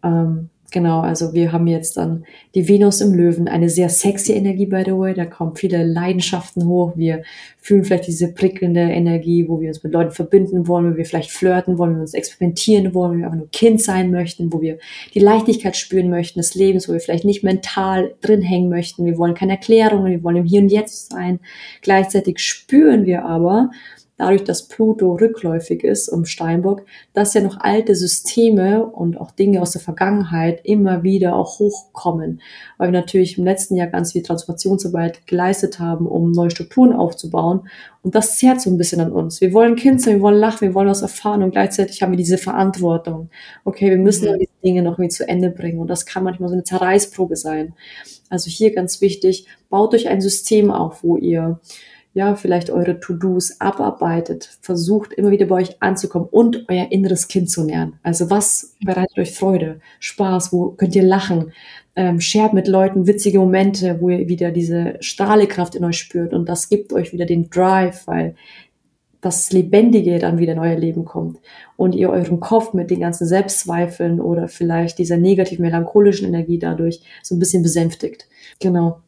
Ähm, 0.03 0.51
genau, 0.71 1.01
also 1.01 1.33
wir 1.33 1.53
haben 1.53 1.67
jetzt 1.67 1.97
dann 1.97 2.25
die 2.55 2.69
Venus 2.69 3.01
im 3.01 3.15
Löwen, 3.15 3.49
eine 3.49 3.71
sehr 3.71 3.89
sexy 3.89 4.33
Energie, 4.33 4.67
by 4.67 4.83
the 4.85 4.93
way. 4.93 5.15
Da 5.15 5.25
kommen 5.27 5.57
viele 5.57 5.85
Leidenschaften 5.85 6.67
hoch. 6.67 6.93
Wir 6.97 7.23
fühlen 7.59 7.85
vielleicht 7.85 8.07
diese 8.07 8.33
prickelnde 8.33 8.81
Energie, 8.81 9.49
wo 9.49 9.61
wir 9.61 9.69
uns 9.69 9.83
mit 9.83 9.93
Leuten 9.93 10.13
verbinden 10.13 10.69
wollen, 10.69 10.93
wo 10.93 10.97
wir 10.97 11.05
vielleicht 11.05 11.31
flirten 11.31 11.79
wollen, 11.79 11.93
wo 11.93 11.97
wir 11.97 12.03
uns 12.03 12.15
experimentieren 12.15 12.95
wollen, 12.95 13.13
wo 13.13 13.19
wir 13.19 13.25
einfach 13.27 13.39
nur 13.39 13.51
Kind 13.51 13.83
sein 13.83 14.11
möchten, 14.11 14.53
wo 14.53 14.61
wir 14.61 14.79
die 15.15 15.21
Leichtigkeit 15.21 15.77
spüren 15.77 16.09
möchten 16.11 16.39
des 16.39 16.55
Lebens, 16.55 16.89
wo 16.89 16.93
wir 16.93 17.01
vielleicht 17.01 17.25
nicht 17.25 17.43
mental 17.43 18.15
drin 18.21 18.43
hängen 18.43 18.69
möchten. 18.69 19.05
Wir 19.05 19.19
wollen 19.19 19.35
keine 19.35 19.53
Erklärungen, 19.53 20.13
wir 20.13 20.23
wollen 20.23 20.37
im 20.37 20.45
Hier 20.45 20.61
und 20.61 20.69
Jetzt 20.69 21.11
sein. 21.11 21.41
Gleichzeitig 21.83 22.39
spüren 22.39 23.05
wir 23.05 23.25
aber, 23.25 23.71
dadurch, 24.17 24.45
dass 24.45 24.69
Pluto 24.69 25.15
rückläufig 25.15 25.85
ist 25.85 26.09
um 26.09 26.25
Steinbock, 26.25 26.85
dass 27.13 27.35
ja 27.35 27.43
noch 27.43 27.61
alte 27.61 27.95
Systeme 27.95 28.87
und 28.87 29.21
auch 29.21 29.31
Dinge 29.31 29.61
aus 29.61 29.73
der 29.73 29.81
Vergangenheit 29.81 30.61
immer 30.65 31.03
wieder 31.03 31.37
auch 31.37 31.59
hochkommen. 31.59 32.41
Weil 32.79 32.89
wir 32.93 33.01
natürlich 33.01 33.39
im 33.39 33.45
letzten 33.45 33.77
Jahr 33.77 33.89
ganz 33.89 34.13
viel 34.13 34.23
Transformationsarbeit 34.23 35.27
geleistet 35.27 35.79
haben, 35.79 36.07
um 36.07 36.33
neue 36.33 36.51
Strukturen 36.51 36.93
aufzubauen. 36.93 37.69
Und 38.03 38.15
das 38.15 38.39
zehrt 38.39 38.61
so 38.61 38.71
ein 38.71 38.79
bisschen 38.79 39.01
an 39.01 39.13
uns. 39.13 39.41
Wir 39.41 39.53
wollen 39.53 39.77
Kind 39.77 40.01
sein, 40.01 40.15
wir 40.17 40.23
wollen 40.23 40.39
lachen, 40.39 40.63
wir 40.63 40.75
wollen 40.75 40.89
was 40.89 41.03
erfahren 41.03 41.43
und 41.43 41.51
gleichzeitig 41.51 42.01
haben 42.03 42.13
wir 42.13 42.17
diese 42.17 42.39
Verantwortung. 42.39 43.31
Okay, 43.65 43.91
wir 43.91 43.99
müssen 43.99 44.33
mhm. 44.33 44.39
diese 44.39 44.53
Dinge 44.65 44.83
noch 44.83 44.93
irgendwie 44.93 45.09
zu 45.09 45.29
Ende 45.29 45.51
bringen. 45.51 45.79
Und 45.79 45.89
das 45.89 46.07
kann 46.07 46.25
manchmal 46.25 46.49
so 46.49 46.55
eine 46.55 46.65
Zerreißprobe 46.65 47.37
sein. 47.37 47.75
Also 48.31 48.49
hier 48.49 48.75
ganz 48.75 49.01
wichtig, 49.01 49.47
baut 49.69 49.95
euch 49.95 50.09
ein 50.09 50.21
System 50.21 50.71
auf, 50.71 51.03
wo 51.03 51.17
ihr 51.17 51.61
ja, 52.17 52.35
vielleicht 52.35 52.71
eure 52.71 52.99
To-Dos 52.99 53.61
abarbeitet, 53.61 54.49
versucht 54.63 55.13
immer 55.13 55.31
wieder 55.31 55.45
bei 55.45 55.57
euch 55.57 55.83
anzukommen 55.83 56.27
und 56.31 56.65
euer 56.71 56.91
inneres 56.91 57.29
Kind 57.29 57.51
zu 57.51 57.63
nähern. 57.63 57.99
Also 58.03 58.31
was 58.31 58.75
bereitet 58.83 59.19
euch 59.19 59.35
Freude, 59.35 59.81
Spaß, 60.01 60.51
wo 60.51 60.71
könnt 60.71 60.97
ihr 60.97 61.03
lachen, 61.03 61.53
ähm, 61.95 62.19
shared 62.19 62.55
mit 62.55 62.69
Leuten 62.69 63.07
witzige 63.07 63.39
Momente, 63.39 64.01
wo 64.01 64.09
ihr 64.09 64.29
wieder 64.29 64.51
diese 64.51 64.97
Strahlekraft 65.01 65.75
in 65.75 65.85
euch 65.85 65.99
spürt 65.99 66.33
und 66.33 66.49
das 66.49 66.71
gibt 66.71 66.95
euch 66.95 67.13
wieder 67.13 67.27
den 67.27 67.51
Drive, 67.51 68.07
weil 68.07 68.35
das 69.21 69.53
Lebendige 69.53 70.19
dann 70.19 70.39
wieder 70.39 70.55
in 70.55 70.59
euer 70.59 70.79
Leben 70.79 71.05
kommt 71.05 71.39
und 71.77 71.95
ihr 71.95 72.09
euren 72.09 72.41
Kopf 72.41 72.73
mit 72.73 72.91
den 72.91 73.01
ganzen 73.01 73.27
Selbstzweifeln 73.27 74.23
oder 74.23 74.49
vielleicht 74.49 74.99
dieser 74.99 75.19
negativ 75.19 75.59
melancholischen 75.59 76.29
Energie 76.29 76.59
dadurch 76.59 77.03
so 77.23 77.35
ein 77.35 77.41
bisschen 77.41 77.63
besänftigt. 77.63 78.27
Genau. 78.59 79.03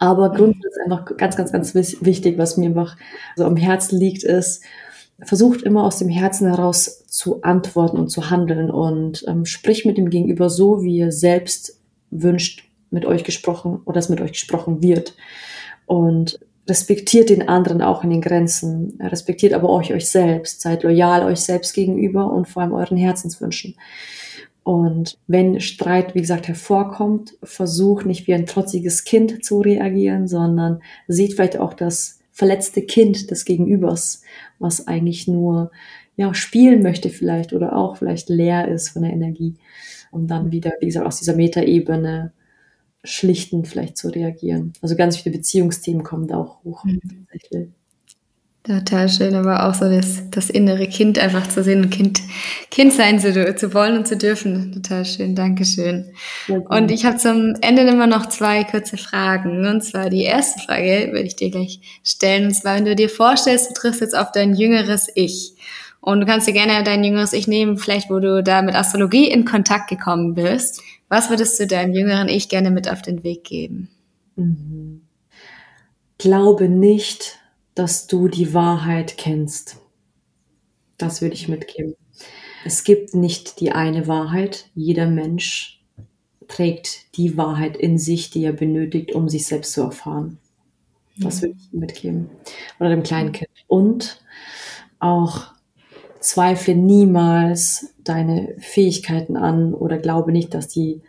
Aber 0.00 0.32
grundsätzlich 0.32 0.72
ist 0.72 0.80
einfach 0.82 1.16
ganz, 1.18 1.36
ganz, 1.36 1.52
ganz 1.52 1.74
wichtig, 1.74 2.38
was 2.38 2.56
mir 2.56 2.70
einfach 2.70 2.96
so 3.36 3.44
am 3.44 3.56
Herzen 3.56 3.98
liegt, 3.98 4.24
ist, 4.24 4.64
versucht 5.22 5.60
immer 5.62 5.84
aus 5.84 5.98
dem 5.98 6.08
Herzen 6.08 6.48
heraus 6.48 7.06
zu 7.06 7.42
antworten 7.42 7.98
und 7.98 8.08
zu 8.08 8.30
handeln 8.30 8.70
und 8.70 9.24
ähm, 9.28 9.44
spricht 9.44 9.84
mit 9.84 9.98
dem 9.98 10.08
Gegenüber 10.08 10.48
so, 10.48 10.82
wie 10.82 10.96
ihr 10.96 11.12
selbst 11.12 11.78
wünscht, 12.10 12.64
mit 12.90 13.04
euch 13.04 13.24
gesprochen 13.24 13.82
oder 13.84 13.98
es 13.98 14.08
mit 14.08 14.22
euch 14.22 14.32
gesprochen 14.32 14.82
wird. 14.82 15.14
Und 15.84 16.40
respektiert 16.66 17.28
den 17.28 17.46
anderen 17.48 17.82
auch 17.82 18.02
in 18.02 18.10
den 18.10 18.22
Grenzen, 18.22 18.98
respektiert 19.02 19.52
aber 19.52 19.68
euch 19.68 19.92
euch 19.92 20.08
selbst, 20.08 20.62
seid 20.62 20.82
loyal 20.82 21.24
euch 21.24 21.40
selbst 21.40 21.74
gegenüber 21.74 22.32
und 22.32 22.48
vor 22.48 22.62
allem 22.62 22.72
euren 22.72 22.96
Herzenswünschen. 22.96 23.74
Und 24.70 25.18
wenn 25.26 25.58
Streit, 25.58 26.14
wie 26.14 26.20
gesagt, 26.20 26.46
hervorkommt, 26.46 27.36
versucht 27.42 28.06
nicht 28.06 28.28
wie 28.28 28.34
ein 28.34 28.46
trotziges 28.46 29.02
Kind 29.02 29.44
zu 29.44 29.60
reagieren, 29.60 30.28
sondern 30.28 30.80
sieht 31.08 31.34
vielleicht 31.34 31.56
auch 31.56 31.74
das 31.74 32.20
verletzte 32.30 32.82
Kind 32.82 33.32
des 33.32 33.44
Gegenübers, 33.44 34.22
was 34.60 34.86
eigentlich 34.86 35.26
nur 35.26 35.72
ja, 36.14 36.34
spielen 36.34 36.84
möchte 36.84 37.08
vielleicht 37.10 37.52
oder 37.52 37.74
auch 37.74 37.96
vielleicht 37.96 38.28
leer 38.28 38.68
ist 38.68 38.90
von 38.90 39.02
der 39.02 39.10
Energie, 39.10 39.56
um 40.12 40.28
dann 40.28 40.52
wieder, 40.52 40.70
wie 40.78 40.86
gesagt, 40.86 41.04
aus 41.04 41.18
dieser 41.18 41.34
Metaebene 41.34 42.32
schlichtend 43.02 43.66
vielleicht 43.66 43.96
zu 43.96 44.06
reagieren. 44.06 44.72
Also 44.82 44.94
ganz 44.94 45.16
viele 45.16 45.36
Beziehungsthemen 45.36 46.04
kommen 46.04 46.28
da 46.28 46.36
auch 46.36 46.62
hoch. 46.62 46.84
Mhm. 46.84 47.26
Total 48.78 49.08
schön, 49.08 49.34
aber 49.34 49.66
auch 49.66 49.74
so 49.74 49.90
das, 49.90 50.30
das 50.30 50.48
innere 50.48 50.86
Kind 50.86 51.18
einfach 51.18 51.48
zu 51.48 51.64
sehen 51.64 51.82
und 51.82 51.90
Kind, 51.90 52.20
kind 52.70 52.92
sein 52.92 53.18
zu, 53.18 53.56
zu 53.56 53.74
wollen 53.74 53.98
und 53.98 54.06
zu 54.06 54.16
dürfen. 54.16 54.72
Total 54.72 55.04
schön, 55.04 55.34
Dankeschön. 55.34 56.12
Okay. 56.48 56.78
Und 56.78 56.92
ich 56.92 57.04
habe 57.04 57.16
zum 57.16 57.56
Ende 57.62 57.82
immer 57.82 58.06
noch 58.06 58.26
zwei 58.26 58.62
kurze 58.62 58.96
Fragen. 58.96 59.66
Und 59.66 59.82
zwar 59.82 60.08
die 60.08 60.22
erste 60.22 60.60
Frage 60.60 61.08
würde 61.10 61.26
ich 61.26 61.34
dir 61.34 61.50
gleich 61.50 61.80
stellen. 62.04 62.46
Und 62.46 62.54
zwar, 62.54 62.76
wenn 62.76 62.84
du 62.84 62.94
dir 62.94 63.08
vorstellst, 63.08 63.70
du 63.70 63.74
triffst 63.74 64.02
jetzt 64.02 64.16
auf 64.16 64.30
dein 64.30 64.54
jüngeres 64.54 65.08
Ich. 65.16 65.54
Und 66.00 66.20
du 66.20 66.26
kannst 66.26 66.46
dir 66.46 66.52
gerne 66.52 66.84
dein 66.84 67.02
jüngeres 67.02 67.32
Ich 67.32 67.48
nehmen, 67.48 67.76
vielleicht 67.76 68.08
wo 68.08 68.20
du 68.20 68.40
da 68.40 68.62
mit 68.62 68.76
Astrologie 68.76 69.28
in 69.28 69.44
Kontakt 69.44 69.90
gekommen 69.90 70.34
bist. 70.34 70.80
Was 71.08 71.28
würdest 71.28 71.58
du 71.58 71.66
deinem 71.66 71.92
jüngeren 71.92 72.28
Ich 72.28 72.48
gerne 72.48 72.70
mit 72.70 72.88
auf 72.88 73.02
den 73.02 73.24
Weg 73.24 73.42
geben? 73.42 73.88
Mhm. 74.36 75.02
Glaube 76.18 76.68
nicht, 76.68 77.39
dass 77.74 78.06
du 78.06 78.28
die 78.28 78.54
Wahrheit 78.54 79.16
kennst. 79.16 79.78
Das 80.98 81.22
würde 81.22 81.34
ich 81.34 81.48
mitgeben. 81.48 81.94
Es 82.64 82.84
gibt 82.84 83.14
nicht 83.14 83.60
die 83.60 83.72
eine 83.72 84.06
Wahrheit. 84.06 84.66
Jeder 84.74 85.06
Mensch 85.06 85.80
trägt 86.46 87.16
die 87.16 87.36
Wahrheit 87.36 87.76
in 87.76 87.96
sich, 87.96 88.30
die 88.30 88.44
er 88.44 88.52
benötigt, 88.52 89.12
um 89.14 89.28
sich 89.28 89.46
selbst 89.46 89.72
zu 89.72 89.82
erfahren. 89.82 90.38
Das 91.16 91.42
würde 91.42 91.54
ich 91.58 91.72
mitgeben. 91.72 92.30
Oder 92.78 92.90
dem 92.90 93.02
kleinen 93.02 93.32
Kind. 93.32 93.50
Und 93.66 94.22
auch 94.98 95.52
zweifle 96.18 96.74
niemals 96.74 97.94
deine 98.04 98.54
Fähigkeiten 98.58 99.36
an 99.36 99.74
oder 99.74 99.98
glaube 99.98 100.32
nicht, 100.32 100.54
dass 100.54 100.68
die, 100.68 101.02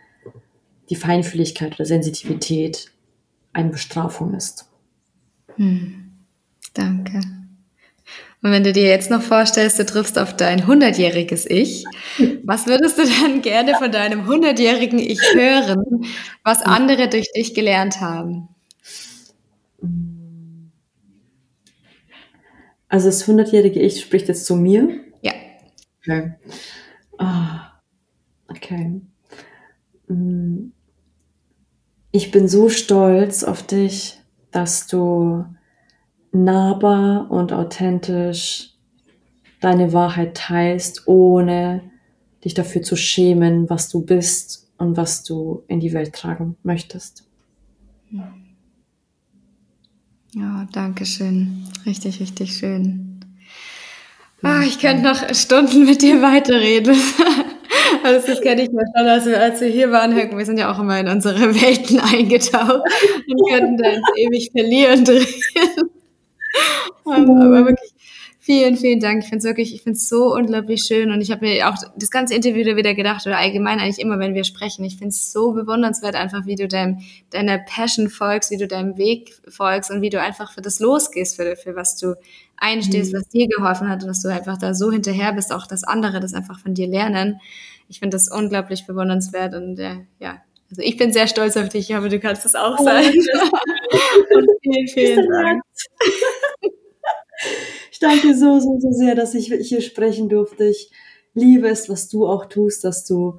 die 0.90 0.96
Feinfühligkeit 0.96 1.76
oder 1.76 1.86
Sensitivität 1.86 2.92
eine 3.54 3.70
Bestrafung 3.70 4.34
ist. 4.34 4.70
Hm. 5.56 6.01
Danke. 6.74 7.20
Und 8.44 8.52
wenn 8.52 8.64
du 8.64 8.74
dir 8.74 8.88
jetzt 8.88 9.12
noch 9.12 9.22
vorstellst, 9.22 9.78
du 9.78 9.86
triffst 9.86 10.18
auf 10.18 10.36
dein 10.36 10.66
hundertjähriges 10.66 11.46
Ich, 11.48 11.86
was 12.44 12.66
würdest 12.66 12.98
du 12.98 13.04
dann 13.22 13.42
gerne 13.42 13.76
von 13.76 13.92
deinem 13.92 14.26
hundertjährigen 14.26 14.98
Ich 15.00 15.22
hören, 15.34 16.06
was 16.44 16.64
andere 16.64 17.08
durch 17.08 17.32
dich 17.34 17.54
gelernt 17.54 18.02
haben? 18.02 18.48
Also 22.90 23.08
das 23.08 23.28
hundertjährige 23.28 23.80
Ich 23.80 24.02
spricht 24.02 24.28
jetzt 24.28 24.46
zu 24.46 24.56
mir? 24.56 25.00
Ja. 25.22 25.34
Okay. 26.00 26.34
Ah, 27.18 27.80
okay. 28.50 29.02
Mm. 30.08 30.72
Ich 32.12 32.32
bin 32.32 32.48
so 32.50 32.68
stolz 32.68 33.44
auf 33.46 33.66
dich, 33.66 34.20
dass 34.52 34.88
du 34.88 35.46
nahbar 36.32 37.30
und 37.30 37.54
authentisch 37.54 38.74
deine 39.60 39.94
Wahrheit 39.94 40.36
teilst, 40.36 41.08
ohne 41.08 41.84
dich 42.44 42.54
dafür 42.54 42.82
zu 42.82 42.96
schämen, 42.96 43.70
was 43.70 43.90
du 43.90 44.02
bist 44.02 44.72
und 44.78 44.98
was 44.98 45.24
du 45.24 45.64
in 45.68 45.80
die 45.80 45.94
Welt 45.94 46.14
tragen 46.14 46.58
möchtest. 46.64 47.24
Ja, 50.34 50.68
danke 50.72 51.06
schön. 51.06 51.66
Richtig, 51.86 52.20
richtig 52.20 52.58
schön. 52.58 53.20
Oh, 54.44 54.62
ich 54.66 54.80
könnte 54.80 55.04
noch 55.04 55.36
Stunden 55.36 55.86
mit 55.86 56.02
dir 56.02 56.22
weiterreden. 56.22 56.96
Also 58.04 58.26
das 58.26 58.42
kenne 58.42 58.64
ich 58.64 58.72
mal 58.72 58.86
schon, 58.96 59.08
als 59.08 59.26
wir, 59.26 59.40
als 59.40 59.62
wir 59.62 59.68
hier 59.68 59.92
waren, 59.92 60.16
wir 60.16 60.46
sind 60.46 60.58
ja 60.58 60.72
auch 60.72 60.80
immer 60.80 61.00
in 61.00 61.08
unsere 61.08 61.54
Welten 61.54 62.00
eingetaucht 62.14 62.82
und 63.28 63.50
könnten 63.50 63.78
da 63.78 63.90
ewig 64.18 64.50
verlieren 64.52 65.04
drin. 65.06 65.26
Aber 67.06 67.66
wirklich 67.66 67.92
vielen, 68.42 68.76
vielen 68.76 69.00
Dank. 69.00 69.24
Ich 69.24 69.30
finde 69.30 69.38
es 69.38 69.44
wirklich, 69.44 69.74
ich 69.74 69.84
finde 69.84 69.98
es 69.98 70.10
so 70.10 70.34
unglaublich 70.34 70.82
schön 70.84 71.12
und 71.12 71.22
ich 71.22 71.32
habe 71.32 71.46
mir 71.46 71.70
auch 71.70 71.76
das 71.96 72.10
ganze 72.10 72.34
Interview 72.34 72.76
wieder 72.76 72.96
gedacht 72.96 73.26
oder 73.28 73.38
allgemein 73.38 73.80
eigentlich 73.80 74.00
immer, 74.00 74.20
wenn 74.20 74.34
wir 74.34 74.44
sprechen. 74.44 74.84
Ich 74.84 74.98
finde 74.98 75.10
es 75.10 75.32
so 75.32 75.54
bewundernswert 75.54 76.16
einfach, 76.16 76.46
wie 76.48 76.56
du 76.56 76.68
deinem, 76.68 77.00
deiner 77.30 77.60
Passion 77.60 78.10
folgst, 78.10 78.50
wie 78.50 78.58
du 78.58 78.68
deinem 78.68 78.98
Weg 78.98 79.40
folgst 79.48 79.92
und 79.92 80.02
wie 80.02 80.10
du 80.10 80.20
einfach 80.20 80.52
für 80.54 80.62
das 80.62 80.80
losgehst, 80.80 81.36
für, 81.36 81.56
für 81.56 81.76
was 81.76 81.96
du 81.98 82.16
einstehst, 82.58 83.14
mhm. 83.14 83.18
was 83.18 83.30
dir 83.30 83.48
geholfen 83.48 83.88
hat 83.90 84.02
und 84.02 84.10
dass 84.10 84.24
du 84.24 84.30
einfach 84.30 84.58
da 84.58 84.74
so 84.74 84.92
hinterher 84.92 85.34
bist, 85.34 85.54
auch 85.54 85.68
dass 85.68 85.84
andere 85.84 86.20
das 86.20 86.34
einfach 86.34 86.60
von 86.60 86.74
dir 86.74 86.88
lernen. 86.88 87.40
Ich 87.90 88.00
finde 88.00 88.16
das 88.16 88.28
unglaublich 88.32 88.88
bewundernswert 88.88 89.54
und 89.54 89.78
äh, 89.78 89.98
ja, 90.20 90.42
also 90.72 90.82
ich 90.82 90.98
bin 90.98 91.12
sehr 91.12 91.28
stolz 91.28 91.58
auf 91.58 91.70
dich, 91.70 91.94
aber 91.94 92.10
du 92.10 92.20
kannst 92.20 92.46
es 92.46 92.56
auch 92.56 92.80
oh, 92.80 92.84
sein. 92.84 93.06
und 94.34 94.50
vielen, 94.64 94.88
vielen 94.88 95.30
Dank. 95.30 95.62
Ich 97.92 98.00
danke 98.00 98.36
so, 98.36 98.60
so, 98.60 98.80
so 98.80 98.92
sehr, 98.92 99.16
dass 99.16 99.36
ich 99.36 99.48
hier 99.48 99.82
sprechen 99.82 100.30
durfte. 100.30 100.66
Ich 100.66 100.92
liebe 101.34 101.68
es, 101.70 101.90
was 101.90 102.10
du 102.10 102.28
auch 102.28 102.46
tust, 102.46 102.84
dass 102.84 103.06
du 103.06 103.38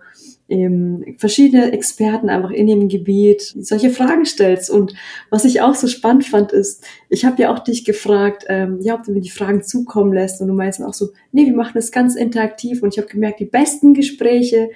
ähm, 0.48 1.16
verschiedene 1.18 1.72
Experten 1.72 2.30
einfach 2.30 2.50
in 2.50 2.66
dem 2.66 2.88
Gebiet 2.88 3.42
solche 3.42 3.90
Fragen 3.90 4.24
stellst. 4.24 4.70
Und 4.70 4.94
was 5.30 5.44
ich 5.44 5.60
auch 5.60 5.74
so 5.74 5.88
spannend 5.88 6.24
fand, 6.24 6.52
ist, 6.52 6.84
ich 7.08 7.24
habe 7.24 7.42
ja 7.42 7.52
auch 7.52 7.58
dich 7.58 7.84
gefragt, 7.84 8.44
ähm, 8.48 8.78
ja, 8.80 8.94
ob 8.94 9.04
du 9.04 9.12
mir 9.12 9.20
die 9.20 9.30
Fragen 9.30 9.62
zukommen 9.62 10.12
lässt. 10.12 10.40
Und 10.40 10.48
du 10.48 10.54
meinst 10.54 10.82
auch 10.82 10.94
so, 10.94 11.10
nee, 11.32 11.46
wir 11.46 11.56
machen 11.56 11.72
das 11.74 11.92
ganz 11.92 12.14
interaktiv. 12.14 12.82
Und 12.82 12.94
ich 12.94 12.98
habe 12.98 13.08
gemerkt, 13.08 13.40
die 13.40 13.46
besten 13.46 13.94
Gespräche 13.94 14.70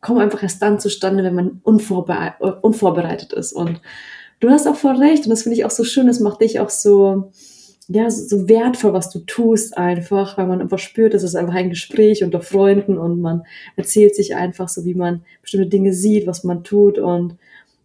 kommen 0.00 0.20
einfach 0.20 0.42
erst 0.42 0.62
dann 0.62 0.80
zustande, 0.80 1.22
wenn 1.24 1.34
man 1.34 1.60
unvorbere 1.62 2.60
unvorbereitet 2.62 3.32
ist. 3.32 3.52
Und 3.52 3.80
du 4.40 4.50
hast 4.50 4.66
auch 4.66 4.76
voll 4.76 4.96
recht. 4.96 5.24
Und 5.24 5.30
das 5.30 5.42
finde 5.42 5.56
ich 5.56 5.64
auch 5.64 5.70
so 5.70 5.84
schön. 5.84 6.08
Das 6.08 6.20
macht 6.20 6.40
dich 6.40 6.58
auch 6.58 6.70
so, 6.70 7.32
ja, 7.88 8.10
so 8.10 8.48
wertvoll, 8.48 8.92
was 8.92 9.10
du 9.10 9.20
tust 9.20 9.78
einfach, 9.78 10.36
weil 10.36 10.46
man 10.46 10.60
einfach 10.60 10.78
spürt, 10.78 11.14
es 11.14 11.22
ist 11.22 11.36
einfach 11.36 11.54
ein 11.54 11.70
Gespräch 11.70 12.24
unter 12.24 12.40
Freunden 12.40 12.98
und 12.98 13.20
man 13.20 13.44
erzählt 13.76 14.16
sich 14.16 14.34
einfach 14.34 14.68
so, 14.68 14.84
wie 14.84 14.94
man 14.94 15.22
bestimmte 15.40 15.68
Dinge 15.68 15.92
sieht, 15.92 16.26
was 16.26 16.42
man 16.42 16.64
tut 16.64 16.98
und 16.98 17.36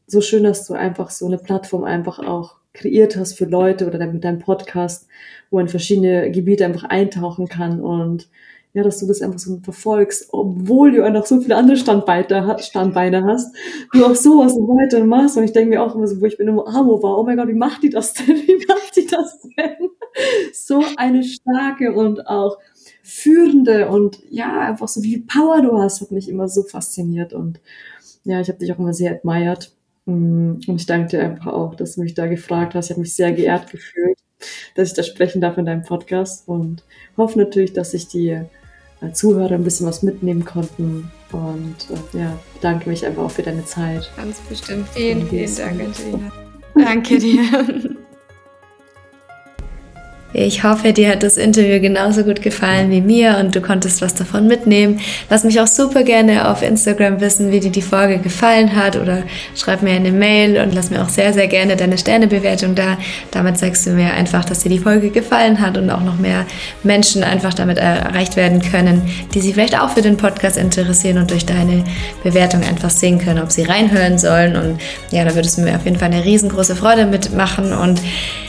so 0.08 0.22
schön, 0.22 0.44
dass 0.44 0.66
du 0.68 0.74
einfach 0.74 1.12
so 1.12 1.28
eine 1.28 1.38
Plattform 1.38 1.84
einfach 1.84 2.20
auch 2.20 2.56
kreiert 2.74 3.16
hast 3.16 3.34
für 3.38 3.46
Leute 3.46 3.86
oder 3.86 4.06
mit 4.08 4.24
deinem 4.24 4.40
Podcast, 4.40 5.08
wo 5.52 5.58
man 5.58 5.68
verschiedene 5.68 6.32
Gebiete 6.32 6.66
einfach 6.66 6.86
eintauchen 6.86 7.48
kann 7.48 7.80
und 7.80 8.28
ja, 8.74 8.84
dass 8.84 9.00
du 9.00 9.08
das 9.08 9.22
einfach 9.22 9.40
so 9.40 9.60
verfolgst, 9.62 10.30
obwohl 10.32 10.94
du 10.94 11.10
noch 11.12 11.26
so 11.26 11.42
viele 11.42 11.58
andere 11.58 11.76
Standbeine, 11.76 12.58
Standbeine 12.60 13.24
hast, 13.26 13.54
du 13.92 14.06
auch 14.06 14.16
sowas 14.16 14.54
weiter 14.56 15.04
machst. 15.04 15.38
Und 15.38 15.44
ich 15.44 15.52
denke 15.52 15.72
mir 15.72 15.84
auch 15.84 15.94
immer 15.94 16.08
so, 16.08 16.22
wo 16.22 16.26
ich 16.26 16.38
bin 16.38 16.48
im 16.48 16.60
Amo 16.60 17.04
war, 17.04 17.18
oh 17.18 17.24
mein 17.24 17.38
Gott, 17.38 17.50
wie 17.50 17.54
macht 17.54 17.84
die 17.84 17.90
das 17.90 18.14
denn? 18.14 18.36
Wie 18.36 18.66
macht 18.68 18.96
die 18.96 19.08
das 19.08 19.42
denn? 19.58 19.90
So 20.54 20.84
eine 20.98 21.24
starke 21.24 21.94
und 21.94 22.28
auch 22.28 22.58
führende 23.04 23.90
und 23.90 24.20
ja, 24.30 24.62
einfach 24.62 24.88
so 24.88 25.04
wie 25.04 25.20
Power 25.20 25.62
du 25.62 25.78
hast, 25.78 26.02
hat 26.02 26.12
mich 26.12 26.30
immer 26.30 26.48
so 26.48 26.64
fasziniert. 26.64 27.34
Und 27.34 27.60
ja, 28.24 28.40
ich 28.40 28.48
habe 28.48 28.60
dich 28.60 28.72
auch 28.72 28.80
immer 28.80 28.94
sehr 28.94 29.12
admired. 29.12 29.74
Mm, 30.06 30.60
und 30.66 30.76
ich 30.76 30.86
danke 30.86 31.10
dir 31.10 31.24
einfach 31.24 31.48
auch, 31.48 31.76
dass 31.76 31.96
du 31.96 32.02
mich 32.02 32.14
da 32.14 32.28
gefragt 32.28 32.74
hast. 32.74 32.86
Ich 32.86 32.92
habe 32.92 33.02
mich 33.02 33.14
sehr 33.16 33.34
geehrt 33.34 33.70
gefühlt, 33.70 34.18
dass 34.76 34.90
ich 34.90 34.94
da 34.94 35.04
sprechen 35.04 35.42
darf 35.42 35.58
in 35.58 35.66
deinem 35.66 35.84
Podcast 35.84 36.48
und 36.48 36.84
hoffe 37.18 37.38
natürlich, 37.38 37.74
dass 37.74 37.94
ich 37.94 38.08
die 38.08 38.42
Zuhörer 39.14 39.56
ein 39.56 39.64
bisschen 39.64 39.88
was 39.88 40.04
mitnehmen 40.04 40.46
konnten. 40.46 41.12
Und 41.32 41.76
äh, 41.90 42.20
ja, 42.20 42.38
bedanke 42.54 42.90
mich 42.90 43.06
einfach 43.06 43.24
auch 43.24 43.32
für 43.32 43.44
deine 43.44 43.66
Zeit. 43.66 44.12
Ganz 44.16 44.40
bestimmt. 44.42 44.88
Vielen, 44.94 45.28
vielen 45.28 45.56
Dank, 45.56 45.82
Angelina. 45.82 46.32
Danke 46.76 47.18
dir. 47.18 47.90
Ich 50.34 50.64
hoffe, 50.64 50.94
dir 50.94 51.10
hat 51.10 51.24
das 51.24 51.36
Interview 51.36 51.82
genauso 51.82 52.24
gut 52.24 52.42
gefallen 52.42 52.90
wie 52.90 53.02
mir 53.02 53.38
und 53.38 53.54
du 53.54 53.60
konntest 53.60 54.02
was 54.02 54.16
davon 54.16 54.48
mitnehmen. 54.48 55.02
Lass 55.30 55.44
mich 55.44 55.60
auch 55.60 55.68
super 55.68 56.04
gerne 56.04 56.50
auf 56.50 56.62
Instagram 56.62 57.20
wissen, 57.20 57.52
wie 57.52 57.60
dir 57.60 57.72
die 57.72 57.82
Folge 57.82 58.18
gefallen 58.18 58.74
hat 58.74 58.96
oder 58.96 59.24
schreib 59.56 59.82
mir 59.82 59.92
eine 59.92 60.14
Mail 60.14 60.62
und 60.62 60.74
lass 60.74 60.90
mir 60.90 61.02
auch 61.02 61.10
sehr, 61.10 61.34
sehr 61.34 61.48
gerne 61.48 61.76
deine 61.76 61.98
Sternebewertung 61.98 62.76
da. 62.76 62.98
Damit 63.32 63.58
zeigst 63.58 63.86
du 63.86 63.90
mir 63.90 64.14
einfach, 64.14 64.46
dass 64.46 64.60
dir 64.60 64.70
die 64.70 64.80
Folge 64.80 65.10
gefallen 65.10 65.60
hat 65.60 65.78
und 65.78 65.90
auch 65.90 66.04
noch 66.04 66.18
mehr 66.18 66.46
Menschen 66.84 67.26
einfach 67.26 67.54
damit 67.54 67.78
erreicht 67.78 68.38
werden 68.38 68.62
können, 68.62 69.02
die 69.34 69.42
sich 69.42 69.54
vielleicht 69.54 69.78
auch 69.78 69.90
für 69.90 70.02
den 70.02 70.16
Podcast 70.16 70.58
interessieren 70.58 71.18
und 71.18 71.30
durch 71.30 71.46
deine 71.46 71.84
Bewertung 72.24 72.64
einfach 72.64 72.90
sehen 72.90 73.20
können, 73.20 73.44
ob 73.44 73.52
sie 73.52 73.64
reinhören 73.64 74.18
sollen. 74.18 74.56
Und 74.56 74.80
ja, 75.12 75.26
da 75.26 75.36
würdest 75.36 75.58
du 75.58 75.62
mir 75.64 75.76
auf 75.76 75.84
jeden 75.84 75.98
Fall 75.98 76.10
eine 76.10 76.24
riesengroße 76.24 76.78
Freude 76.78 77.06
mitmachen. 77.06 77.74
Und 77.74 78.00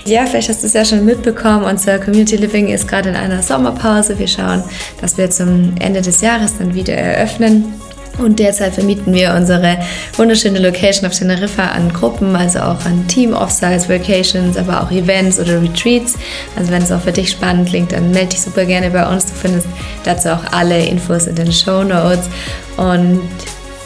ja, 0.05 0.27
vielleicht 0.27 0.49
hast 0.49 0.63
du 0.63 0.67
es 0.67 0.73
ja 0.73 0.85
schon 0.85 1.05
mitbekommen 1.05 1.72
unser 1.73 1.99
Community 1.99 2.37
Living 2.37 2.69
ist 2.69 2.87
gerade 2.87 3.09
in 3.09 3.17
einer 3.17 3.43
Sommerpause. 3.43 4.19
Wir 4.19 4.29
schauen, 4.29 4.63
dass 5.01 5.17
wir 5.17 5.31
zum 5.31 5.75
Ende 5.81 6.03
des 6.03 6.21
Jahres 6.21 6.59
dann 6.59 6.75
wieder 6.75 6.95
eröffnen. 6.95 7.73
Und 8.19 8.39
derzeit 8.39 8.75
vermieten 8.75 9.15
wir 9.15 9.33
unsere 9.35 9.79
wunderschöne 10.19 10.59
Location 10.59 11.07
auf 11.07 11.17
Teneriffa 11.17 11.69
an 11.69 11.91
Gruppen, 11.91 12.37
also 12.37 12.59
auch 12.59 12.85
an 12.85 13.07
Team-Offsites, 13.09 13.89
Vacations, 13.89 14.59
aber 14.59 14.83
auch 14.83 14.91
Events 14.91 15.41
oder 15.41 15.63
Retreats. 15.63 16.19
Also 16.55 16.71
wenn 16.71 16.83
es 16.83 16.93
auch 16.93 17.01
für 17.01 17.13
dich 17.13 17.31
spannend 17.31 17.71
klingt, 17.71 17.93
dann 17.93 18.11
melde 18.11 18.29
dich 18.29 18.43
super 18.43 18.67
gerne 18.67 18.91
bei 18.91 19.07
uns. 19.09 19.25
Du 19.25 19.33
findest 19.33 19.67
dazu 20.05 20.29
auch 20.29 20.53
alle 20.53 20.85
Infos 20.85 21.27
in 21.27 21.37
den 21.37 21.51
Show 21.51 21.85
Notes. 21.85 22.29
Und 22.77 23.23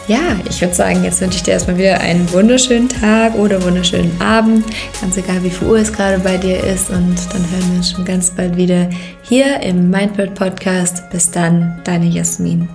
ja, 0.09 0.37
ich 0.49 0.61
würde 0.61 0.75
sagen, 0.75 1.05
jetzt 1.05 1.21
wünsche 1.21 1.37
ich 1.37 1.43
dir 1.43 1.53
erstmal 1.53 1.79
wieder 1.79 2.01
einen 2.01 2.31
wunderschönen 2.33 2.89
Tag 2.89 3.35
oder 3.35 3.63
wunderschönen 3.63 4.21
Abend. 4.21 4.65
Ganz 5.01 5.17
egal, 5.17 5.43
wie 5.43 5.51
viel 5.51 5.69
Uhr 5.69 5.79
es 5.79 5.93
gerade 5.93 6.19
bei 6.21 6.37
dir 6.37 6.59
ist. 6.63 6.91
Und 6.91 7.17
dann 7.33 7.51
hören 7.51 7.71
wir 7.71 7.77
uns 7.79 7.91
schon 7.91 8.05
ganz 8.05 8.31
bald 8.31 8.57
wieder 8.57 8.89
hier 9.23 9.61
im 9.61 9.91
Mindbird 9.91 10.35
Podcast. 10.35 11.09
Bis 11.11 11.31
dann, 11.31 11.81
deine 11.85 12.07
Jasmin. 12.07 12.69